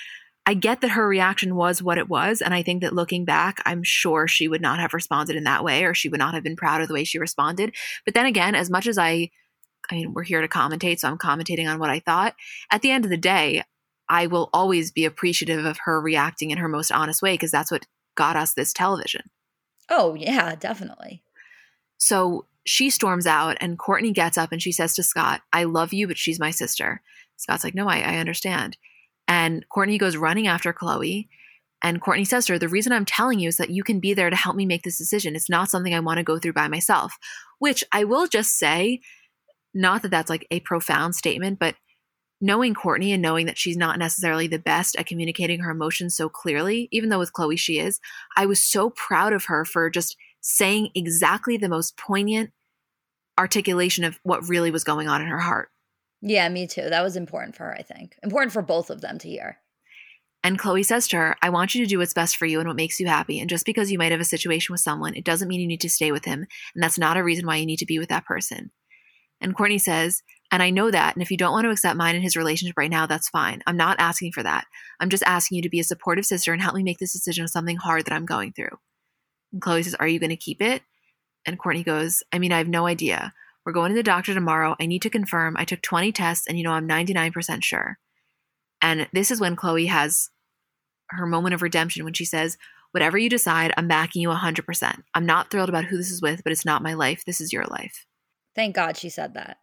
I 0.47 0.53
get 0.53 0.81
that 0.81 0.89
her 0.89 1.07
reaction 1.07 1.55
was 1.55 1.81
what 1.81 1.97
it 1.97 2.07
was. 2.07 2.39
And 2.39 2.53
I 2.53 2.61
think 2.61 2.83
that 2.83 2.93
looking 2.93 3.25
back, 3.25 3.63
I'm 3.65 3.81
sure 3.81 4.27
she 4.27 4.47
would 4.47 4.61
not 4.61 4.77
have 4.77 4.93
responded 4.93 5.35
in 5.35 5.43
that 5.45 5.63
way 5.63 5.85
or 5.85 5.95
she 5.95 6.07
would 6.07 6.19
not 6.19 6.35
have 6.35 6.43
been 6.43 6.55
proud 6.55 6.81
of 6.81 6.87
the 6.87 6.93
way 6.93 7.03
she 7.03 7.17
responded. 7.17 7.73
But 8.05 8.13
then 8.13 8.27
again, 8.27 8.53
as 8.53 8.69
much 8.69 8.85
as 8.85 8.99
I, 8.99 9.31
I 9.89 9.95
mean, 9.95 10.13
we're 10.13 10.21
here 10.21 10.41
to 10.41 10.47
commentate, 10.47 10.99
so 10.99 11.07
I'm 11.07 11.17
commentating 11.17 11.67
on 11.67 11.79
what 11.79 11.89
I 11.89 11.99
thought. 11.99 12.35
At 12.69 12.83
the 12.83 12.91
end 12.91 13.05
of 13.05 13.09
the 13.09 13.17
day, 13.17 13.63
I 14.09 14.27
will 14.27 14.49
always 14.53 14.91
be 14.91 15.05
appreciative 15.05 15.65
of 15.65 15.79
her 15.85 15.99
reacting 15.99 16.51
in 16.51 16.57
her 16.57 16.67
most 16.67 16.91
honest 16.91 17.21
way 17.21 17.33
because 17.33 17.51
that's 17.51 17.71
what 17.71 17.87
got 18.15 18.35
us 18.35 18.53
this 18.53 18.73
television. 18.73 19.29
Oh, 19.89 20.15
yeah, 20.15 20.55
definitely. 20.55 21.23
So 21.97 22.45
she 22.65 22.89
storms 22.89 23.27
out, 23.27 23.57
and 23.61 23.77
Kourtney 23.77 24.13
gets 24.13 24.37
up 24.37 24.51
and 24.51 24.61
she 24.61 24.71
says 24.71 24.95
to 24.95 25.03
Scott, 25.03 25.41
I 25.53 25.65
love 25.65 25.93
you, 25.93 26.07
but 26.07 26.17
she's 26.17 26.39
my 26.39 26.51
sister. 26.51 27.01
Scott's 27.37 27.63
like, 27.63 27.75
No, 27.75 27.87
I, 27.87 27.99
I 27.99 28.17
understand. 28.17 28.77
And 29.27 29.65
Kourtney 29.69 29.99
goes 29.99 30.17
running 30.17 30.47
after 30.47 30.73
Khloé. 30.73 31.27
And 31.83 32.01
Kourtney 32.01 32.25
says 32.25 32.45
to 32.45 32.53
her, 32.53 32.59
The 32.59 32.67
reason 32.67 32.91
I'm 32.91 33.05
telling 33.05 33.39
you 33.39 33.49
is 33.49 33.57
that 33.57 33.69
you 33.69 33.83
can 33.83 33.99
be 33.99 34.13
there 34.13 34.29
to 34.29 34.35
help 34.35 34.55
me 34.55 34.65
make 34.65 34.83
this 34.83 34.97
decision. 34.97 35.35
It's 35.35 35.49
not 35.49 35.69
something 35.69 35.93
I 35.93 35.99
want 35.99 36.17
to 36.17 36.23
go 36.23 36.39
through 36.39 36.53
by 36.53 36.67
myself, 36.67 37.17
which 37.59 37.83
I 37.91 38.03
will 38.03 38.27
just 38.27 38.57
say, 38.57 39.01
not 39.73 40.01
that 40.01 40.09
that's 40.09 40.29
like 40.29 40.47
a 40.49 40.61
profound 40.61 41.15
statement, 41.15 41.59
but 41.59 41.75
knowing 42.41 42.73
Kourtney 42.73 43.13
and 43.13 43.21
knowing 43.21 43.45
that 43.45 43.57
she's 43.57 43.77
not 43.77 43.97
necessarily 43.97 44.47
the 44.47 44.59
best 44.59 44.95
at 44.97 45.05
communicating 45.05 45.61
her 45.61 45.71
emotions 45.71 46.15
so 46.15 46.29
clearly, 46.29 46.89
even 46.91 47.09
though 47.09 47.19
with 47.19 47.33
Khloé 47.33 47.57
she 47.57 47.79
is, 47.79 47.99
I 48.35 48.45
was 48.45 48.61
so 48.61 48.89
proud 48.89 49.33
of 49.33 49.45
her 49.45 49.65
for 49.65 49.89
just 49.89 50.17
saying 50.41 50.89
exactly 50.93 51.57
the 51.57 51.69
most 51.69 51.97
poignant 51.97 52.51
articulation 53.37 54.03
of 54.03 54.19
what 54.23 54.47
really 54.47 54.71
was 54.71 54.83
going 54.83 55.07
on 55.07 55.21
in 55.21 55.27
her 55.27 55.39
heart. 55.39 55.69
Yeah, 56.21 56.47
me 56.49 56.67
too. 56.67 56.89
That 56.89 57.03
was 57.03 57.15
important 57.15 57.55
for 57.55 57.63
her, 57.63 57.75
I 57.75 57.81
think. 57.81 58.17
Important 58.23 58.53
for 58.53 58.61
both 58.61 58.89
of 58.89 59.01
them 59.01 59.17
to 59.19 59.27
hear. 59.27 59.59
And 60.43 60.59
Khloé 60.59 60.85
says 60.85 61.07
to 61.07 61.17
her, 61.17 61.35
I 61.41 61.49
want 61.49 61.73
you 61.73 61.83
to 61.83 61.89
do 61.89 61.97
what's 61.97 62.13
best 62.13 62.37
for 62.37 62.45
you 62.45 62.59
and 62.59 62.67
what 62.67 62.75
makes 62.75 62.99
you 62.99 63.07
happy. 63.07 63.39
And 63.39 63.49
just 63.49 63.65
because 63.65 63.91
you 63.91 63.97
might 63.97 64.11
have 64.11 64.21
a 64.21 64.25
situation 64.25 64.73
with 64.73 64.81
someone, 64.81 65.15
it 65.15 65.25
doesn't 65.25 65.47
mean 65.47 65.59
you 65.59 65.67
need 65.67 65.81
to 65.81 65.89
stay 65.89 66.11
with 66.11 66.25
him. 66.25 66.45
And 66.75 66.83
that's 66.83 66.99
not 66.99 67.17
a 67.17 67.23
reason 67.23 67.47
why 67.47 67.55
you 67.55 67.65
need 67.65 67.79
to 67.79 67.85
be 67.85 67.97
with 67.97 68.09
that 68.09 68.25
person. 68.25 68.71
And 69.41 69.57
Kourtney 69.57 69.81
says, 69.81 70.21
and 70.51 70.61
I 70.61 70.69
know 70.69 70.91
that. 70.91 71.15
And 71.15 71.23
if 71.23 71.31
you 71.31 71.37
don't 71.37 71.51
want 71.51 71.65
to 71.65 71.71
accept 71.71 71.97
mine 71.97 72.15
and 72.15 72.23
his 72.23 72.37
relationship 72.37 72.77
right 72.77 72.89
now, 72.89 73.05
that's 73.05 73.29
fine. 73.29 73.61
I'm 73.65 73.77
not 73.77 73.97
asking 73.99 74.31
for 74.31 74.43
that. 74.43 74.65
I'm 74.99 75.09
just 75.09 75.23
asking 75.23 75.57
you 75.57 75.61
to 75.63 75.69
be 75.69 75.79
a 75.79 75.83
supportive 75.83 76.25
sister 76.25 76.53
and 76.53 76.61
help 76.61 76.75
me 76.75 76.83
make 76.83 76.99
this 76.99 77.13
decision 77.13 77.43
of 77.43 77.49
something 77.49 77.77
hard 77.77 78.05
that 78.05 78.13
I'm 78.13 78.25
going 78.25 78.53
through. 78.53 78.77
And 79.51 79.61
Khloé 79.61 79.83
says, 79.83 79.95
Are 79.95 80.07
you 80.07 80.19
going 80.19 80.29
to 80.29 80.35
keep 80.35 80.61
it? 80.61 80.83
And 81.45 81.59
Kourtney 81.59 81.85
goes, 81.85 82.23
I 82.31 82.39
mean, 82.39 82.51
I 82.51 82.57
have 82.57 82.67
no 82.67 82.87
idea. 82.87 83.33
We're 83.65 83.73
going 83.73 83.89
to 83.89 83.95
the 83.95 84.03
doctor 84.03 84.33
tomorrow. 84.33 84.75
I 84.79 84.85
need 84.85 85.01
to 85.03 85.09
confirm. 85.09 85.55
I 85.57 85.65
took 85.65 85.81
20 85.81 86.11
tests 86.11 86.47
and, 86.47 86.57
you 86.57 86.63
know, 86.63 86.71
I'm 86.71 86.87
99% 86.87 87.63
sure. 87.63 87.97
And 88.81 89.07
this 89.13 89.31
is 89.31 89.41
when 89.41 89.55
Khloé 89.55 89.87
has 89.87 90.29
her 91.09 91.25
moment 91.25 91.55
of 91.55 91.61
redemption 91.61 92.03
when 92.03 92.13
she 92.13 92.25
says, 92.25 92.57
Whatever 92.91 93.17
you 93.17 93.29
decide, 93.29 93.73
I'm 93.75 93.89
backing 93.89 94.21
you 94.21 94.29
100%. 94.29 95.03
I'm 95.13 95.25
not 95.25 95.51
thrilled 95.51 95.67
about 95.67 95.83
who 95.83 95.97
this 95.97 96.11
is 96.11 96.21
with, 96.21 96.43
but 96.45 96.53
it's 96.53 96.63
not 96.63 96.81
my 96.81 96.93
life. 96.93 97.25
This 97.25 97.41
is 97.41 97.51
your 97.51 97.65
life. 97.65 98.05
Thank 98.55 98.73
God 98.73 98.95
she 98.95 99.09
said 99.09 99.33
that. 99.33 99.57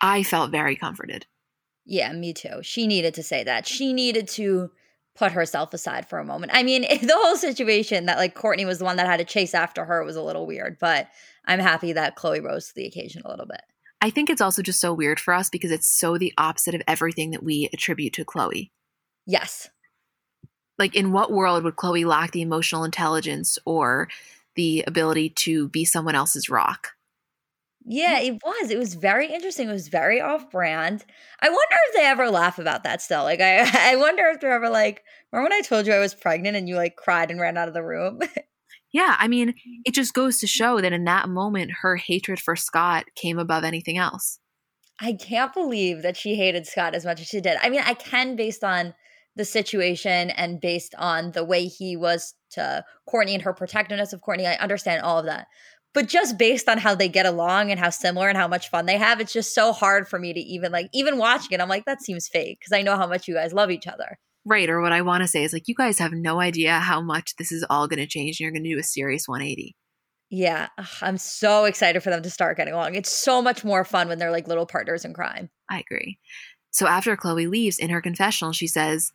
I 0.00 0.22
felt 0.22 0.50
very 0.50 0.76
comforted. 0.76 1.26
Yeah, 1.84 2.12
me 2.12 2.32
too. 2.32 2.62
She 2.62 2.86
needed 2.86 3.14
to 3.14 3.22
say 3.22 3.44
that. 3.44 3.66
She 3.66 3.92
needed 3.92 4.28
to 4.28 4.70
put 5.14 5.32
herself 5.32 5.72
aside 5.72 6.08
for 6.08 6.18
a 6.18 6.24
moment. 6.24 6.52
I 6.54 6.62
mean, 6.62 6.82
the 7.02 7.16
whole 7.16 7.36
situation 7.36 8.06
that 8.06 8.18
like 8.18 8.34
Kourtney 8.34 8.66
was 8.66 8.78
the 8.78 8.84
one 8.84 8.96
that 8.96 9.06
had 9.06 9.18
to 9.18 9.24
chase 9.24 9.54
after 9.54 9.84
her 9.84 10.04
was 10.04 10.16
a 10.16 10.22
little 10.22 10.46
weird, 10.46 10.78
but 10.80 11.08
I'm 11.46 11.60
happy 11.60 11.92
that 11.92 12.16
Khloé 12.16 12.42
rose 12.42 12.68
to 12.68 12.74
the 12.74 12.86
occasion 12.86 13.22
a 13.24 13.30
little 13.30 13.46
bit. 13.46 13.60
I 14.00 14.10
think 14.10 14.28
it's 14.28 14.40
also 14.40 14.60
just 14.60 14.80
so 14.80 14.92
weird 14.92 15.18
for 15.18 15.32
us 15.32 15.48
because 15.48 15.70
it's 15.70 15.88
so 15.88 16.18
the 16.18 16.32
opposite 16.36 16.74
of 16.74 16.82
everything 16.86 17.30
that 17.30 17.42
we 17.42 17.70
attribute 17.72 18.12
to 18.14 18.24
Khloé. 18.24 18.70
Yes. 19.26 19.70
Like, 20.78 20.94
in 20.94 21.12
what 21.12 21.32
world 21.32 21.64
would 21.64 21.76
Khloé 21.76 22.04
lack 22.04 22.32
the 22.32 22.42
emotional 22.42 22.84
intelligence 22.84 23.58
or 23.64 24.08
the 24.56 24.84
ability 24.86 25.30
to 25.30 25.68
be 25.68 25.84
someone 25.84 26.14
else's 26.14 26.50
rock? 26.50 26.93
Yeah, 27.86 28.18
it 28.18 28.38
was. 28.42 28.70
It 28.70 28.78
was 28.78 28.94
very 28.94 29.30
interesting. 29.32 29.68
It 29.68 29.72
was 29.72 29.88
very 29.88 30.20
off 30.20 30.50
brand. 30.50 31.04
I 31.40 31.48
wonder 31.48 31.76
if 31.88 31.94
they 31.94 32.06
ever 32.06 32.30
laugh 32.30 32.58
about 32.58 32.82
that 32.84 33.02
still. 33.02 33.24
Like 33.24 33.40
I 33.40 33.60
I 33.92 33.96
wonder 33.96 34.26
if 34.28 34.40
they're 34.40 34.52
ever 34.52 34.70
like, 34.70 35.02
remember 35.30 35.50
when 35.50 35.58
I 35.58 35.60
told 35.60 35.86
you 35.86 35.92
I 35.92 35.98
was 35.98 36.14
pregnant 36.14 36.56
and 36.56 36.68
you 36.68 36.76
like 36.76 36.96
cried 36.96 37.30
and 37.30 37.40
ran 37.40 37.58
out 37.58 37.68
of 37.68 37.74
the 37.74 37.84
room? 37.84 38.20
yeah, 38.92 39.16
I 39.18 39.28
mean, 39.28 39.54
it 39.84 39.92
just 39.92 40.14
goes 40.14 40.38
to 40.38 40.46
show 40.46 40.80
that 40.80 40.92
in 40.92 41.04
that 41.04 41.28
moment 41.28 41.72
her 41.82 41.96
hatred 41.96 42.40
for 42.40 42.56
Scott 42.56 43.04
came 43.14 43.38
above 43.38 43.64
anything 43.64 43.98
else. 43.98 44.38
I 45.00 45.12
can't 45.12 45.52
believe 45.52 46.02
that 46.02 46.16
she 46.16 46.36
hated 46.36 46.66
Scott 46.66 46.94
as 46.94 47.04
much 47.04 47.20
as 47.20 47.26
she 47.26 47.40
did. 47.40 47.58
I 47.60 47.68
mean, 47.68 47.82
I 47.84 47.94
can 47.94 48.36
based 48.36 48.64
on 48.64 48.94
the 49.36 49.44
situation 49.44 50.30
and 50.30 50.60
based 50.60 50.94
on 50.96 51.32
the 51.32 51.44
way 51.44 51.66
he 51.66 51.96
was 51.96 52.34
to 52.50 52.84
Kourtney 53.08 53.34
and 53.34 53.42
her 53.42 53.52
protectiveness 53.52 54.12
of 54.12 54.20
Kourtney. 54.20 54.46
I 54.46 54.54
understand 54.54 55.02
all 55.02 55.18
of 55.18 55.26
that 55.26 55.48
but 55.94 56.08
just 56.08 56.36
based 56.36 56.68
on 56.68 56.78
how 56.78 56.94
they 56.94 57.08
get 57.08 57.24
along 57.24 57.70
and 57.70 57.80
how 57.80 57.90
similar 57.90 58.28
and 58.28 58.36
how 58.36 58.48
much 58.48 58.68
fun 58.68 58.86
they 58.86 58.98
have, 58.98 59.20
it's 59.20 59.32
just 59.32 59.54
so 59.54 59.72
hard 59.72 60.06
for 60.06 60.18
me 60.18 60.34
to 60.34 60.40
even 60.40 60.72
like 60.72 60.90
even 60.92 61.16
watching 61.16 61.52
it. 61.52 61.60
I'm 61.60 61.68
like, 61.68 61.86
that 61.86 62.02
seems 62.02 62.28
fake 62.28 62.58
because 62.60 62.76
I 62.76 62.82
know 62.82 62.96
how 62.96 63.06
much 63.06 63.26
you 63.26 63.34
guys 63.34 63.52
love 63.52 63.70
each 63.70 63.86
other. 63.86 64.18
Right. 64.44 64.68
Or 64.68 64.82
what 64.82 64.92
I 64.92 65.00
want 65.00 65.22
to 65.22 65.28
say 65.28 65.42
is 65.44 65.54
like, 65.54 65.68
you 65.68 65.74
guys 65.74 65.98
have 66.00 66.12
no 66.12 66.38
idea 66.38 66.78
how 66.78 67.00
much 67.00 67.36
this 67.36 67.50
is 67.50 67.64
all 67.70 67.88
going 67.88 68.00
to 68.00 68.06
change, 68.06 68.38
and 68.38 68.40
you're 68.40 68.52
going 68.52 68.64
to 68.64 68.74
do 68.74 68.78
a 68.78 68.82
serious 68.82 69.26
180. 69.26 69.74
Yeah, 70.30 70.68
I'm 71.00 71.16
so 71.16 71.64
excited 71.64 72.02
for 72.02 72.10
them 72.10 72.22
to 72.22 72.30
start 72.30 72.56
getting 72.56 72.74
along. 72.74 72.96
It's 72.96 73.10
so 73.10 73.40
much 73.40 73.64
more 73.64 73.84
fun 73.84 74.08
when 74.08 74.18
they're 74.18 74.32
like 74.32 74.48
little 74.48 74.66
partners 74.66 75.04
in 75.04 75.14
crime. 75.14 75.48
I 75.70 75.78
agree. 75.78 76.18
So 76.72 76.88
after 76.88 77.16
Khloé 77.16 77.48
leaves 77.48 77.78
in 77.78 77.90
her 77.90 78.00
confessional, 78.00 78.52
she 78.52 78.66
says, 78.66 79.12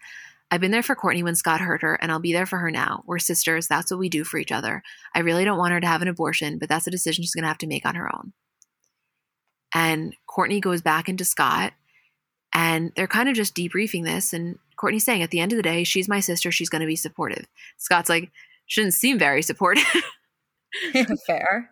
I've 0.51 0.61
been 0.61 0.71
there 0.71 0.83
for 0.83 0.95
Kourtney 0.95 1.23
when 1.23 1.35
Scott 1.35 1.61
hurt 1.61 1.81
her, 1.83 1.95
and 1.95 2.11
I'll 2.11 2.19
be 2.19 2.33
there 2.33 2.47
for 2.47 2.57
her 2.57 2.71
now. 2.71 3.03
We're 3.05 3.19
sisters. 3.19 3.67
That's 3.67 3.91
what 3.91 3.99
we 3.99 4.09
do 4.09 4.23
for 4.23 4.39
each 4.39 4.51
other. 4.51 4.81
I 5.13 5.19
really 5.19 5.45
don't 5.45 5.59
want 5.59 5.73
her 5.73 5.79
to 5.79 5.87
have 5.87 6.01
an 6.01 6.07
abortion, 6.07 6.57
but 6.57 6.69
that's 6.69 6.87
a 6.87 6.91
decision 6.91 7.23
she's 7.23 7.35
going 7.35 7.43
to 7.43 7.49
have 7.49 7.59
to 7.59 7.67
make 7.67 7.85
on 7.85 7.95
her 7.95 8.13
own. 8.13 8.33
And 9.73 10.15
Kourtney 10.27 10.59
goes 10.59 10.81
back 10.81 11.07
into 11.07 11.23
Scott, 11.23 11.73
and 12.53 12.91
they're 12.95 13.07
kind 13.07 13.29
of 13.29 13.35
just 13.35 13.55
debriefing 13.55 14.05
this. 14.05 14.33
And 14.33 14.57
Kourtney's 14.79 15.05
saying, 15.05 15.21
at 15.21 15.29
the 15.29 15.39
end 15.39 15.51
of 15.51 15.57
the 15.57 15.63
day, 15.63 15.83
she's 15.83 16.07
my 16.07 16.19
sister. 16.19 16.51
She's 16.51 16.69
going 16.69 16.81
to 16.81 16.87
be 16.87 16.95
supportive. 16.95 17.45
Scott's 17.77 18.09
like, 18.09 18.31
shouldn't 18.65 18.95
seem 18.95 19.19
very 19.19 19.43
supportive. 19.43 19.85
Fair. 21.27 21.69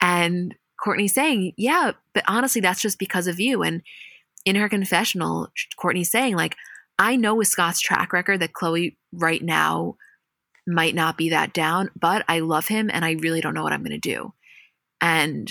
And 0.00 0.54
Kourtney's 0.84 1.14
saying, 1.14 1.54
yeah, 1.56 1.92
but 2.14 2.24
honestly, 2.28 2.60
that's 2.60 2.80
just 2.80 2.98
because 2.98 3.26
of 3.26 3.40
you. 3.40 3.62
And 3.62 3.82
in 4.44 4.56
her 4.56 4.68
confessional, 4.68 5.48
Kourtney's 5.78 6.10
saying, 6.10 6.36
like, 6.36 6.56
I 7.00 7.16
know 7.16 7.34
with 7.34 7.48
Scott's 7.48 7.80
track 7.80 8.12
record 8.12 8.40
that 8.40 8.52
Khloé 8.52 8.94
right 9.10 9.42
now 9.42 9.96
might 10.66 10.94
not 10.94 11.16
be 11.16 11.30
that 11.30 11.54
down, 11.54 11.90
but 11.98 12.26
I 12.28 12.40
love 12.40 12.68
him 12.68 12.90
and 12.92 13.06
I 13.06 13.12
really 13.12 13.40
don't 13.40 13.54
know 13.54 13.62
what 13.62 13.72
I'm 13.72 13.82
going 13.82 13.98
to 13.98 13.98
do. 13.98 14.34
And 15.00 15.50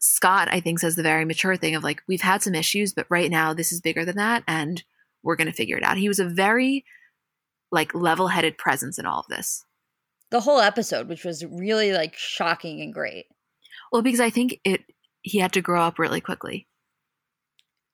Scott, 0.00 0.48
I 0.50 0.60
think, 0.60 0.80
says 0.80 0.94
the 0.94 1.02
very 1.02 1.24
mature 1.24 1.56
thing 1.56 1.74
of 1.74 1.82
like, 1.82 2.02
we've 2.06 2.20
had 2.20 2.42
some 2.42 2.54
issues, 2.54 2.92
but 2.92 3.06
right 3.08 3.30
now 3.30 3.54
this 3.54 3.72
is 3.72 3.80
bigger 3.80 4.04
than 4.04 4.16
that 4.16 4.44
and 4.46 4.84
we're 5.22 5.36
going 5.36 5.46
to 5.46 5.54
figure 5.54 5.78
it 5.78 5.82
out. 5.82 5.96
He 5.96 6.08
was 6.08 6.18
a 6.18 6.28
very 6.28 6.84
like 7.70 7.94
level 7.94 8.28
headed 8.28 8.58
presence 8.58 8.98
in 8.98 9.06
all 9.06 9.20
of 9.20 9.28
this. 9.28 9.64
The 10.30 10.40
whole 10.40 10.60
episode, 10.60 11.08
which 11.08 11.24
was 11.24 11.42
really 11.42 11.94
like 11.94 12.18
shocking 12.18 12.82
and 12.82 12.92
great. 12.92 13.24
Well, 13.90 14.02
because 14.02 14.20
I 14.20 14.28
think 14.28 14.60
it, 14.62 14.82
he 15.22 15.38
had 15.38 15.54
to 15.54 15.62
grow 15.62 15.80
up 15.80 15.98
really 15.98 16.20
quickly. 16.20 16.68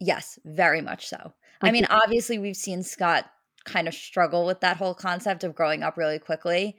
Yes, 0.01 0.37
very 0.45 0.81
much 0.81 1.07
so. 1.07 1.35
I 1.61 1.73
mean, 1.73 1.87
obviously, 1.91 2.39
we've 2.39 2.57
seen 2.57 2.83
Scott 2.83 3.31
kind 3.65 3.89
of 3.89 3.95
struggle 3.95 4.47
with 4.47 4.61
that 4.61 4.77
whole 4.77 4.95
concept 4.95 5.45
of 5.45 5.55
growing 5.55 5.83
up 5.83 5.97
really 5.97 6.19
quickly. 6.19 6.77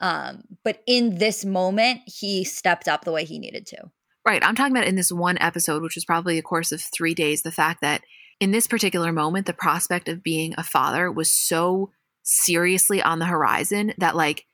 Um, 0.00 0.44
but 0.64 0.82
in 0.86 1.18
this 1.18 1.44
moment, 1.44 2.00
he 2.06 2.44
stepped 2.44 2.88
up 2.88 3.04
the 3.04 3.12
way 3.12 3.24
he 3.24 3.38
needed 3.38 3.66
to. 3.66 3.90
Right. 4.26 4.44
I'm 4.44 4.54
talking 4.54 4.74
about 4.74 4.86
in 4.86 4.96
this 4.96 5.12
one 5.12 5.38
episode, 5.38 5.82
which 5.82 5.94
was 5.94 6.04
probably 6.04 6.38
a 6.38 6.42
course 6.42 6.72
of 6.72 6.80
three 6.80 7.14
days, 7.14 7.42
the 7.42 7.52
fact 7.52 7.80
that 7.80 8.02
in 8.38 8.50
this 8.50 8.66
particular 8.66 9.12
moment, 9.12 9.46
the 9.46 9.52
prospect 9.52 10.08
of 10.08 10.22
being 10.22 10.54
a 10.56 10.62
father 10.62 11.10
was 11.10 11.30
so 11.30 11.90
seriously 12.22 13.02
on 13.02 13.18
the 13.18 13.26
horizon 13.26 13.92
that 13.98 14.14
like 14.14 14.46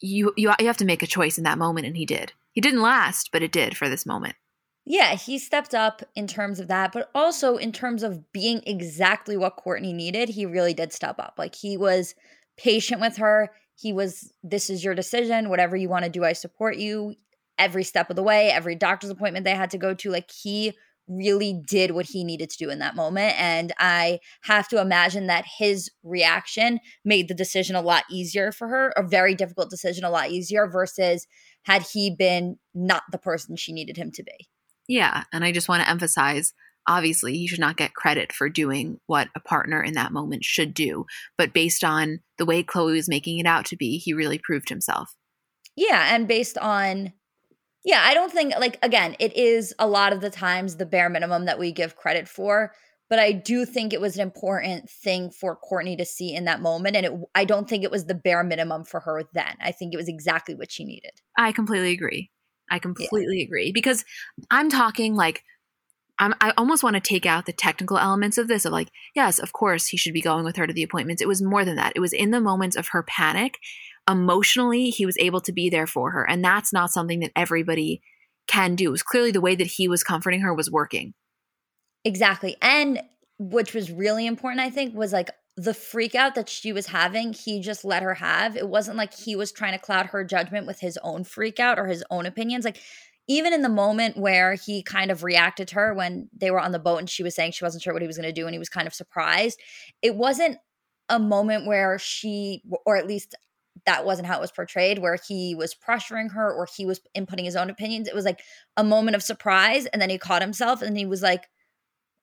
you 0.00 0.32
you 0.36 0.52
you 0.58 0.66
have 0.66 0.76
to 0.76 0.84
make 0.84 1.02
a 1.02 1.06
choice 1.06 1.36
in 1.36 1.44
that 1.44 1.58
moment 1.58 1.86
and 1.86 1.96
he 1.96 2.06
did. 2.06 2.32
He 2.52 2.60
didn't 2.60 2.82
last, 2.82 3.30
but 3.32 3.42
it 3.42 3.52
did 3.52 3.76
for 3.76 3.88
this 3.88 4.06
moment. 4.06 4.34
Yeah, 4.90 5.14
he 5.14 5.38
stepped 5.38 5.72
up 5.72 6.02
in 6.16 6.26
terms 6.26 6.58
of 6.58 6.66
that, 6.66 6.90
but 6.90 7.12
also 7.14 7.56
in 7.56 7.70
terms 7.70 8.02
of 8.02 8.32
being 8.32 8.60
exactly 8.66 9.36
what 9.36 9.56
Kourtney 9.56 9.94
needed, 9.94 10.30
he 10.30 10.44
really 10.44 10.74
did 10.74 10.92
step 10.92 11.20
up. 11.20 11.34
Like 11.38 11.54
he 11.54 11.76
was 11.76 12.16
patient 12.58 13.00
with 13.00 13.18
her. 13.18 13.52
He 13.76 13.92
was, 13.92 14.32
this 14.42 14.68
is 14.68 14.82
your 14.82 14.96
decision. 14.96 15.48
Whatever 15.48 15.76
you 15.76 15.88
want 15.88 16.06
to 16.06 16.10
do, 16.10 16.24
I 16.24 16.32
support 16.32 16.76
you. 16.76 17.14
Every 17.56 17.84
step 17.84 18.10
of 18.10 18.16
the 18.16 18.24
way, 18.24 18.50
every 18.50 18.74
doctor's 18.74 19.10
appointment 19.10 19.44
they 19.44 19.54
had 19.54 19.70
to 19.70 19.78
go 19.78 19.94
to, 19.94 20.10
like 20.10 20.28
he 20.28 20.72
really 21.06 21.62
did 21.68 21.92
what 21.92 22.06
he 22.06 22.24
needed 22.24 22.50
to 22.50 22.58
do 22.58 22.68
in 22.68 22.80
that 22.80 22.96
moment. 22.96 23.40
And 23.40 23.72
I 23.78 24.18
have 24.42 24.66
to 24.70 24.80
imagine 24.80 25.28
that 25.28 25.44
his 25.58 25.88
reaction 26.02 26.80
made 27.04 27.28
the 27.28 27.34
decision 27.34 27.76
a 27.76 27.80
lot 27.80 28.02
easier 28.10 28.50
for 28.50 28.66
her, 28.66 28.88
a 28.96 29.06
very 29.06 29.36
difficult 29.36 29.70
decision 29.70 30.02
a 30.02 30.10
lot 30.10 30.32
easier 30.32 30.66
versus 30.66 31.28
had 31.62 31.82
he 31.82 32.10
been 32.10 32.56
not 32.74 33.04
the 33.12 33.18
person 33.18 33.54
she 33.54 33.72
needed 33.72 33.96
him 33.96 34.10
to 34.10 34.24
be. 34.24 34.48
Yeah. 34.90 35.22
And 35.32 35.44
I 35.44 35.52
just 35.52 35.68
want 35.68 35.84
to 35.84 35.88
emphasize 35.88 36.52
obviously 36.84 37.34
he 37.34 37.46
should 37.46 37.60
not 37.60 37.76
get 37.76 37.94
credit 37.94 38.32
for 38.32 38.48
doing 38.48 38.98
what 39.06 39.28
a 39.36 39.40
partner 39.40 39.80
in 39.80 39.94
that 39.94 40.10
moment 40.10 40.42
should 40.44 40.74
do. 40.74 41.06
But 41.38 41.52
based 41.52 41.84
on 41.84 42.18
the 42.38 42.44
way 42.44 42.64
Khloé 42.64 42.94
was 42.94 43.08
making 43.08 43.38
it 43.38 43.46
out 43.46 43.66
to 43.66 43.76
be, 43.76 43.98
he 43.98 44.12
really 44.12 44.40
proved 44.42 44.68
himself. 44.68 45.14
Yeah. 45.76 46.12
And 46.12 46.26
based 46.26 46.58
on 46.58 47.12
yeah, 47.84 48.02
I 48.04 48.14
don't 48.14 48.32
think 48.32 48.58
like 48.58 48.80
again, 48.82 49.14
it 49.20 49.36
is 49.36 49.72
a 49.78 49.86
lot 49.86 50.12
of 50.12 50.20
the 50.20 50.28
times 50.28 50.76
the 50.76 50.86
bare 50.86 51.08
minimum 51.08 51.44
that 51.44 51.60
we 51.60 51.70
give 51.70 51.94
credit 51.94 52.28
for, 52.28 52.72
but 53.08 53.20
I 53.20 53.30
do 53.30 53.64
think 53.64 53.92
it 53.92 54.00
was 54.00 54.16
an 54.16 54.22
important 54.22 54.90
thing 54.90 55.30
for 55.30 55.56
Kourtney 55.56 55.96
to 55.98 56.04
see 56.04 56.34
in 56.34 56.46
that 56.46 56.60
moment 56.60 56.96
and 56.96 57.06
it 57.06 57.12
I 57.36 57.44
don't 57.44 57.68
think 57.68 57.84
it 57.84 57.92
was 57.92 58.06
the 58.06 58.14
bare 58.16 58.42
minimum 58.42 58.82
for 58.82 58.98
her 58.98 59.22
then. 59.34 59.54
I 59.62 59.70
think 59.70 59.94
it 59.94 59.98
was 59.98 60.08
exactly 60.08 60.56
what 60.56 60.72
she 60.72 60.84
needed. 60.84 61.12
I 61.38 61.52
completely 61.52 61.92
agree. 61.92 62.32
I 62.70 62.78
completely 62.78 63.38
yeah. 63.38 63.44
agree 63.44 63.72
because 63.72 64.04
I'm 64.50 64.70
talking 64.70 65.14
like 65.14 65.42
I'm, 66.18 66.34
I 66.40 66.52
almost 66.58 66.82
want 66.82 66.94
to 66.94 67.00
take 67.00 67.24
out 67.24 67.46
the 67.46 67.52
technical 67.52 67.96
elements 67.96 68.36
of 68.36 68.46
this 68.46 68.66
of 68.66 68.72
like, 68.72 68.90
yes, 69.14 69.38
of 69.38 69.54
course 69.54 69.86
he 69.86 69.96
should 69.96 70.12
be 70.12 70.20
going 70.20 70.44
with 70.44 70.56
her 70.56 70.66
to 70.66 70.72
the 70.72 70.82
appointments. 70.82 71.22
It 71.22 71.28
was 71.28 71.40
more 71.40 71.64
than 71.64 71.76
that. 71.76 71.94
It 71.96 72.00
was 72.00 72.12
in 72.12 72.30
the 72.30 72.40
moments 72.40 72.76
of 72.76 72.88
her 72.88 73.02
panic 73.02 73.58
emotionally 74.08 74.90
he 74.90 75.06
was 75.06 75.16
able 75.18 75.40
to 75.40 75.52
be 75.52 75.70
there 75.70 75.86
for 75.86 76.10
her 76.10 76.28
and 76.28 76.44
that's 76.44 76.72
not 76.72 76.90
something 76.90 77.20
that 77.20 77.32
everybody 77.36 78.00
can 78.46 78.74
do 78.74 78.88
it 78.88 78.92
was 78.92 79.02
clearly 79.02 79.30
the 79.30 79.40
way 79.40 79.54
that 79.54 79.66
he 79.66 79.86
was 79.86 80.02
comforting 80.02 80.40
her 80.40 80.52
was 80.52 80.70
working 80.70 81.14
exactly 82.04 82.56
and 82.60 83.00
which 83.38 83.74
was 83.74 83.90
really 83.90 84.26
important 84.26 84.60
i 84.60 84.70
think 84.70 84.94
was 84.94 85.12
like 85.12 85.30
the 85.60 85.74
freak 85.74 86.14
out 86.14 86.34
that 86.36 86.48
she 86.48 86.72
was 86.72 86.86
having 86.86 87.34
he 87.34 87.60
just 87.60 87.84
let 87.84 88.02
her 88.02 88.14
have. 88.14 88.56
It 88.56 88.68
wasn't 88.68 88.96
like 88.96 89.12
he 89.12 89.36
was 89.36 89.52
trying 89.52 89.72
to 89.72 89.78
cloud 89.78 90.06
her 90.06 90.24
judgment 90.24 90.66
with 90.66 90.80
his 90.80 90.98
own 91.02 91.22
freak 91.22 91.60
out 91.60 91.78
or 91.78 91.86
his 91.86 92.02
own 92.10 92.24
opinions. 92.24 92.64
Like 92.64 92.80
even 93.28 93.52
in 93.52 93.60
the 93.60 93.68
moment 93.68 94.16
where 94.16 94.54
he 94.54 94.82
kind 94.82 95.10
of 95.10 95.22
reacted 95.22 95.68
to 95.68 95.74
her 95.74 95.92
when 95.92 96.30
they 96.34 96.50
were 96.50 96.60
on 96.60 96.72
the 96.72 96.78
boat 96.78 96.96
and 96.96 97.10
she 97.10 97.22
was 97.22 97.34
saying 97.34 97.52
she 97.52 97.64
wasn't 97.64 97.82
sure 97.82 97.92
what 97.92 98.00
he 98.00 98.08
was 98.08 98.16
going 98.16 98.26
to 98.26 98.32
do 98.32 98.46
and 98.46 98.54
he 98.54 98.58
was 98.58 98.70
kind 98.70 98.86
of 98.86 98.94
surprised 98.94 99.60
it 100.00 100.16
wasn't 100.16 100.56
a 101.10 101.18
moment 101.18 101.66
where 101.66 101.98
she 101.98 102.62
or 102.86 102.96
at 102.96 103.06
least 103.06 103.34
that 103.84 104.06
wasn't 104.06 104.26
how 104.26 104.38
it 104.38 104.40
was 104.40 104.52
portrayed 104.52 104.98
where 104.98 105.18
he 105.28 105.54
was 105.54 105.74
pressuring 105.74 106.32
her 106.32 106.50
or 106.50 106.66
he 106.74 106.86
was 106.86 107.00
inputting 107.16 107.44
his 107.44 107.56
own 107.56 107.68
opinions. 107.70 108.08
It 108.08 108.14
was 108.14 108.24
like 108.24 108.40
a 108.78 108.84
moment 108.84 109.14
of 109.14 109.22
surprise 109.22 109.84
and 109.86 110.00
then 110.00 110.10
he 110.10 110.16
caught 110.16 110.42
himself 110.42 110.80
and 110.80 110.96
he 110.96 111.06
was 111.06 111.20
like 111.20 111.48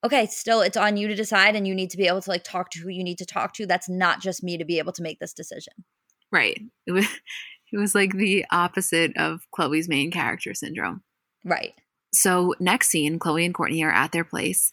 okay 0.08 0.26
still 0.26 0.62
it's 0.62 0.78
on 0.78 0.98
you 0.98 1.08
to 1.08 1.16
decide 1.16 1.56
and 1.56 1.68
you 1.68 1.76
need 1.76 1.90
to 1.92 1.98
be 1.98 2.08
able 2.08 2.22
to 2.22 2.30
like 2.30 2.44
talk 2.44 2.70
to 2.72 2.80
who 2.80 2.90
you 2.90 3.04
need 3.04 3.18
to 3.20 3.26
talk 3.26 3.54
to. 3.54 3.66
That's 3.66 3.90
not 3.90 4.22
just 4.22 4.44
me 4.44 4.58
to 4.58 4.66
be 4.66 4.80
able 4.80 4.94
to 4.94 5.04
make 5.04 5.20
this 5.20 5.34
decision. 5.34 5.74
Right. 6.32 6.60
It 6.86 6.92
was 6.92 7.06
it 7.72 7.78
was 7.78 7.94
like 7.94 8.14
the 8.14 8.46
opposite 8.52 9.16
of 9.18 9.42
Khloé's 9.56 9.90
main 9.90 10.12
character 10.12 10.54
syndrome. 10.54 11.04
Right. 11.44 11.74
So 12.14 12.56
next 12.60 12.90
scene 12.90 13.20
Khloé 13.20 13.46
and 13.46 13.54
Kourtney 13.54 13.84
are 13.84 13.92
at 13.92 14.12
their 14.12 14.24
place 14.24 14.72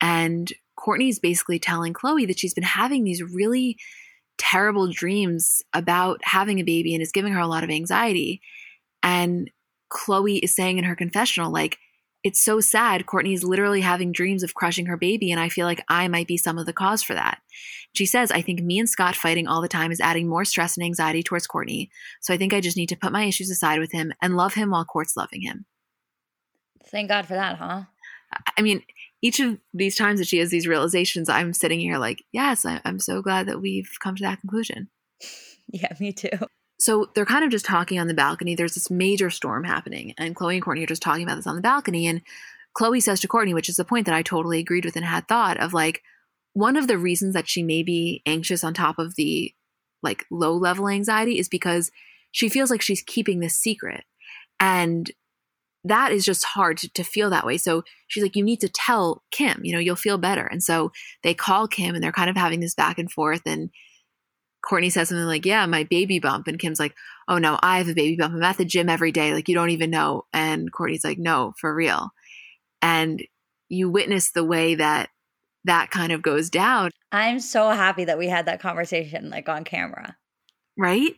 and 0.00 0.52
Kourtney's 0.78 1.18
basically 1.18 1.58
telling 1.58 1.92
Khloé 1.92 2.26
that 2.26 2.38
she's 2.38 2.54
been 2.54 2.64
having 2.64 3.04
these 3.04 3.22
really 3.22 3.78
terrible 4.38 4.88
dreams 4.88 5.62
about 5.72 6.20
having 6.24 6.58
a 6.58 6.64
baby 6.64 6.94
and 6.94 7.02
is 7.02 7.12
giving 7.12 7.32
her 7.32 7.40
a 7.40 7.46
lot 7.46 7.62
of 7.62 7.70
anxiety. 7.70 8.40
And 9.02 9.50
Khloé 9.92 10.40
is 10.42 10.54
saying 10.54 10.78
in 10.78 10.84
her 10.84 10.96
confessional, 10.96 11.52
like, 11.52 11.78
it's 12.24 12.40
so 12.40 12.60
sad. 12.60 13.04
Kourtney 13.06 13.34
is 13.34 13.42
literally 13.42 13.80
having 13.80 14.12
dreams 14.12 14.42
of 14.42 14.54
crushing 14.54 14.86
her 14.86 14.96
baby, 14.96 15.30
and 15.30 15.40
I 15.40 15.48
feel 15.48 15.66
like 15.66 15.84
I 15.88 16.08
might 16.08 16.28
be 16.28 16.36
some 16.36 16.58
of 16.58 16.66
the 16.66 16.72
cause 16.72 17.02
for 17.02 17.14
that. 17.14 17.40
She 17.94 18.06
says, 18.06 18.30
I 18.30 18.42
think 18.42 18.60
me 18.60 18.78
and 18.78 18.88
Scott 18.88 19.16
fighting 19.16 19.46
all 19.46 19.60
the 19.60 19.68
time 19.68 19.92
is 19.92 20.00
adding 20.00 20.28
more 20.28 20.44
stress 20.44 20.76
and 20.76 20.84
anxiety 20.84 21.22
towards 21.22 21.48
Kourtney, 21.48 21.88
So 22.20 22.32
I 22.32 22.36
think 22.36 22.52
I 22.52 22.60
just 22.60 22.76
need 22.76 22.88
to 22.90 22.96
put 22.96 23.12
my 23.12 23.24
issues 23.24 23.50
aside 23.50 23.80
with 23.80 23.92
him 23.92 24.12
and 24.22 24.36
love 24.36 24.54
him 24.54 24.70
while 24.70 24.84
Kourt's 24.84 25.16
loving 25.16 25.42
him. 25.42 25.66
Thank 26.86 27.08
God 27.08 27.26
for 27.26 27.34
that, 27.34 27.56
huh? 27.56 27.82
I 28.56 28.62
mean, 28.62 28.82
each 29.20 29.40
of 29.40 29.58
these 29.74 29.96
times 29.96 30.18
that 30.18 30.28
she 30.28 30.38
has 30.38 30.50
these 30.50 30.66
realizations, 30.66 31.28
I'm 31.28 31.52
sitting 31.52 31.80
here 31.80 31.98
like, 31.98 32.24
yes, 32.32 32.64
I, 32.64 32.80
am 32.84 32.98
so 32.98 33.20
glad 33.20 33.46
that 33.46 33.60
we've 33.60 33.90
come 34.00 34.16
to 34.16 34.22
that 34.22 34.40
conclusion. 34.40 34.88
Yeah, 35.74 35.94
me 35.98 36.12
too. 36.12 36.28
So 36.82 37.08
they're 37.14 37.24
kind 37.24 37.44
of 37.44 37.52
just 37.52 37.64
talking 37.64 38.00
on 38.00 38.08
the 38.08 38.12
balcony. 38.14 38.56
There's 38.56 38.74
this 38.74 38.90
major 38.90 39.30
storm 39.30 39.62
happening, 39.62 40.14
and 40.18 40.34
Khloé 40.34 40.54
and 40.54 40.64
Kourtney 40.64 40.82
are 40.82 40.86
just 40.86 41.00
talking 41.00 41.22
about 41.22 41.36
this 41.36 41.46
on 41.46 41.54
the 41.54 41.62
balcony. 41.62 42.08
And 42.08 42.22
Khloé 42.76 43.00
says 43.00 43.20
to 43.20 43.28
Kourtney, 43.28 43.54
which 43.54 43.68
is 43.68 43.76
the 43.76 43.84
point 43.84 44.04
that 44.06 44.16
I 44.16 44.22
totally 44.22 44.58
agreed 44.58 44.84
with 44.84 44.96
and 44.96 45.04
had 45.04 45.28
thought 45.28 45.58
of 45.58 45.72
like, 45.72 46.02
one 46.54 46.76
of 46.76 46.88
the 46.88 46.98
reasons 46.98 47.34
that 47.34 47.48
she 47.48 47.62
may 47.62 47.84
be 47.84 48.20
anxious 48.26 48.64
on 48.64 48.74
top 48.74 48.98
of 48.98 49.14
the 49.14 49.54
like 50.02 50.24
low 50.28 50.56
level 50.56 50.88
anxiety 50.88 51.38
is 51.38 51.48
because 51.48 51.92
she 52.32 52.48
feels 52.48 52.68
like 52.68 52.82
she's 52.82 53.00
keeping 53.00 53.38
this 53.38 53.54
secret. 53.54 54.02
And 54.58 55.08
that 55.84 56.10
is 56.10 56.24
just 56.24 56.42
hard 56.42 56.78
to, 56.78 56.92
to, 56.94 57.04
feel 57.04 57.30
that 57.30 57.46
way. 57.46 57.58
So 57.58 57.84
she's 58.08 58.24
like, 58.24 58.34
you 58.34 58.42
need 58.42 58.60
to 58.60 58.68
tell 58.68 59.22
Kim, 59.30 59.60
you 59.62 59.72
know, 59.72 59.78
you'll 59.78 59.94
feel 59.94 60.18
better. 60.18 60.46
And 60.46 60.64
so 60.64 60.90
they 61.22 61.32
call 61.32 61.68
Kim 61.68 61.94
and 61.94 62.02
they're 62.02 62.10
kind 62.10 62.28
of 62.28 62.36
having 62.36 62.58
this 62.58 62.74
back 62.74 62.98
and 62.98 63.10
forth. 63.10 63.42
And 63.46 63.70
Kourtney 64.64 64.92
says 64.92 65.08
something 65.08 65.26
like, 65.26 65.44
yeah, 65.44 65.66
my 65.66 65.84
baby 65.84 66.18
bump. 66.18 66.46
And 66.46 66.58
Kim's 66.58 66.78
like, 66.78 66.94
oh 67.28 67.38
no, 67.38 67.58
I 67.62 67.78
have 67.78 67.88
a 67.88 67.94
baby 67.94 68.16
bump. 68.16 68.34
I'm 68.34 68.42
at 68.42 68.58
the 68.58 68.64
gym 68.64 68.88
every 68.88 69.12
day. 69.12 69.34
Like, 69.34 69.48
you 69.48 69.54
don't 69.54 69.70
even 69.70 69.90
know. 69.90 70.24
And 70.32 70.72
Kourtney's 70.72 71.04
like, 71.04 71.18
no, 71.18 71.52
for 71.58 71.74
real. 71.74 72.10
And 72.80 73.22
you 73.68 73.90
witness 73.90 74.30
the 74.30 74.44
way 74.44 74.74
that 74.76 75.10
that 75.64 75.90
kind 75.90 76.12
of 76.12 76.22
goes 76.22 76.50
down. 76.50 76.90
I'm 77.12 77.40
so 77.40 77.70
happy 77.70 78.04
that 78.04 78.18
we 78.18 78.28
had 78.28 78.46
that 78.46 78.60
conversation 78.60 79.30
like 79.30 79.48
on 79.48 79.64
camera. 79.64 80.16
Right? 80.76 81.14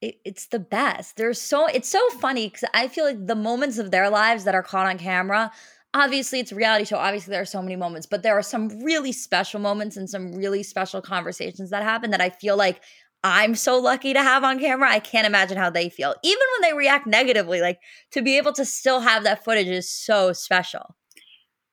it, 0.00 0.20
it's 0.24 0.46
the 0.46 0.58
best. 0.58 1.16
There's 1.16 1.40
so 1.40 1.66
it's 1.66 1.88
so 1.88 2.00
funny 2.20 2.48
because 2.48 2.68
I 2.74 2.88
feel 2.88 3.04
like 3.04 3.26
the 3.26 3.34
moments 3.34 3.78
of 3.78 3.90
their 3.90 4.10
lives 4.10 4.44
that 4.44 4.54
are 4.54 4.62
caught 4.62 4.86
on 4.86 4.98
camera. 4.98 5.50
Obviously, 5.96 6.40
it's 6.40 6.52
a 6.52 6.54
reality 6.54 6.84
show. 6.84 6.98
Obviously, 6.98 7.30
there 7.30 7.40
are 7.40 7.46
so 7.46 7.62
many 7.62 7.74
moments, 7.74 8.06
but 8.06 8.22
there 8.22 8.36
are 8.36 8.42
some 8.42 8.68
really 8.84 9.12
special 9.12 9.58
moments 9.58 9.96
and 9.96 10.10
some 10.10 10.34
really 10.34 10.62
special 10.62 11.00
conversations 11.00 11.70
that 11.70 11.82
happen 11.82 12.10
that 12.10 12.20
I 12.20 12.28
feel 12.28 12.54
like 12.54 12.82
I'm 13.24 13.54
so 13.54 13.78
lucky 13.78 14.12
to 14.12 14.22
have 14.22 14.44
on 14.44 14.58
camera. 14.58 14.90
I 14.90 14.98
can't 14.98 15.26
imagine 15.26 15.56
how 15.56 15.70
they 15.70 15.88
feel. 15.88 16.14
Even 16.22 16.42
when 16.52 16.68
they 16.68 16.76
react 16.76 17.06
negatively, 17.06 17.62
like 17.62 17.78
to 18.10 18.20
be 18.20 18.36
able 18.36 18.52
to 18.52 18.66
still 18.66 19.00
have 19.00 19.24
that 19.24 19.42
footage 19.42 19.68
is 19.68 19.90
so 19.90 20.34
special. 20.34 20.94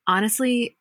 Honestly, 0.07 0.77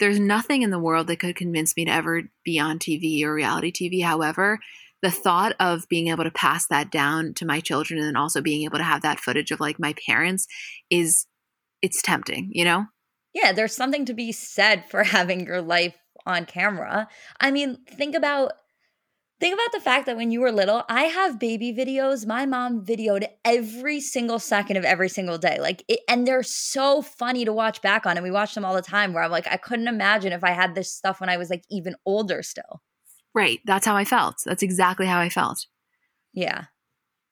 there's 0.00 0.18
nothing 0.18 0.62
in 0.62 0.70
the 0.70 0.80
world 0.80 1.06
that 1.06 1.20
could 1.20 1.36
convince 1.36 1.76
me 1.76 1.84
to 1.84 1.92
ever 1.92 2.22
be 2.44 2.58
on 2.58 2.80
TV 2.80 3.22
or 3.22 3.32
reality 3.32 3.70
TV. 3.70 4.02
However, 4.02 4.58
the 5.00 5.12
thought 5.12 5.54
of 5.60 5.88
being 5.88 6.08
able 6.08 6.24
to 6.24 6.30
pass 6.32 6.66
that 6.66 6.90
down 6.90 7.34
to 7.34 7.46
my 7.46 7.60
children 7.60 8.02
and 8.02 8.16
also 8.16 8.40
being 8.40 8.64
able 8.64 8.78
to 8.78 8.84
have 8.84 9.02
that 9.02 9.20
footage 9.20 9.52
of 9.52 9.60
like 9.60 9.78
my 9.78 9.94
parents 10.04 10.48
is 10.90 11.26
it's 11.82 12.02
tempting, 12.02 12.50
you 12.52 12.64
know? 12.64 12.86
Yeah, 13.34 13.52
there's 13.52 13.74
something 13.74 14.04
to 14.06 14.14
be 14.14 14.32
said 14.32 14.84
for 14.88 15.02
having 15.04 15.46
your 15.46 15.62
life 15.62 15.96
on 16.26 16.46
camera. 16.46 17.08
I 17.40 17.50
mean, 17.50 17.78
think 17.88 18.14
about 18.14 18.52
think 19.40 19.54
about 19.54 19.72
the 19.72 19.80
fact 19.80 20.06
that 20.06 20.16
when 20.16 20.32
you 20.32 20.40
were 20.40 20.50
little, 20.50 20.82
I 20.88 21.04
have 21.04 21.38
baby 21.38 21.72
videos. 21.72 22.26
My 22.26 22.44
mom 22.44 22.84
videoed 22.84 23.28
every 23.44 24.00
single 24.00 24.40
second 24.40 24.76
of 24.76 24.84
every 24.84 25.08
single 25.08 25.38
day. 25.38 25.58
Like 25.60 25.84
it, 25.88 26.00
and 26.08 26.26
they're 26.26 26.42
so 26.42 27.02
funny 27.02 27.44
to 27.44 27.52
watch 27.52 27.80
back 27.80 28.04
on 28.04 28.16
and 28.16 28.24
we 28.24 28.30
watch 28.30 28.54
them 28.54 28.64
all 28.64 28.74
the 28.74 28.82
time 28.82 29.12
where 29.12 29.22
I'm 29.22 29.30
like 29.30 29.46
I 29.46 29.56
couldn't 29.56 29.88
imagine 29.88 30.32
if 30.32 30.44
I 30.44 30.50
had 30.50 30.74
this 30.74 30.92
stuff 30.92 31.20
when 31.20 31.30
I 31.30 31.36
was 31.36 31.50
like 31.50 31.64
even 31.70 31.94
older 32.04 32.42
still. 32.42 32.82
Right. 33.34 33.60
That's 33.64 33.86
how 33.86 33.96
I 33.96 34.04
felt. 34.04 34.36
That's 34.44 34.62
exactly 34.62 35.06
how 35.06 35.20
I 35.20 35.28
felt. 35.28 35.66
Yeah. 36.32 36.64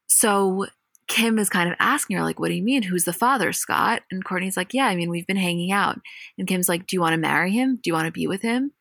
So 0.06 0.66
Kim 1.08 1.38
is 1.38 1.48
kind 1.48 1.70
of 1.70 1.76
asking 1.78 2.16
her, 2.16 2.22
like, 2.22 2.40
what 2.40 2.48
do 2.48 2.54
you 2.54 2.62
mean? 2.62 2.82
Who's 2.82 3.04
the 3.04 3.12
father, 3.12 3.52
Scott? 3.52 4.02
And 4.10 4.24
Kourtney's 4.24 4.56
like, 4.56 4.74
yeah, 4.74 4.86
I 4.86 4.96
mean, 4.96 5.08
we've 5.08 5.26
been 5.26 5.36
hanging 5.36 5.70
out. 5.70 6.00
And 6.36 6.48
Kim's 6.48 6.68
like, 6.68 6.86
do 6.86 6.96
you 6.96 7.00
want 7.00 7.12
to 7.12 7.18
marry 7.18 7.52
him? 7.52 7.76
Do 7.76 7.88
you 7.88 7.94
want 7.94 8.06
to 8.06 8.12
be 8.12 8.26
with 8.26 8.42
him? 8.42 8.72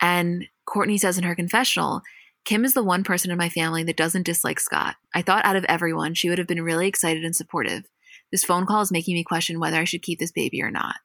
And 0.00 0.46
Kourtney 0.66 0.98
says 0.98 1.18
in 1.18 1.24
her 1.24 1.34
confessional, 1.34 2.02
Kim 2.44 2.64
is 2.64 2.74
the 2.74 2.82
one 2.82 3.04
person 3.04 3.30
in 3.30 3.38
my 3.38 3.48
family 3.48 3.82
that 3.84 3.96
doesn't 3.96 4.26
dislike 4.26 4.60
Scott. 4.60 4.96
I 5.14 5.22
thought 5.22 5.44
out 5.44 5.56
of 5.56 5.64
everyone, 5.64 6.14
she 6.14 6.28
would 6.28 6.38
have 6.38 6.46
been 6.46 6.62
really 6.62 6.86
excited 6.86 7.24
and 7.24 7.34
supportive. 7.34 7.84
This 8.30 8.44
phone 8.44 8.66
call 8.66 8.82
is 8.82 8.92
making 8.92 9.14
me 9.14 9.24
question 9.24 9.60
whether 9.60 9.78
I 9.78 9.84
should 9.84 10.02
keep 10.02 10.18
this 10.18 10.32
baby 10.32 10.62
or 10.62 10.70
not. 10.70 10.96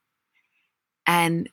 And 1.07 1.49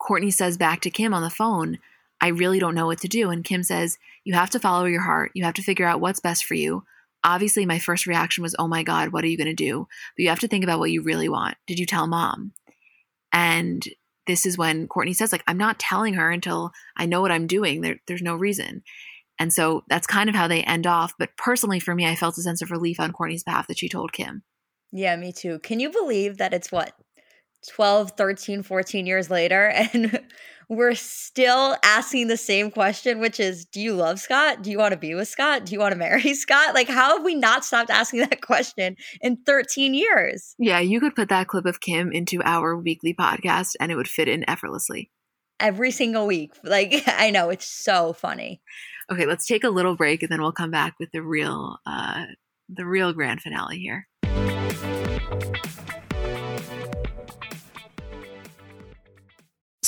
Kourtney 0.00 0.32
says 0.32 0.56
back 0.56 0.80
to 0.82 0.90
Kim 0.90 1.12
on 1.12 1.22
the 1.22 1.30
phone, 1.30 1.78
I 2.20 2.28
really 2.28 2.58
don't 2.58 2.74
know 2.74 2.86
what 2.86 2.98
to 2.98 3.08
do. 3.08 3.30
And 3.30 3.44
Kim 3.44 3.62
says, 3.62 3.98
You 4.24 4.34
have 4.34 4.50
to 4.50 4.60
follow 4.60 4.84
your 4.84 5.02
heart. 5.02 5.32
You 5.34 5.44
have 5.44 5.54
to 5.54 5.62
figure 5.62 5.86
out 5.86 6.00
what's 6.00 6.20
best 6.20 6.44
for 6.44 6.54
you. 6.54 6.84
Obviously, 7.22 7.66
my 7.66 7.78
first 7.78 8.06
reaction 8.06 8.42
was, 8.42 8.54
Oh 8.58 8.68
my 8.68 8.82
God, 8.82 9.12
what 9.12 9.24
are 9.24 9.28
you 9.28 9.36
going 9.36 9.46
to 9.46 9.54
do? 9.54 9.86
But 10.16 10.22
you 10.22 10.28
have 10.28 10.40
to 10.40 10.48
think 10.48 10.64
about 10.64 10.78
what 10.78 10.90
you 10.90 11.02
really 11.02 11.28
want. 11.28 11.56
Did 11.66 11.78
you 11.78 11.86
tell 11.86 12.06
mom? 12.06 12.52
And 13.32 13.86
this 14.26 14.46
is 14.46 14.58
when 14.58 14.88
Kourtney 14.88 15.14
says, 15.14 15.32
like, 15.32 15.44
I'm 15.46 15.58
not 15.58 15.78
telling 15.78 16.14
her 16.14 16.30
until 16.30 16.72
I 16.96 17.06
know 17.06 17.20
what 17.20 17.32
I'm 17.32 17.46
doing. 17.46 17.80
There, 17.80 18.00
there's 18.06 18.22
no 18.22 18.36
reason. 18.36 18.82
And 19.38 19.52
so 19.52 19.84
that's 19.88 20.06
kind 20.06 20.28
of 20.28 20.34
how 20.34 20.48
they 20.48 20.62
end 20.62 20.86
off. 20.86 21.14
But 21.18 21.36
personally, 21.36 21.80
for 21.80 21.94
me, 21.94 22.06
I 22.06 22.14
felt 22.14 22.36
a 22.38 22.42
sense 22.42 22.60
of 22.62 22.70
relief 22.70 23.00
on 23.00 23.12
Kourtney's 23.12 23.42
behalf 23.42 23.66
that 23.68 23.78
she 23.78 23.88
told 23.88 24.12
Kim. 24.12 24.42
Yeah, 24.92 25.16
me 25.16 25.32
too. 25.32 25.58
Can 25.60 25.80
you 25.80 25.90
believe 25.90 26.38
that 26.38 26.52
it's 26.52 26.70
what 26.70 26.94
12, 27.68 28.12
13, 28.16 28.62
14 28.62 29.06
years 29.06 29.30
later 29.30 29.66
and 29.92 30.20
we're 30.70 30.94
still 30.94 31.76
asking 31.84 32.28
the 32.28 32.36
same 32.36 32.70
question, 32.70 33.18
which 33.18 33.40
is 33.40 33.66
Do 33.66 33.80
you 33.80 33.92
love 33.92 34.20
Scott? 34.20 34.62
Do 34.62 34.70
you 34.70 34.78
want 34.78 34.92
to 34.92 34.96
be 34.98 35.16
with 35.16 35.26
Scott? 35.26 35.66
Do 35.66 35.72
you 35.72 35.80
want 35.80 35.92
to 35.92 35.98
marry 35.98 36.32
Scott? 36.32 36.74
Like, 36.74 36.88
how 36.88 37.16
have 37.16 37.24
we 37.24 37.34
not 37.34 37.64
stopped 37.64 37.90
asking 37.90 38.20
that 38.20 38.40
question 38.40 38.96
in 39.20 39.36
13 39.44 39.94
years? 39.94 40.54
Yeah, 40.58 40.78
you 40.78 41.00
could 41.00 41.16
put 41.16 41.28
that 41.28 41.48
clip 41.48 41.66
of 41.66 41.80
Kim 41.80 42.12
into 42.12 42.40
our 42.44 42.76
weekly 42.76 43.12
podcast 43.12 43.72
and 43.80 43.90
it 43.90 43.96
would 43.96 44.08
fit 44.08 44.28
in 44.28 44.48
effortlessly. 44.48 45.10
Every 45.58 45.90
single 45.90 46.26
week. 46.26 46.52
Like, 46.62 47.02
I 47.08 47.30
know, 47.30 47.50
it's 47.50 47.66
so 47.66 48.12
funny. 48.12 48.62
Okay, 49.10 49.26
let's 49.26 49.46
take 49.46 49.64
a 49.64 49.70
little 49.70 49.96
break 49.96 50.22
and 50.22 50.30
then 50.30 50.40
we'll 50.40 50.52
come 50.52 50.70
back 50.70 50.94
with 51.00 51.10
the 51.12 51.20
real 51.20 51.78
uh 51.84 52.26
the 52.68 52.86
real 52.86 53.12
grand 53.12 53.40
finale 53.40 53.78
here. 53.78 54.06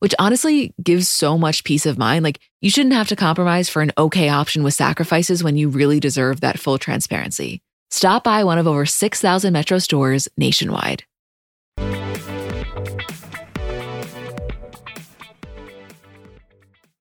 which 0.00 0.14
honestly 0.18 0.74
gives 0.82 1.08
so 1.08 1.38
much 1.38 1.64
peace 1.64 1.86
of 1.86 1.98
mind. 1.98 2.22
Like, 2.22 2.40
you 2.60 2.70
shouldn't 2.70 2.94
have 2.94 3.08
to 3.08 3.16
compromise 3.16 3.68
for 3.68 3.82
an 3.82 3.92
okay 3.98 4.28
option 4.28 4.62
with 4.62 4.74
sacrifices 4.74 5.42
when 5.42 5.56
you 5.56 5.68
really 5.68 6.00
deserve 6.00 6.40
that 6.40 6.58
full 6.58 6.78
transparency. 6.78 7.62
Stop 7.90 8.24
by 8.24 8.44
one 8.44 8.58
of 8.58 8.66
over 8.66 8.84
6,000 8.84 9.52
Metro 9.52 9.78
stores 9.78 10.28
nationwide. 10.36 11.04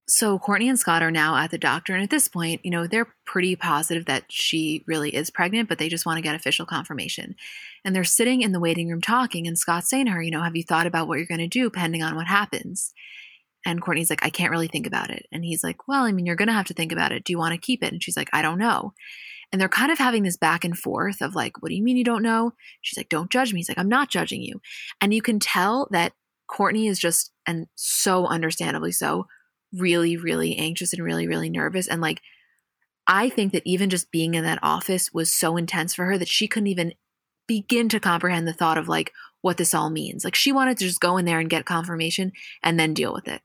So 0.09 0.39
Kourtney 0.39 0.67
and 0.67 0.79
Scott 0.79 1.03
are 1.03 1.11
now 1.11 1.35
at 1.35 1.51
the 1.51 1.59
doctor, 1.59 1.93
and 1.93 2.01
at 2.01 2.09
this 2.09 2.27
point, 2.27 2.61
you 2.63 2.71
know, 2.71 2.87
they're 2.87 3.13
pretty 3.25 3.55
positive 3.55 4.05
that 4.05 4.23
she 4.29 4.83
really 4.87 5.13
is 5.13 5.29
pregnant, 5.29 5.69
but 5.69 5.77
they 5.77 5.89
just 5.89 6.07
want 6.07 6.17
to 6.17 6.23
get 6.23 6.33
official 6.33 6.65
confirmation. 6.65 7.35
And 7.88 7.95
they're 7.95 8.03
sitting 8.03 8.41
in 8.41 8.51
the 8.51 8.59
waiting 8.59 8.89
room 8.89 8.99
talking, 8.99 9.47
and 9.47 9.57
Scott's 9.57 9.89
saying 9.89 10.07
to 10.07 10.11
her, 10.11 10.21
you 10.21 10.29
know, 10.29 10.43
have 10.43 10.57
you 10.57 10.63
thought 10.63 10.88
about 10.88 11.07
what 11.07 11.19
you're 11.19 11.25
going 11.25 11.39
to 11.39 11.47
do 11.47 11.69
pending 11.69 12.03
on 12.03 12.17
what 12.17 12.27
happens? 12.27 12.93
And 13.65 13.81
Kourtney's 13.81 14.09
like, 14.09 14.25
I 14.25 14.29
can't 14.29 14.51
really 14.51 14.67
think 14.67 14.85
about 14.85 15.09
it. 15.09 15.25
And 15.31 15.45
he's 15.45 15.63
like, 15.63 15.88
Well, 15.88 16.03
I 16.03 16.11
mean, 16.11 16.25
you're 16.25 16.35
going 16.35 16.49
to 16.49 16.53
have 16.53 16.65
to 16.65 16.73
think 16.73 16.91
about 16.91 17.13
it. 17.13 17.23
Do 17.23 17.31
you 17.31 17.38
want 17.38 17.53
to 17.53 17.57
keep 17.57 17.81
it? 17.81 17.93
And 17.93 18.03
she's 18.03 18.17
like, 18.17 18.29
I 18.33 18.41
don't 18.41 18.57
know. 18.57 18.91
And 19.53 19.61
they're 19.61 19.69
kind 19.69 19.89
of 19.89 19.99
having 19.99 20.23
this 20.23 20.35
back 20.35 20.65
and 20.65 20.77
forth 20.77 21.21
of 21.21 21.33
like, 21.33 21.61
What 21.61 21.69
do 21.69 21.75
you 21.75 21.81
mean 21.81 21.95
you 21.95 22.03
don't 22.03 22.23
know? 22.23 22.51
She's 22.81 22.97
like, 22.97 23.07
Don't 23.07 23.31
judge 23.31 23.53
me. 23.53 23.59
He's 23.59 23.69
like, 23.69 23.77
I'm 23.77 23.88
not 23.88 24.09
judging 24.09 24.41
you. 24.41 24.59
And 24.99 25.13
you 25.13 25.21
can 25.21 25.39
tell 25.39 25.88
that 25.91 26.11
Kourtney 26.51 26.89
is 26.89 26.99
just, 26.99 27.31
and 27.45 27.67
so 27.75 28.27
understandably 28.27 28.91
so, 28.91 29.27
really, 29.71 30.17
really 30.17 30.57
anxious 30.57 30.91
and 30.91 31.01
really, 31.01 31.25
really 31.25 31.49
nervous. 31.49 31.88
And 31.88 32.01
like, 32.01 32.19
I 33.07 33.29
think 33.29 33.53
that 33.53 33.63
even 33.65 33.89
just 33.89 34.11
being 34.11 34.33
in 34.33 34.43
that 34.43 34.59
office 34.61 35.13
was 35.13 35.31
so 35.31 35.55
intense 35.55 35.93
for 35.93 36.03
her 36.03 36.17
that 36.17 36.27
she 36.27 36.49
couldn't 36.49 36.67
even 36.67 36.91
begin 37.47 37.89
to 37.89 37.99
comprehend 37.99 38.47
the 38.47 38.53
thought 38.53 38.77
of 38.77 38.87
like 38.87 39.13
what 39.41 39.57
this 39.57 39.73
all 39.73 39.89
means. 39.89 40.23
Like, 40.25 40.35
she 40.35 40.51
wanted 40.51 40.77
to 40.77 40.85
just 40.85 40.99
go 40.99 41.17
in 41.17 41.25
there 41.25 41.39
and 41.39 41.49
get 41.49 41.65
confirmation 41.65 42.31
and 42.61 42.79
then 42.79 42.93
deal 42.93 43.13
with 43.13 43.27
it. 43.27 43.41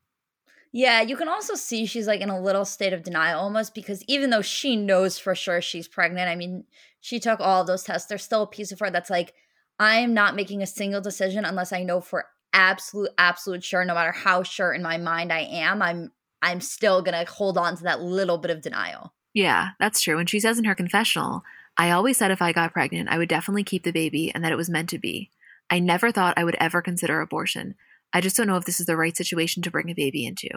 Yeah, 0.72 1.02
you 1.02 1.16
can 1.16 1.28
also 1.28 1.54
see 1.54 1.84
she's 1.84 2.06
like 2.06 2.22
in 2.22 2.30
a 2.30 2.40
little 2.40 2.64
state 2.64 2.94
of 2.94 3.02
denial 3.02 3.40
almost 3.40 3.74
because 3.74 4.02
even 4.08 4.30
though 4.30 4.40
she 4.40 4.74
knows 4.74 5.18
for 5.18 5.34
sure 5.34 5.60
she's 5.60 5.86
pregnant, 5.86 6.30
I 6.30 6.34
mean, 6.34 6.64
she 7.00 7.20
took 7.20 7.40
all 7.40 7.62
those 7.62 7.84
tests, 7.84 8.08
there's 8.08 8.24
still 8.24 8.42
a 8.42 8.46
piece 8.46 8.72
of 8.72 8.78
her 8.80 8.90
that's 8.90 9.10
like, 9.10 9.34
I 9.78 9.96
am 9.96 10.14
not 10.14 10.34
making 10.34 10.62
a 10.62 10.66
single 10.66 11.00
decision 11.02 11.44
unless 11.44 11.72
I 11.72 11.82
know 11.82 12.00
for 12.00 12.26
absolute 12.54 13.10
absolute 13.16 13.64
sure 13.64 13.84
no 13.84 13.94
matter 13.94 14.12
how 14.12 14.42
sure 14.42 14.72
in 14.72 14.82
my 14.82 14.98
mind 14.98 15.32
I 15.32 15.40
am 15.40 15.80
I'm 15.80 16.12
I'm 16.42 16.60
still 16.60 17.02
to 17.02 17.24
hold 17.28 17.56
on 17.56 17.76
to 17.76 17.84
that 17.84 18.02
little 18.02 18.36
bit 18.36 18.50
of 18.50 18.60
denial. 18.60 19.14
Yeah, 19.32 19.70
that's 19.78 20.02
true. 20.02 20.18
And 20.18 20.28
she 20.28 20.40
says 20.40 20.58
in 20.58 20.64
her 20.64 20.74
confessional, 20.74 21.42
I 21.78 21.90
always 21.90 22.18
said 22.18 22.30
if 22.30 22.42
I 22.42 22.52
got 22.52 22.72
pregnant, 22.72 23.08
I 23.08 23.18
would 23.18 23.28
definitely 23.28 23.64
keep 23.64 23.84
the 23.84 23.92
baby 23.92 24.30
and 24.34 24.44
that 24.44 24.52
it 24.52 24.56
was 24.56 24.70
meant 24.70 24.90
to 24.90 24.98
be. 24.98 25.30
I 25.70 25.78
never 25.78 26.12
thought 26.12 26.34
I 26.36 26.44
would 26.44 26.56
ever 26.60 26.82
consider 26.82 27.20
abortion. 27.20 27.74
I 28.12 28.20
just 28.20 28.36
don't 28.36 28.46
know 28.46 28.56
if 28.56 28.64
this 28.64 28.78
is 28.78 28.86
the 28.86 28.96
right 28.96 29.16
situation 29.16 29.62
to 29.62 29.70
bring 29.70 29.88
a 29.88 29.94
baby 29.94 30.26
into. 30.26 30.48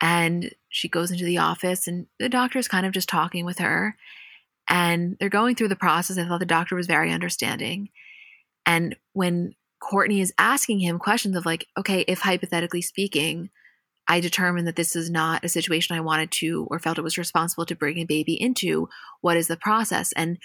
And 0.00 0.54
she 0.68 0.88
goes 0.88 1.10
into 1.10 1.24
the 1.24 1.38
office, 1.38 1.86
and 1.86 2.06
the 2.18 2.28
doctor 2.28 2.58
is 2.58 2.68
kind 2.68 2.86
of 2.86 2.92
just 2.92 3.08
talking 3.08 3.44
with 3.44 3.58
her. 3.58 3.96
And 4.70 5.16
they're 5.18 5.28
going 5.28 5.56
through 5.56 5.68
the 5.68 5.76
process. 5.76 6.18
I 6.18 6.26
thought 6.26 6.40
the 6.40 6.46
doctor 6.46 6.74
was 6.76 6.86
very 6.86 7.12
understanding. 7.12 7.90
And 8.64 8.96
when 9.12 9.54
Kourtney 9.82 10.20
is 10.20 10.32
asking 10.38 10.80
him 10.80 10.98
questions 10.98 11.36
of, 11.36 11.44
like, 11.44 11.66
okay, 11.76 12.04
if 12.06 12.20
hypothetically 12.20 12.82
speaking, 12.82 13.50
I 14.08 14.20
determined 14.20 14.66
that 14.66 14.76
this 14.76 14.96
is 14.96 15.10
not 15.10 15.44
a 15.44 15.48
situation 15.48 15.94
I 15.94 16.00
wanted 16.00 16.30
to 16.32 16.66
or 16.70 16.78
felt 16.78 16.98
it 16.98 17.02
was 17.02 17.18
responsible 17.18 17.66
to 17.66 17.76
bring 17.76 17.98
a 17.98 18.04
baby 18.04 18.40
into. 18.40 18.88
What 19.20 19.36
is 19.36 19.48
the 19.48 19.56
process? 19.56 20.12
And 20.12 20.38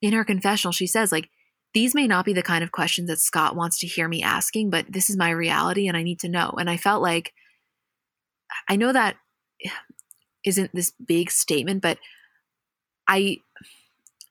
in 0.00 0.14
her 0.14 0.24
confessional, 0.24 0.72
she 0.72 0.86
says, 0.86 1.12
like, 1.12 1.28
these 1.74 1.94
may 1.94 2.06
not 2.06 2.24
be 2.24 2.32
the 2.32 2.42
kind 2.42 2.64
of 2.64 2.72
questions 2.72 3.08
that 3.08 3.20
Scott 3.20 3.54
wants 3.54 3.78
to 3.80 3.86
hear 3.86 4.08
me 4.08 4.22
asking, 4.22 4.70
but 4.70 4.86
this 4.88 5.10
is 5.10 5.16
my 5.16 5.30
reality 5.30 5.86
and 5.86 5.96
I 5.96 6.02
need 6.02 6.18
to 6.20 6.28
know. 6.28 6.54
And 6.58 6.68
I 6.68 6.76
felt 6.76 7.02
like 7.02 7.32
I 8.68 8.76
know 8.76 8.92
that 8.92 9.16
isn't 10.44 10.70
this 10.74 10.92
big 11.04 11.30
statement, 11.30 11.82
but 11.82 11.98
I 13.06 13.38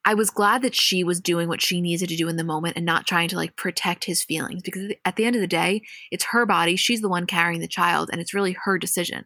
I 0.10 0.16
was 0.16 0.32
glad 0.32 0.64
that 0.64 0.74
she 0.74 1.04
was 1.04 1.22
doing 1.22 1.48
what 1.50 1.62
she 1.62 1.82
needed 1.82 2.10
to 2.10 2.16
do 2.16 2.28
in 2.28 2.36
the 2.36 2.44
moment 2.44 2.76
and 2.76 2.84
not 2.84 3.06
trying 3.06 3.30
to 3.30 3.36
like 3.36 3.56
protect 3.56 4.06
his 4.06 4.24
feelings 4.24 4.64
because 4.64 4.92
at 5.06 5.18
the 5.18 5.24
end 5.24 5.36
of 5.36 5.40
the 5.40 5.46
day, 5.46 5.84
it's 6.10 6.24
her 6.32 6.48
body. 6.48 6.76
She's 6.76 7.02
the 7.02 7.08
one 7.08 7.28
carrying 7.28 7.62
the 7.62 7.68
child 7.68 8.10
and 8.12 8.20
it's 8.20 8.34
really 8.34 8.58
her 8.64 8.80
decision. 8.80 9.26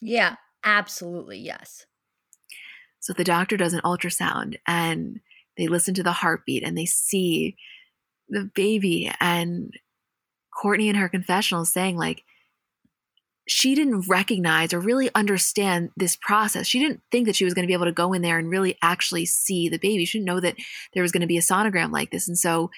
Yeah, 0.00 0.36
absolutely. 0.64 1.36
Yes. 1.36 1.84
So 2.98 3.12
the 3.12 3.24
doctor 3.24 3.58
does 3.58 3.74
an 3.74 3.82
ultrasound 3.84 4.56
and 4.66 5.20
they 5.58 5.68
listen 5.68 5.92
to 5.96 6.02
the 6.02 6.12
heartbeat 6.12 6.62
and 6.62 6.78
they 6.78 6.86
see 6.86 7.54
the 8.30 8.50
baby 8.54 9.12
and 9.20 9.74
Kourtney 10.64 10.88
in 10.88 10.94
her 10.94 11.10
confessional 11.10 11.66
saying 11.66 11.98
like 11.98 12.24
she 13.52 13.74
didn't 13.74 14.08
recognize 14.08 14.72
or 14.72 14.80
really 14.80 15.10
understand 15.14 15.90
this 15.96 16.16
process. 16.16 16.66
She 16.66 16.78
didn't 16.78 17.02
think 17.10 17.26
that 17.26 17.36
she 17.36 17.44
was 17.44 17.52
going 17.52 17.64
to 17.64 17.66
be 17.66 17.74
able 17.74 17.84
to 17.84 17.92
go 17.92 18.14
in 18.14 18.22
there 18.22 18.38
and 18.38 18.48
really 18.48 18.78
actually 18.80 19.26
see 19.26 19.68
the 19.68 19.78
baby. 19.78 20.06
She 20.06 20.18
didn't 20.18 20.26
know 20.26 20.40
that 20.40 20.56
there 20.94 21.02
was 21.02 21.12
going 21.12 21.20
to 21.20 21.26
be 21.26 21.36
a 21.36 21.42
sonogram 21.42 21.92
like 21.92 22.10
this. 22.10 22.28
And 22.28 22.38
so 22.38 22.70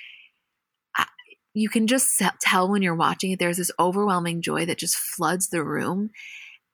you 1.55 1.69
can 1.69 1.87
just 1.87 2.21
tell 2.41 2.69
when 2.69 2.83
you're 2.83 2.97
watching 2.97 3.31
it, 3.31 3.39
there's 3.39 3.59
this 3.59 3.71
overwhelming 3.79 4.43
joy 4.43 4.67
that 4.67 4.79
just 4.79 4.97
floods 4.97 5.49
the 5.49 5.63
room. 5.63 6.11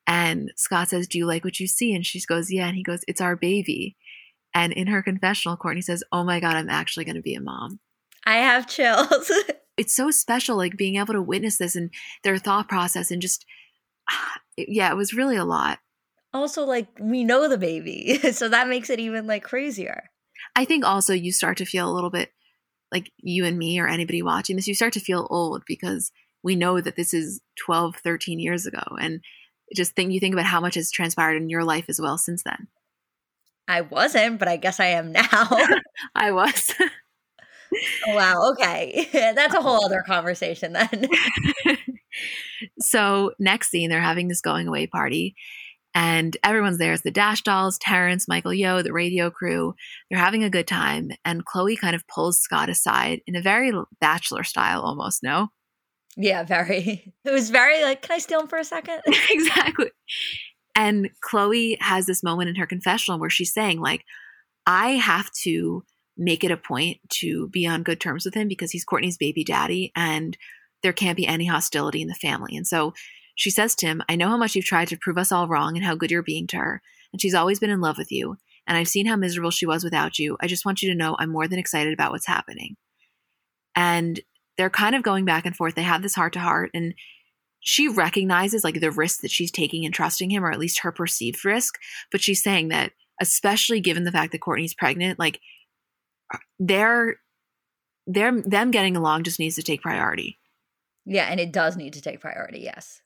And 0.06 0.50
Scott 0.56 0.88
says, 0.88 1.06
Do 1.06 1.18
you 1.18 1.26
like 1.26 1.44
what 1.44 1.60
you 1.60 1.66
see? 1.66 1.94
And 1.94 2.04
she 2.04 2.20
goes, 2.26 2.50
Yeah. 2.50 2.66
And 2.66 2.76
he 2.76 2.82
goes, 2.82 3.00
It's 3.06 3.20
our 3.20 3.36
baby. 3.36 3.96
And 4.54 4.72
in 4.72 4.86
her 4.88 5.02
confessional, 5.02 5.58
Kourtney 5.58 5.84
says, 5.84 6.02
Oh 6.10 6.24
my 6.24 6.40
God, 6.40 6.56
I'm 6.56 6.70
actually 6.70 7.04
going 7.04 7.16
to 7.16 7.22
be 7.22 7.34
a 7.34 7.40
mom. 7.40 7.78
I 8.24 8.36
have 8.36 8.66
chills. 8.66 9.30
it's 9.76 9.94
so 9.94 10.10
special 10.10 10.56
like 10.56 10.76
being 10.76 10.96
able 10.96 11.12
to 11.12 11.22
witness 11.22 11.58
this 11.58 11.76
and 11.76 11.90
their 12.24 12.38
thought 12.38 12.68
process 12.68 13.10
and 13.10 13.20
just 13.20 13.44
yeah, 14.56 14.90
it 14.90 14.96
was 14.96 15.14
really 15.14 15.36
a 15.36 15.44
lot. 15.44 15.78
Also, 16.32 16.64
like 16.64 16.88
we 17.00 17.24
know 17.24 17.48
the 17.48 17.58
baby, 17.58 18.18
so 18.32 18.48
that 18.48 18.68
makes 18.68 18.90
it 18.90 19.00
even 19.00 19.26
like 19.26 19.42
crazier. 19.42 20.10
I 20.56 20.64
think 20.64 20.84
also 20.84 21.12
you 21.12 21.32
start 21.32 21.58
to 21.58 21.64
feel 21.64 21.90
a 21.90 21.92
little 21.92 22.10
bit 22.10 22.30
like 22.92 23.12
you 23.18 23.44
and 23.44 23.58
me 23.58 23.78
or 23.78 23.86
anybody 23.86 24.22
watching 24.22 24.56
this, 24.56 24.66
you 24.66 24.74
start 24.74 24.92
to 24.94 25.00
feel 25.00 25.26
old 25.30 25.62
because 25.66 26.10
we 26.42 26.56
know 26.56 26.80
that 26.80 26.96
this 26.96 27.14
is 27.14 27.40
12, 27.64 27.96
13 27.96 28.40
years 28.40 28.66
ago. 28.66 28.82
And 29.00 29.20
just 29.74 29.94
think 29.94 30.12
you 30.12 30.20
think 30.20 30.34
about 30.34 30.46
how 30.46 30.60
much 30.60 30.74
has 30.74 30.90
transpired 30.90 31.36
in 31.36 31.48
your 31.50 31.64
life 31.64 31.84
as 31.88 32.00
well 32.00 32.18
since 32.18 32.42
then. 32.42 32.68
I 33.68 33.82
wasn't, 33.82 34.38
but 34.38 34.48
I 34.48 34.56
guess 34.56 34.80
I 34.80 34.86
am 34.86 35.12
now. 35.12 35.22
I 36.14 36.32
was. 36.32 36.74
wow. 38.08 38.50
Okay. 38.52 39.08
That's 39.12 39.54
a 39.54 39.62
whole 39.62 39.84
other 39.84 40.02
conversation 40.04 40.72
then. 40.72 41.06
So, 42.80 43.32
next 43.38 43.70
scene, 43.70 43.90
they're 43.90 44.00
having 44.00 44.28
this 44.28 44.40
going 44.40 44.68
away 44.68 44.86
party. 44.86 45.34
And 45.92 46.36
everyone's 46.44 46.78
there. 46.78 46.92
It's 46.92 47.02
the 47.02 47.10
Dash 47.10 47.42
Dolls, 47.42 47.76
Terrence, 47.78 48.28
Michael 48.28 48.54
Yo, 48.54 48.80
the 48.80 48.92
radio 48.92 49.28
crew. 49.28 49.74
They're 50.08 50.20
having 50.20 50.44
a 50.44 50.50
good 50.50 50.68
time. 50.68 51.10
And 51.24 51.44
Khloé 51.44 51.76
kind 51.78 51.96
of 51.96 52.06
pulls 52.06 52.38
Scott 52.38 52.68
aside 52.68 53.22
in 53.26 53.34
a 53.34 53.42
very 53.42 53.72
bachelor 54.00 54.44
style 54.44 54.82
almost, 54.82 55.22
no? 55.22 55.48
Yeah, 56.16 56.44
very. 56.44 57.12
It 57.24 57.32
was 57.32 57.50
very 57.50 57.82
like, 57.82 58.02
can 58.02 58.14
I 58.14 58.18
steal 58.18 58.40
him 58.40 58.48
for 58.48 58.58
a 58.58 58.64
second? 58.64 59.00
exactly. 59.30 59.90
And 60.76 61.10
Khloé 61.28 61.76
has 61.80 62.06
this 62.06 62.22
moment 62.22 62.48
in 62.48 62.56
her 62.56 62.66
confessional 62.66 63.18
where 63.18 63.30
she's 63.30 63.52
saying, 63.52 63.80
like, 63.80 64.04
I 64.66 64.90
have 64.92 65.30
to 65.42 65.84
make 66.16 66.44
it 66.44 66.50
a 66.50 66.56
point 66.56 66.98
to 67.08 67.48
be 67.48 67.66
on 67.66 67.82
good 67.82 68.00
terms 68.00 68.24
with 68.24 68.34
him 68.34 68.46
because 68.46 68.70
he's 68.70 68.84
Kourtney's 68.84 69.16
baby 69.16 69.42
daddy 69.42 69.90
and 69.96 70.36
there 70.82 70.92
can't 70.92 71.16
be 71.16 71.26
any 71.26 71.46
hostility 71.46 72.02
in 72.02 72.08
the 72.08 72.14
family. 72.14 72.56
And 72.56 72.66
so 72.66 72.94
she 73.34 73.50
says 73.50 73.74
to 73.76 73.86
him, 73.86 74.02
I 74.08 74.16
know 74.16 74.28
how 74.28 74.36
much 74.36 74.54
you've 74.54 74.64
tried 74.64 74.88
to 74.88 74.98
prove 74.98 75.18
us 75.18 75.32
all 75.32 75.48
wrong 75.48 75.76
and 75.76 75.84
how 75.84 75.94
good 75.94 76.10
you're 76.10 76.22
being 76.22 76.46
to 76.48 76.56
her. 76.58 76.82
And 77.12 77.20
she's 77.20 77.34
always 77.34 77.58
been 77.58 77.70
in 77.70 77.80
love 77.80 77.98
with 77.98 78.12
you. 78.12 78.36
And 78.66 78.76
I've 78.76 78.88
seen 78.88 79.06
how 79.06 79.16
miserable 79.16 79.50
she 79.50 79.66
was 79.66 79.82
without 79.82 80.18
you. 80.18 80.36
I 80.40 80.46
just 80.46 80.64
want 80.64 80.82
you 80.82 80.90
to 80.90 80.96
know 80.96 81.16
I'm 81.18 81.30
more 81.30 81.48
than 81.48 81.58
excited 81.58 81.92
about 81.92 82.12
what's 82.12 82.26
happening. 82.26 82.76
And 83.74 84.20
they're 84.56 84.70
kind 84.70 84.94
of 84.94 85.02
going 85.02 85.24
back 85.24 85.46
and 85.46 85.56
forth. 85.56 85.74
They 85.74 85.82
have 85.82 86.02
this 86.02 86.14
heart 86.14 86.34
to 86.34 86.40
heart. 86.40 86.70
And 86.74 86.94
she 87.60 87.88
recognizes 87.88 88.64
like 88.64 88.80
the 88.80 88.90
risk 88.90 89.20
that 89.20 89.30
she's 89.30 89.50
taking 89.50 89.84
and 89.84 89.94
trusting 89.94 90.30
him, 90.30 90.44
or 90.44 90.50
at 90.50 90.58
least 90.58 90.80
her 90.80 90.92
perceived 90.92 91.44
risk. 91.44 91.78
But 92.10 92.20
she's 92.20 92.42
saying 92.42 92.68
that, 92.68 92.92
especially 93.20 93.80
given 93.80 94.04
the 94.04 94.12
fact 94.12 94.32
that 94.32 94.40
Kourtney's 94.40 94.74
pregnant, 94.74 95.18
like 95.18 95.40
uh, 96.32 96.38
they're 96.58 97.16
they're 98.06 98.40
them 98.42 98.70
getting 98.70 98.96
along 98.96 99.24
just 99.24 99.38
needs 99.38 99.56
to 99.56 99.62
take 99.62 99.82
priority. 99.82 100.39
Yeah, 101.04 101.24
and 101.24 101.40
it 101.40 101.52
does 101.52 101.76
need 101.76 101.92
to 101.94 102.00
take 102.00 102.20
priority, 102.20 102.60
yes. 102.60 103.00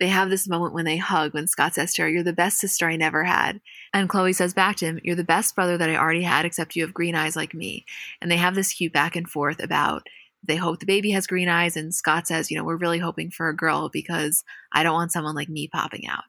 They 0.00 0.08
have 0.08 0.30
this 0.30 0.48
moment 0.48 0.74
when 0.74 0.84
they 0.84 0.96
hug 0.96 1.34
when 1.34 1.46
Scott 1.46 1.74
says 1.74 1.92
to 1.94 2.02
her, 2.02 2.08
You're 2.08 2.24
the 2.24 2.32
best 2.32 2.58
sister 2.58 2.88
I 2.88 2.96
never 2.96 3.24
had. 3.24 3.60
And 3.92 4.08
Khloé 4.08 4.34
says 4.34 4.54
back 4.54 4.76
to 4.76 4.86
him, 4.86 5.00
You're 5.04 5.16
the 5.16 5.24
best 5.24 5.54
brother 5.54 5.78
that 5.78 5.88
I 5.88 5.96
already 5.96 6.22
had, 6.22 6.44
except 6.44 6.74
you 6.74 6.82
have 6.82 6.94
green 6.94 7.14
eyes 7.14 7.36
like 7.36 7.54
me. 7.54 7.84
And 8.20 8.30
they 8.30 8.36
have 8.36 8.54
this 8.54 8.72
cute 8.72 8.92
back 8.92 9.16
and 9.16 9.28
forth 9.28 9.62
about 9.62 10.08
they 10.44 10.56
hope 10.56 10.80
the 10.80 10.86
baby 10.86 11.12
has 11.12 11.26
green 11.26 11.48
eyes. 11.48 11.76
And 11.76 11.94
Scott 11.94 12.26
says, 12.26 12.50
You 12.50 12.56
know, 12.56 12.64
we're 12.64 12.76
really 12.76 12.98
hoping 12.98 13.30
for 13.30 13.48
a 13.48 13.56
girl 13.56 13.90
because 13.92 14.42
I 14.72 14.82
don't 14.82 14.94
want 14.94 15.12
someone 15.12 15.34
like 15.34 15.48
me 15.48 15.68
popping 15.68 16.06
out, 16.06 16.24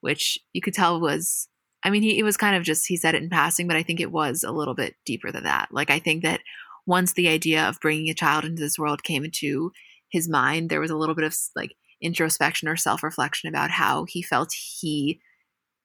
which 0.00 0.38
you 0.52 0.60
could 0.60 0.74
tell 0.74 1.00
was. 1.00 1.48
I 1.82 1.90
mean, 1.90 2.02
he 2.02 2.18
it 2.18 2.24
was 2.24 2.36
kind 2.36 2.56
of 2.56 2.62
just 2.62 2.86
he 2.86 2.96
said 2.96 3.14
it 3.14 3.22
in 3.22 3.30
passing, 3.30 3.66
but 3.66 3.76
I 3.76 3.82
think 3.82 4.00
it 4.00 4.12
was 4.12 4.42
a 4.42 4.52
little 4.52 4.74
bit 4.74 4.96
deeper 5.06 5.32
than 5.32 5.44
that. 5.44 5.68
Like 5.70 5.90
I 5.90 5.98
think 5.98 6.22
that 6.24 6.40
once 6.86 7.12
the 7.12 7.28
idea 7.28 7.66
of 7.66 7.80
bringing 7.80 8.10
a 8.10 8.14
child 8.14 8.44
into 8.44 8.60
this 8.60 8.78
world 8.78 9.02
came 9.02 9.24
into 9.24 9.72
his 10.14 10.28
mind, 10.28 10.70
there 10.70 10.80
was 10.80 10.92
a 10.92 10.96
little 10.96 11.16
bit 11.16 11.24
of 11.24 11.36
like 11.56 11.74
introspection 12.00 12.68
or 12.68 12.76
self 12.76 13.02
reflection 13.02 13.48
about 13.48 13.72
how 13.72 14.04
he 14.04 14.22
felt 14.22 14.52
he 14.52 15.20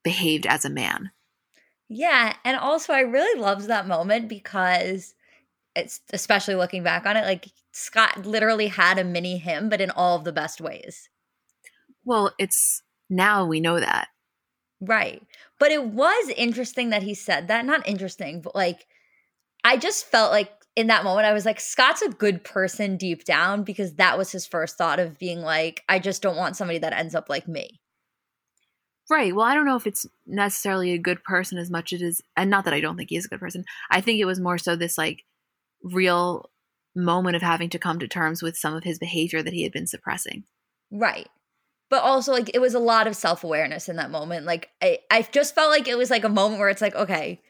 behaved 0.04 0.46
as 0.46 0.64
a 0.64 0.70
man. 0.70 1.10
Yeah. 1.90 2.36
And 2.46 2.56
also, 2.56 2.94
I 2.94 3.00
really 3.00 3.42
loved 3.42 3.66
that 3.68 3.88
moment 3.88 4.30
because 4.30 5.16
it's 5.76 6.02
especially 6.14 6.54
looking 6.54 6.84
back 6.84 7.08
on 7.08 7.18
it, 7.18 7.26
like 7.26 7.48
Scott 7.72 8.24
literally 8.24 8.68
had 8.68 9.00
a 9.00 9.04
mini 9.04 9.40
him, 9.40 9.68
but 9.68 9.82
in 9.82 9.90
all 9.90 10.16
of 10.16 10.26
the 10.26 10.32
best 10.32 10.62
ways. 10.62 11.10
Well, 12.06 12.32
it's 12.38 12.84
now 13.10 13.48
we 13.48 13.60
know 13.60 13.80
that. 13.80 14.10
Right. 14.80 15.24
But 15.58 15.72
it 15.72 15.84
was 15.84 16.32
interesting 16.38 16.92
that 16.92 17.02
he 17.02 17.16
said 17.16 17.48
that. 17.48 17.66
Not 17.66 17.88
interesting, 17.88 18.42
but 18.42 18.54
like, 18.54 18.86
I 19.64 19.76
just 19.78 20.06
felt 20.06 20.32
like 20.32 20.52
in 20.76 20.88
that 20.88 21.03
moment, 21.03 21.26
I 21.26 21.34
was 21.34 21.45
like, 21.45 21.59
Scott's 21.59 22.01
a 22.01 22.09
good 22.09 22.43
person 22.43 22.97
deep 22.97 23.26
down 23.26 23.63
because 23.63 23.95
that 23.95 24.17
was 24.17 24.32
his 24.32 24.47
first 24.47 24.78
thought 24.78 24.99
of 24.99 25.20
being 25.20 25.41
like, 25.41 25.84
I 25.89 25.99
just 25.99 26.22
don't 26.22 26.38
want 26.38 26.55
somebody 26.55 26.80
that 26.80 26.93
ends 26.93 27.15
up 27.15 27.30
like 27.30 27.47
me. 27.47 27.80
Right. 29.09 29.36
Well, 29.36 29.45
I 29.45 29.55
don't 29.55 29.65
know 29.65 29.76
if 29.76 29.88
it's 29.88 30.05
necessarily 30.28 30.91
a 30.91 30.99
good 30.99 31.24
person 31.24 31.57
as 31.57 31.72
much 31.72 31.93
as 31.93 32.01
it 32.01 32.05
is, 32.05 32.22
and 32.38 32.49
not 32.49 32.65
that 32.65 32.74
I 32.74 32.80
don't 32.80 32.95
think 32.95 33.09
he 33.09 33.17
is 33.17 33.26
a 33.26 33.30
good 33.30 33.39
person. 33.39 33.65
I 33.89 34.01
think 34.01 34.20
it 34.20 34.26
was 34.26 34.39
more 34.39 34.59
so 34.59 34.76
this 34.76 34.97
like 34.97 35.24
real 35.84 36.49
moment 36.95 37.36
of 37.36 37.41
having 37.41 37.70
to 37.72 37.80
come 37.80 37.99
to 37.99 38.07
terms 38.07 38.41
with 38.41 38.57
some 38.57 38.76
of 38.76 38.84
his 38.84 38.99
behavior 38.99 39.41
that 39.41 39.53
he 39.53 39.63
had 39.63 39.72
been 39.72 39.88
suppressing. 39.88 40.43
Right. 40.91 41.28
But 41.89 42.03
also, 42.03 42.32
like, 42.32 42.51
it 42.53 42.59
was 42.59 42.76
a 42.76 42.80
lot 42.80 43.07
of 43.07 43.15
self 43.15 43.43
awareness 43.43 43.89
in 43.89 43.95
that 43.95 44.11
moment. 44.11 44.45
Like, 44.45 44.70
I, 44.82 44.99
I 45.09 45.24
just 45.24 45.55
felt 45.55 45.72
like 45.72 45.88
it 45.88 45.97
was 45.97 46.11
like 46.11 46.24
a 46.24 46.30
moment 46.30 46.59
where 46.59 46.70
it's 46.70 46.82
like, 46.82 46.95
okay, 46.95 47.41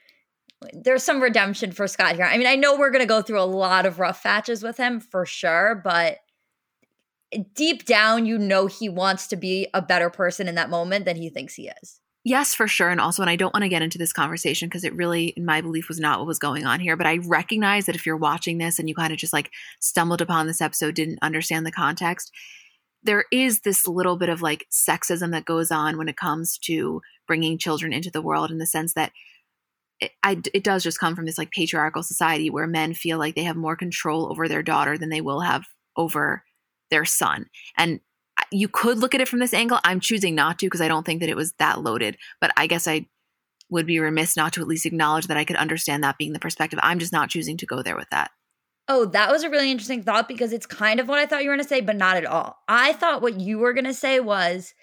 there's 0.74 1.04
some 1.04 1.22
redemption 1.22 1.72
for 1.72 1.88
Scott 1.88 2.16
here. 2.16 2.26
I 2.26 2.38
mean, 2.38 2.48
I 2.48 2.56
know 2.56 2.78
we're 2.78 2.92
going 2.92 3.04
to 3.04 3.08
go 3.08 3.22
through 3.22 3.42
a 3.42 3.44
lot 3.44 3.86
of 3.86 4.00
rough 4.00 4.24
patches 4.24 4.62
with 4.62 4.78
him 4.78 5.00
for 5.00 5.26
sure, 5.26 5.80
but 5.84 6.18
deep 7.54 7.86
down, 7.86 8.26
you 8.26 8.38
know, 8.38 8.68
he 8.68 8.90
wants 8.90 9.28
to 9.28 9.36
be 9.36 9.68
a 9.74 9.82
better 9.82 10.10
person 10.10 10.48
in 10.48 10.56
that 10.56 10.70
moment 10.70 11.06
than 11.06 11.16
he 11.16 11.30
thinks 11.30 11.56
he 11.56 11.72
is. 11.82 12.00
Yes, 12.26 12.54
for 12.54 12.68
sure. 12.68 12.90
And 12.90 13.00
also, 13.00 13.22
and 13.22 13.30
I 13.30 13.38
don't 13.38 13.54
want 13.54 13.64
to 13.64 13.70
get 13.70 13.82
into 13.82 13.98
this 13.98 14.12
conversation 14.12 14.68
because 14.68 14.84
it 14.84 14.94
really, 14.94 15.28
in 15.38 15.46
my 15.46 15.62
belief, 15.62 15.88
was 15.88 16.00
not 16.00 16.20
what 16.20 16.28
was 16.28 16.38
going 16.38 16.66
on 16.66 16.82
here. 16.82 16.98
But 16.98 17.08
I 17.08 17.20
recognize 17.20 17.86
that 17.86 17.96
if 17.96 18.06
you're 18.06 18.18
watching 18.18 18.58
this 18.58 18.78
and 18.78 18.90
you 18.90 18.96
kind 18.96 19.14
of 19.14 19.18
just 19.18 19.32
like 19.32 19.52
stumbled 19.80 20.22
upon 20.22 20.46
this 20.46 20.62
episode, 20.62 20.96
didn't 20.96 21.20
understand 21.22 21.66
the 21.66 21.72
context, 21.72 22.32
there 23.02 23.24
is 23.32 23.62
this 23.62 23.88
little 23.88 24.18
bit 24.18 24.28
of 24.28 24.42
like 24.42 24.68
sexism 24.70 25.32
that 25.32 25.46
goes 25.46 25.72
on 25.72 25.98
when 25.98 26.10
it 26.10 26.18
comes 26.18 26.58
to 26.58 27.02
bringing 27.26 27.58
children 27.58 27.94
into 27.94 28.12
the 28.12 28.22
world 28.22 28.52
in 28.52 28.58
the 28.58 28.66
sense 28.66 28.94
that 28.94 29.14
it, 30.00 30.12
I, 30.24 30.42
it 30.54 30.64
does 30.64 30.84
just 30.84 31.00
come 31.00 31.16
from 31.16 31.26
this 31.26 31.38
like 31.38 31.52
patriarchal 31.52 32.04
society 32.04 32.50
where 32.50 32.68
men 32.68 32.94
feel 32.94 33.18
like 33.18 33.36
they 33.36 33.44
have 33.44 33.56
more 33.56 33.76
control 33.76 34.32
over 34.32 34.48
their 34.48 34.64
daughter 34.64 34.98
than 34.98 35.10
they 35.10 35.22
will 35.22 35.42
have 35.42 35.66
over 35.96 36.44
their 36.90 37.06
son. 37.06 37.48
And 37.78 38.00
you 38.52 38.68
could 38.68 38.98
look 38.98 39.14
at 39.14 39.22
it 39.22 39.28
from 39.28 39.40
this 39.40 39.54
angle. 39.54 39.80
I'm 39.84 40.00
choosing 40.00 40.36
not 40.36 40.60
to 40.60 40.66
because 40.66 40.82
I 40.82 40.88
don't 40.88 41.06
think 41.06 41.20
that 41.20 41.30
it 41.30 41.36
was 41.36 41.54
that 41.60 41.82
loaded. 41.82 42.18
But 42.40 42.52
I 42.58 42.68
guess 42.68 42.88
I 42.88 43.08
would 43.70 43.86
be 43.86 44.00
remiss 44.00 44.36
not 44.36 44.54
to 44.54 44.62
at 44.62 44.68
least 44.68 44.86
acknowledge 44.86 45.28
that 45.28 45.38
I 45.38 45.46
could 45.46 45.58
understand 45.58 46.04
that 46.04 46.18
being 46.18 46.34
the 46.34 46.40
perspective. 46.40 46.80
I'm 46.82 47.00
just 47.00 47.14
not 47.14 47.30
choosing 47.30 47.58
to 47.58 47.66
go 47.66 47.84
there 47.84 47.96
with 47.96 48.10
that. 48.12 48.32
Oh, 48.88 49.06
that 49.06 49.30
was 49.32 49.44
a 49.44 49.50
really 49.50 49.70
interesting 49.70 50.02
thought 50.02 50.28
because 50.28 50.52
it's 50.52 50.66
kind 50.66 51.00
of 51.00 51.08
what 51.08 51.20
I 51.20 51.28
thought 51.28 51.44
you 51.44 51.50
were 51.50 51.56
going 51.56 51.64
to 51.64 51.70
say, 51.70 51.82
but 51.82 51.96
not 51.96 52.18
at 52.18 52.26
all. 52.26 52.58
I 52.68 52.94
thought 52.94 53.22
what 53.22 53.40
you 53.40 53.60
were 53.60 53.74
going 53.74 53.86
to 53.86 53.94
say 53.94 54.20
was 54.20 54.74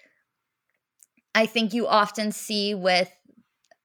I 1.35 1.45
think 1.45 1.73
you 1.73 1.87
often 1.87 2.31
see 2.31 2.73
with 2.73 3.11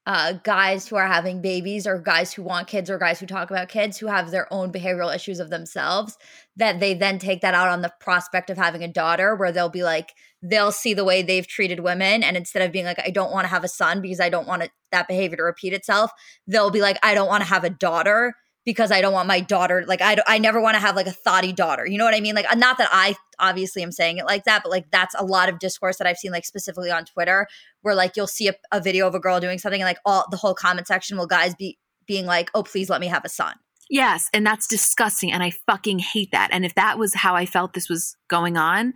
uh, 0.04 0.32
guys 0.44 0.88
who 0.88 0.96
are 0.96 1.06
having 1.06 1.40
babies 1.40 1.86
or 1.86 1.98
guys 1.98 2.32
who 2.32 2.42
want 2.42 2.66
kids 2.66 2.90
or 2.90 2.98
guys 2.98 3.20
who 3.20 3.26
talk 3.26 3.50
about 3.50 3.68
kids 3.68 3.98
who 3.98 4.08
have 4.08 4.30
their 4.30 4.52
own 4.52 4.72
behavioral 4.72 5.14
issues 5.14 5.38
of 5.38 5.48
themselves 5.48 6.16
that 6.56 6.80
they 6.80 6.92
then 6.92 7.18
take 7.18 7.40
that 7.40 7.54
out 7.54 7.68
on 7.68 7.82
the 7.82 7.92
prospect 8.00 8.50
of 8.50 8.56
having 8.56 8.82
a 8.82 8.88
daughter 8.88 9.36
where 9.36 9.52
they'll 9.52 9.68
be 9.68 9.84
like 9.84 10.12
they'll 10.42 10.72
see 10.72 10.92
the 10.92 11.04
way 11.04 11.22
they've 11.22 11.46
treated 11.46 11.80
women 11.80 12.24
and 12.24 12.36
instead 12.36 12.62
of 12.62 12.72
being 12.72 12.84
like 12.84 13.00
i 13.06 13.10
don't 13.10 13.30
want 13.30 13.44
to 13.44 13.48
have 13.48 13.62
a 13.62 13.68
son 13.68 14.00
because 14.00 14.18
i 14.18 14.28
don't 14.28 14.48
want 14.48 14.62
it, 14.62 14.70
that 14.90 15.06
behavior 15.06 15.36
to 15.36 15.44
repeat 15.44 15.72
itself 15.72 16.10
they'll 16.48 16.70
be 16.70 16.80
like 16.80 16.98
i 17.04 17.14
don't 17.14 17.28
want 17.28 17.42
to 17.42 17.48
have 17.48 17.62
a 17.62 17.70
daughter 17.70 18.34
because 18.64 18.92
I 18.92 19.00
don't 19.00 19.12
want 19.12 19.26
my 19.26 19.40
daughter 19.40 19.84
like 19.86 20.00
I 20.00 20.16
I 20.26 20.38
never 20.38 20.60
want 20.60 20.74
to 20.74 20.80
have 20.80 20.96
like 20.96 21.06
a 21.06 21.12
thoughty 21.12 21.52
daughter. 21.52 21.86
You 21.86 21.98
know 21.98 22.04
what 22.04 22.14
I 22.14 22.20
mean? 22.20 22.34
Like 22.34 22.50
uh, 22.50 22.54
not 22.54 22.78
that 22.78 22.88
I 22.92 23.16
obviously 23.38 23.82
am 23.82 23.92
saying 23.92 24.18
it 24.18 24.26
like 24.26 24.44
that, 24.44 24.62
but 24.62 24.70
like 24.70 24.90
that's 24.90 25.14
a 25.18 25.24
lot 25.24 25.48
of 25.48 25.58
discourse 25.58 25.98
that 25.98 26.06
I've 26.06 26.18
seen 26.18 26.32
like 26.32 26.44
specifically 26.44 26.90
on 26.90 27.04
Twitter 27.04 27.46
where 27.82 27.94
like 27.94 28.16
you'll 28.16 28.26
see 28.26 28.48
a, 28.48 28.54
a 28.70 28.80
video 28.80 29.06
of 29.06 29.14
a 29.14 29.20
girl 29.20 29.40
doing 29.40 29.58
something 29.58 29.80
and 29.80 29.88
like 29.88 29.98
all 30.04 30.26
the 30.30 30.36
whole 30.36 30.54
comment 30.54 30.86
section 30.86 31.18
will 31.18 31.26
guys 31.26 31.54
be 31.54 31.78
being 32.06 32.26
like, 32.26 32.50
"Oh, 32.54 32.62
please 32.62 32.88
let 32.88 33.00
me 33.00 33.08
have 33.08 33.24
a 33.24 33.28
son." 33.28 33.54
Yes, 33.90 34.30
and 34.32 34.46
that's 34.46 34.66
disgusting 34.66 35.32
and 35.32 35.42
I 35.42 35.50
fucking 35.66 35.98
hate 35.98 36.30
that. 36.32 36.50
And 36.52 36.64
if 36.64 36.74
that 36.76 36.98
was 36.98 37.14
how 37.14 37.34
I 37.34 37.46
felt 37.46 37.74
this 37.74 37.88
was 37.88 38.16
going 38.28 38.56
on, 38.56 38.94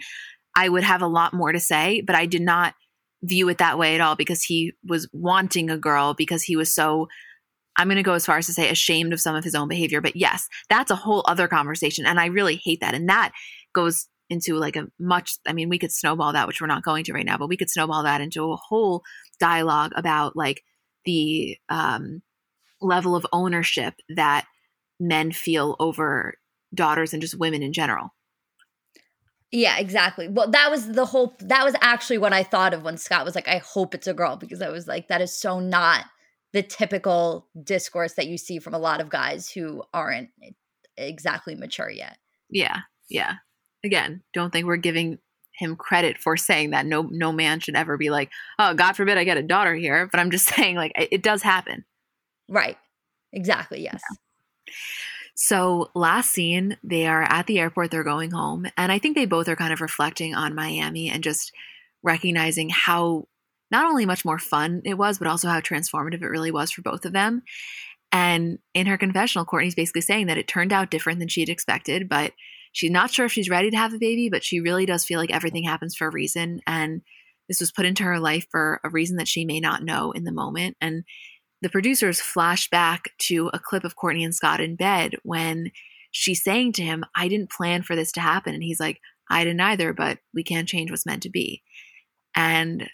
I 0.56 0.68
would 0.68 0.84
have 0.84 1.02
a 1.02 1.06
lot 1.06 1.34
more 1.34 1.52
to 1.52 1.60
say, 1.60 2.00
but 2.00 2.16
I 2.16 2.24
did 2.24 2.42
not 2.42 2.74
view 3.22 3.48
it 3.48 3.58
that 3.58 3.78
way 3.78 3.94
at 3.94 4.00
all 4.00 4.14
because 4.14 4.42
he 4.42 4.72
was 4.84 5.08
wanting 5.12 5.68
a 5.70 5.76
girl 5.76 6.14
because 6.14 6.44
he 6.44 6.56
was 6.56 6.72
so 6.72 7.08
I'm 7.78 7.88
going 7.88 7.96
to 7.96 8.02
go 8.02 8.14
as 8.14 8.26
far 8.26 8.38
as 8.38 8.46
to 8.46 8.52
say 8.52 8.68
ashamed 8.70 9.12
of 9.12 9.20
some 9.20 9.36
of 9.36 9.44
his 9.44 9.54
own 9.54 9.68
behavior. 9.68 10.00
But 10.00 10.16
yes, 10.16 10.48
that's 10.68 10.90
a 10.90 10.96
whole 10.96 11.24
other 11.26 11.48
conversation. 11.48 12.06
And 12.06 12.18
I 12.18 12.26
really 12.26 12.60
hate 12.64 12.80
that. 12.80 12.94
And 12.94 13.08
that 13.08 13.32
goes 13.74 14.08
into 14.28 14.56
like 14.56 14.76
a 14.76 14.86
much, 14.98 15.38
I 15.46 15.52
mean, 15.52 15.68
we 15.68 15.78
could 15.78 15.92
snowball 15.92 16.32
that, 16.32 16.48
which 16.48 16.60
we're 16.60 16.66
not 16.66 16.82
going 16.82 17.04
to 17.04 17.12
right 17.12 17.26
now, 17.26 17.38
but 17.38 17.48
we 17.48 17.56
could 17.56 17.70
snowball 17.70 18.02
that 18.02 18.20
into 18.20 18.50
a 18.50 18.56
whole 18.56 19.02
dialogue 19.38 19.92
about 19.94 20.34
like 20.34 20.62
the 21.04 21.56
um, 21.68 22.22
level 22.80 23.14
of 23.14 23.26
ownership 23.32 23.94
that 24.08 24.46
men 24.98 25.30
feel 25.30 25.76
over 25.78 26.34
daughters 26.74 27.12
and 27.12 27.22
just 27.22 27.38
women 27.38 27.62
in 27.62 27.72
general. 27.72 28.14
Yeah, 29.52 29.78
exactly. 29.78 30.28
Well, 30.28 30.50
that 30.50 30.70
was 30.70 30.88
the 30.88 31.06
whole 31.06 31.36
that 31.40 31.64
was 31.64 31.76
actually 31.80 32.18
what 32.18 32.32
I 32.32 32.42
thought 32.42 32.74
of 32.74 32.82
when 32.82 32.96
Scott 32.96 33.24
was 33.24 33.36
like, 33.36 33.46
I 33.46 33.58
hope 33.58 33.94
it's 33.94 34.08
a 34.08 34.14
girl, 34.14 34.36
because 34.36 34.60
I 34.60 34.70
was 34.70 34.88
like, 34.88 35.06
that 35.08 35.20
is 35.20 35.38
so 35.38 35.60
not 35.60 36.04
the 36.56 36.62
typical 36.62 37.46
discourse 37.62 38.14
that 38.14 38.28
you 38.28 38.38
see 38.38 38.58
from 38.58 38.72
a 38.72 38.78
lot 38.78 39.02
of 39.02 39.10
guys 39.10 39.50
who 39.50 39.82
aren't 39.92 40.30
exactly 40.96 41.54
mature 41.54 41.90
yet. 41.90 42.16
Yeah. 42.48 42.78
Yeah. 43.10 43.34
Again, 43.84 44.22
don't 44.32 44.50
think 44.50 44.66
we're 44.66 44.78
giving 44.78 45.18
him 45.52 45.76
credit 45.76 46.16
for 46.16 46.34
saying 46.38 46.70
that. 46.70 46.86
No 46.86 47.02
no 47.02 47.30
man 47.30 47.60
should 47.60 47.76
ever 47.76 47.98
be 47.98 48.08
like, 48.08 48.30
"Oh, 48.58 48.72
God 48.72 48.94
forbid 48.94 49.18
I 49.18 49.24
get 49.24 49.36
a 49.36 49.42
daughter 49.42 49.74
here." 49.74 50.08
But 50.10 50.18
I'm 50.18 50.30
just 50.30 50.46
saying 50.54 50.76
like 50.76 50.92
it, 50.96 51.08
it 51.12 51.22
does 51.22 51.42
happen. 51.42 51.84
Right. 52.48 52.78
Exactly. 53.34 53.82
Yes. 53.82 54.00
Yeah. 54.10 54.74
So, 55.34 55.90
last 55.94 56.30
scene, 56.30 56.78
they 56.82 57.06
are 57.06 57.22
at 57.22 57.46
the 57.46 57.58
airport, 57.58 57.90
they're 57.90 58.02
going 58.02 58.30
home. 58.30 58.66
And 58.78 58.90
I 58.90 58.98
think 58.98 59.14
they 59.14 59.26
both 59.26 59.48
are 59.48 59.56
kind 59.56 59.74
of 59.74 59.82
reflecting 59.82 60.34
on 60.34 60.54
Miami 60.54 61.10
and 61.10 61.22
just 61.22 61.52
recognizing 62.02 62.70
how 62.70 63.28
not 63.70 63.86
only 63.86 64.06
much 64.06 64.24
more 64.24 64.38
fun 64.38 64.82
it 64.84 64.94
was, 64.94 65.18
but 65.18 65.28
also 65.28 65.48
how 65.48 65.60
transformative 65.60 66.22
it 66.22 66.28
really 66.28 66.50
was 66.50 66.70
for 66.70 66.82
both 66.82 67.04
of 67.04 67.12
them. 67.12 67.42
And 68.12 68.58
in 68.74 68.86
her 68.86 68.96
confessional, 68.96 69.46
Kourtney's 69.46 69.74
basically 69.74 70.00
saying 70.00 70.28
that 70.28 70.38
it 70.38 70.48
turned 70.48 70.72
out 70.72 70.90
different 70.90 71.18
than 71.18 71.28
she 71.28 71.40
had 71.40 71.48
expected, 71.48 72.08
but 72.08 72.32
she's 72.72 72.90
not 72.90 73.10
sure 73.10 73.26
if 73.26 73.32
she's 73.32 73.50
ready 73.50 73.70
to 73.70 73.76
have 73.76 73.92
a 73.92 73.98
baby, 73.98 74.28
but 74.30 74.44
she 74.44 74.60
really 74.60 74.86
does 74.86 75.04
feel 75.04 75.18
like 75.18 75.32
everything 75.32 75.64
happens 75.64 75.96
for 75.96 76.06
a 76.06 76.12
reason. 76.12 76.60
And 76.66 77.02
this 77.48 77.60
was 77.60 77.72
put 77.72 77.86
into 77.86 78.04
her 78.04 78.20
life 78.20 78.46
for 78.50 78.80
a 78.84 78.90
reason 78.90 79.16
that 79.16 79.28
she 79.28 79.44
may 79.44 79.60
not 79.60 79.82
know 79.82 80.12
in 80.12 80.24
the 80.24 80.32
moment. 80.32 80.76
And 80.80 81.04
the 81.62 81.68
producers 81.68 82.20
flash 82.20 82.68
back 82.70 83.10
to 83.22 83.50
a 83.52 83.58
clip 83.58 83.84
of 83.84 83.96
Kourtney 83.96 84.24
and 84.24 84.34
Scott 84.34 84.60
in 84.60 84.76
bed 84.76 85.14
when 85.22 85.70
she's 86.10 86.42
saying 86.42 86.72
to 86.74 86.82
him, 86.82 87.04
I 87.14 87.28
didn't 87.28 87.50
plan 87.50 87.82
for 87.82 87.96
this 87.96 88.12
to 88.12 88.20
happen. 88.20 88.54
And 88.54 88.62
he's 88.62 88.80
like, 88.80 89.00
I 89.30 89.44
didn't 89.44 89.60
either, 89.60 89.92
but 89.92 90.18
we 90.34 90.44
can't 90.44 90.68
change 90.68 90.90
what's 90.90 91.06
meant 91.06 91.22
to 91.24 91.30
be. 91.30 91.62
And 92.34 92.88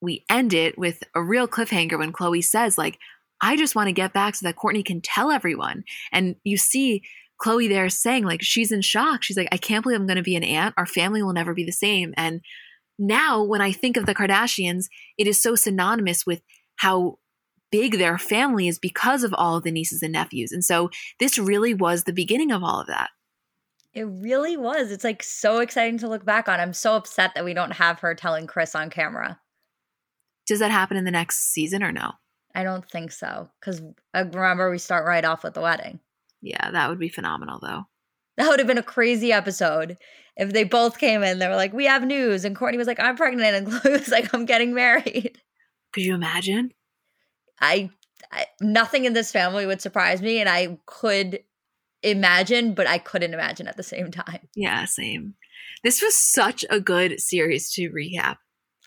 we 0.00 0.24
end 0.30 0.52
it 0.52 0.78
with 0.78 1.02
a 1.14 1.22
real 1.22 1.48
cliffhanger 1.48 1.98
when 1.98 2.12
Khloé 2.12 2.44
says, 2.44 2.76
like, 2.76 2.98
I 3.40 3.56
just 3.56 3.74
want 3.74 3.88
to 3.88 3.92
get 3.92 4.12
back 4.12 4.34
so 4.34 4.46
that 4.46 4.56
Kourtney 4.56 4.84
can 4.84 5.00
tell 5.00 5.30
everyone. 5.30 5.84
And 6.12 6.36
you 6.44 6.56
see 6.56 7.02
Khloé 7.42 7.68
there 7.68 7.88
saying, 7.90 8.24
like, 8.24 8.42
she's 8.42 8.72
in 8.72 8.80
shock. 8.80 9.22
She's 9.22 9.36
like, 9.36 9.48
I 9.52 9.58
can't 9.58 9.82
believe 9.82 10.00
I'm 10.00 10.06
going 10.06 10.16
to 10.16 10.22
be 10.22 10.36
an 10.36 10.44
aunt. 10.44 10.74
Our 10.76 10.86
family 10.86 11.22
will 11.22 11.32
never 11.32 11.54
be 11.54 11.64
the 11.64 11.72
same. 11.72 12.14
And 12.16 12.40
now, 12.98 13.42
when 13.42 13.60
I 13.60 13.72
think 13.72 13.96
of 13.96 14.06
the 14.06 14.14
Kardashians, 14.14 14.86
it 15.18 15.26
is 15.26 15.40
so 15.40 15.54
synonymous 15.54 16.24
with 16.24 16.40
how 16.76 17.18
big 17.70 17.98
their 17.98 18.16
family 18.16 18.68
is 18.68 18.78
because 18.78 19.22
of 19.22 19.34
all 19.34 19.56
of 19.56 19.64
the 19.64 19.70
nieces 19.70 20.02
and 20.02 20.12
nephews. 20.12 20.52
And 20.52 20.64
so 20.64 20.88
this 21.20 21.38
really 21.38 21.74
was 21.74 22.04
the 22.04 22.12
beginning 22.12 22.52
of 22.52 22.62
all 22.62 22.80
of 22.80 22.86
that. 22.86 23.10
It 23.92 24.04
really 24.04 24.56
was. 24.56 24.90
It's 24.90 25.04
like 25.04 25.22
so 25.22 25.58
exciting 25.58 25.98
to 25.98 26.08
look 26.08 26.24
back 26.24 26.48
on. 26.48 26.60
I'm 26.60 26.72
so 26.72 26.96
upset 26.96 27.32
that 27.34 27.44
we 27.44 27.54
don't 27.54 27.72
have 27.72 28.00
her 28.00 28.14
telling 28.14 28.46
Chris 28.46 28.74
on 28.74 28.88
camera. 28.88 29.40
Does 30.46 30.60
that 30.60 30.70
happen 30.70 30.96
in 30.96 31.04
the 31.04 31.10
next 31.10 31.52
season 31.52 31.82
or 31.82 31.92
no? 31.92 32.12
I 32.54 32.62
don't 32.62 32.88
think 32.90 33.12
so. 33.12 33.50
Because 33.60 33.82
uh, 34.14 34.24
remember, 34.32 34.70
we 34.70 34.78
start 34.78 35.06
right 35.06 35.24
off 35.24 35.44
with 35.44 35.54
the 35.54 35.60
wedding. 35.60 36.00
Yeah, 36.40 36.70
that 36.70 36.88
would 36.88 36.98
be 36.98 37.08
phenomenal, 37.08 37.58
though. 37.60 37.84
That 38.36 38.48
would 38.48 38.58
have 38.58 38.68
been 38.68 38.78
a 38.78 38.82
crazy 38.82 39.32
episode 39.32 39.96
if 40.36 40.52
they 40.52 40.64
both 40.64 40.98
came 40.98 41.22
in. 41.22 41.38
They 41.38 41.48
were 41.48 41.56
like, 41.56 41.72
"We 41.72 41.86
have 41.86 42.04
news," 42.04 42.44
and 42.44 42.56
Kourtney 42.56 42.76
was 42.76 42.86
like, 42.86 43.00
"I'm 43.00 43.16
pregnant," 43.16 43.56
and 43.56 43.66
Khloé 43.72 43.92
was 43.92 44.08
like, 44.08 44.32
"I'm 44.34 44.44
getting 44.44 44.74
married." 44.74 45.40
Could 45.92 46.04
you 46.04 46.14
imagine? 46.14 46.72
I, 47.60 47.90
I 48.30 48.46
nothing 48.60 49.04
in 49.06 49.14
this 49.14 49.32
family 49.32 49.66
would 49.66 49.80
surprise 49.80 50.22
me, 50.22 50.38
and 50.38 50.48
I 50.48 50.78
could 50.86 51.40
imagine, 52.02 52.74
but 52.74 52.86
I 52.86 52.98
couldn't 52.98 53.34
imagine 53.34 53.68
at 53.68 53.76
the 53.76 53.82
same 53.82 54.10
time. 54.10 54.48
Yeah, 54.54 54.84
same. 54.84 55.34
This 55.82 56.02
was 56.02 56.14
such 56.14 56.64
a 56.70 56.80
good 56.80 57.20
series 57.20 57.70
to 57.72 57.90
recap. 57.90 58.36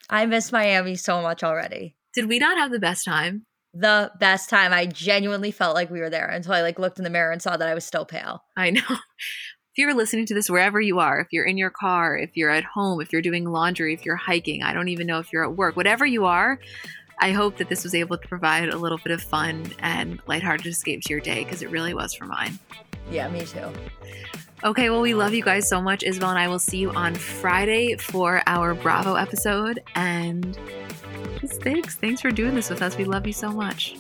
I 0.10 0.26
miss 0.26 0.52
Miami 0.52 0.96
so 0.96 1.22
much 1.22 1.44
already. 1.44 1.96
Did 2.14 2.28
we 2.28 2.40
not 2.40 2.58
have 2.58 2.72
the 2.72 2.80
best 2.80 3.06
time? 3.06 3.46
The 3.74 4.12
best 4.20 4.50
time. 4.50 4.74
I 4.74 4.88
genuinely 4.88 5.52
felt 5.52 5.76
like 5.76 5.92
we 5.92 6.00
were 6.00 6.10
there 6.10 6.28
until 6.28 6.54
I 6.54 6.62
like 6.62 6.80
looked 6.80 6.98
in 6.98 7.04
the 7.04 7.10
mirror 7.12 7.32
and 7.32 7.42
saw 7.42 7.56
that 7.56 7.68
I 7.68 7.76
was 7.76 7.86
still 7.86 8.06
pale. 8.06 8.44
I 8.58 8.72
know. 8.72 8.82
If 9.72 9.84
you're 9.84 9.94
listening 9.94 10.26
to 10.26 10.34
this 10.34 10.50
wherever 10.50 10.82
you 10.82 11.00
are, 11.00 11.22
if 11.22 11.28
you're 11.32 11.46
in 11.46 11.58
your 11.58 11.70
car, 11.70 12.18
if 12.18 12.32
you're 12.36 12.50
at 12.50 12.66
home, 12.66 13.00
if 13.00 13.14
you're 13.14 13.22
doing 13.22 13.46
laundry, 13.46 13.94
if 13.94 14.04
you're 14.04 14.18
hiking, 14.18 14.62
I 14.64 14.74
don't 14.74 14.90
even 14.90 15.06
know 15.08 15.20
if 15.20 15.32
you're 15.32 15.46
at 15.46 15.56
work, 15.56 15.78
whatever 15.78 16.06
you 16.06 16.26
are, 16.26 16.60
I 17.20 17.32
hope 17.32 17.58
that 17.58 17.70
this 17.70 17.84
was 17.84 17.94
able 17.94 18.18
to 18.18 18.28
provide 18.28 18.70
a 18.70 18.78
little 18.78 18.98
bit 18.98 19.14
of 19.14 19.22
fun 19.22 19.72
and 19.80 20.20
lighthearted 20.26 20.66
escape 20.66 21.02
to 21.04 21.14
your 21.14 21.22
day 21.22 21.44
because 21.44 21.62
it 21.62 21.70
really 21.70 21.94
was 21.94 22.14
for 22.14 22.26
mine. 22.26 22.58
Yeah, 23.12 23.30
me 23.30 23.46
too. 23.46 23.72
Okay, 24.64 24.90
well, 24.90 25.02
we 25.02 25.14
love 25.14 25.34
you 25.34 25.42
guys 25.42 25.70
so 25.70 25.82
much. 25.82 26.04
Isabel 26.04 26.32
and 26.32 26.40
I 26.40 26.50
will 26.50 26.60
see 26.60 26.80
you 26.80 26.92
on 26.92 27.16
Friday 27.16 27.96
for 27.96 28.44
our 28.46 28.74
Bravo 28.74 29.16
episode. 29.16 29.82
And 29.96 30.58
thanks. 31.62 31.96
Thanks 31.96 32.20
for 32.22 32.30
doing 32.30 32.56
this 32.56 32.70
with 32.70 32.82
us. 32.82 32.98
We 32.98 33.06
love 33.06 33.26
you 33.26 33.34
so 33.34 33.52
much. 33.52 33.96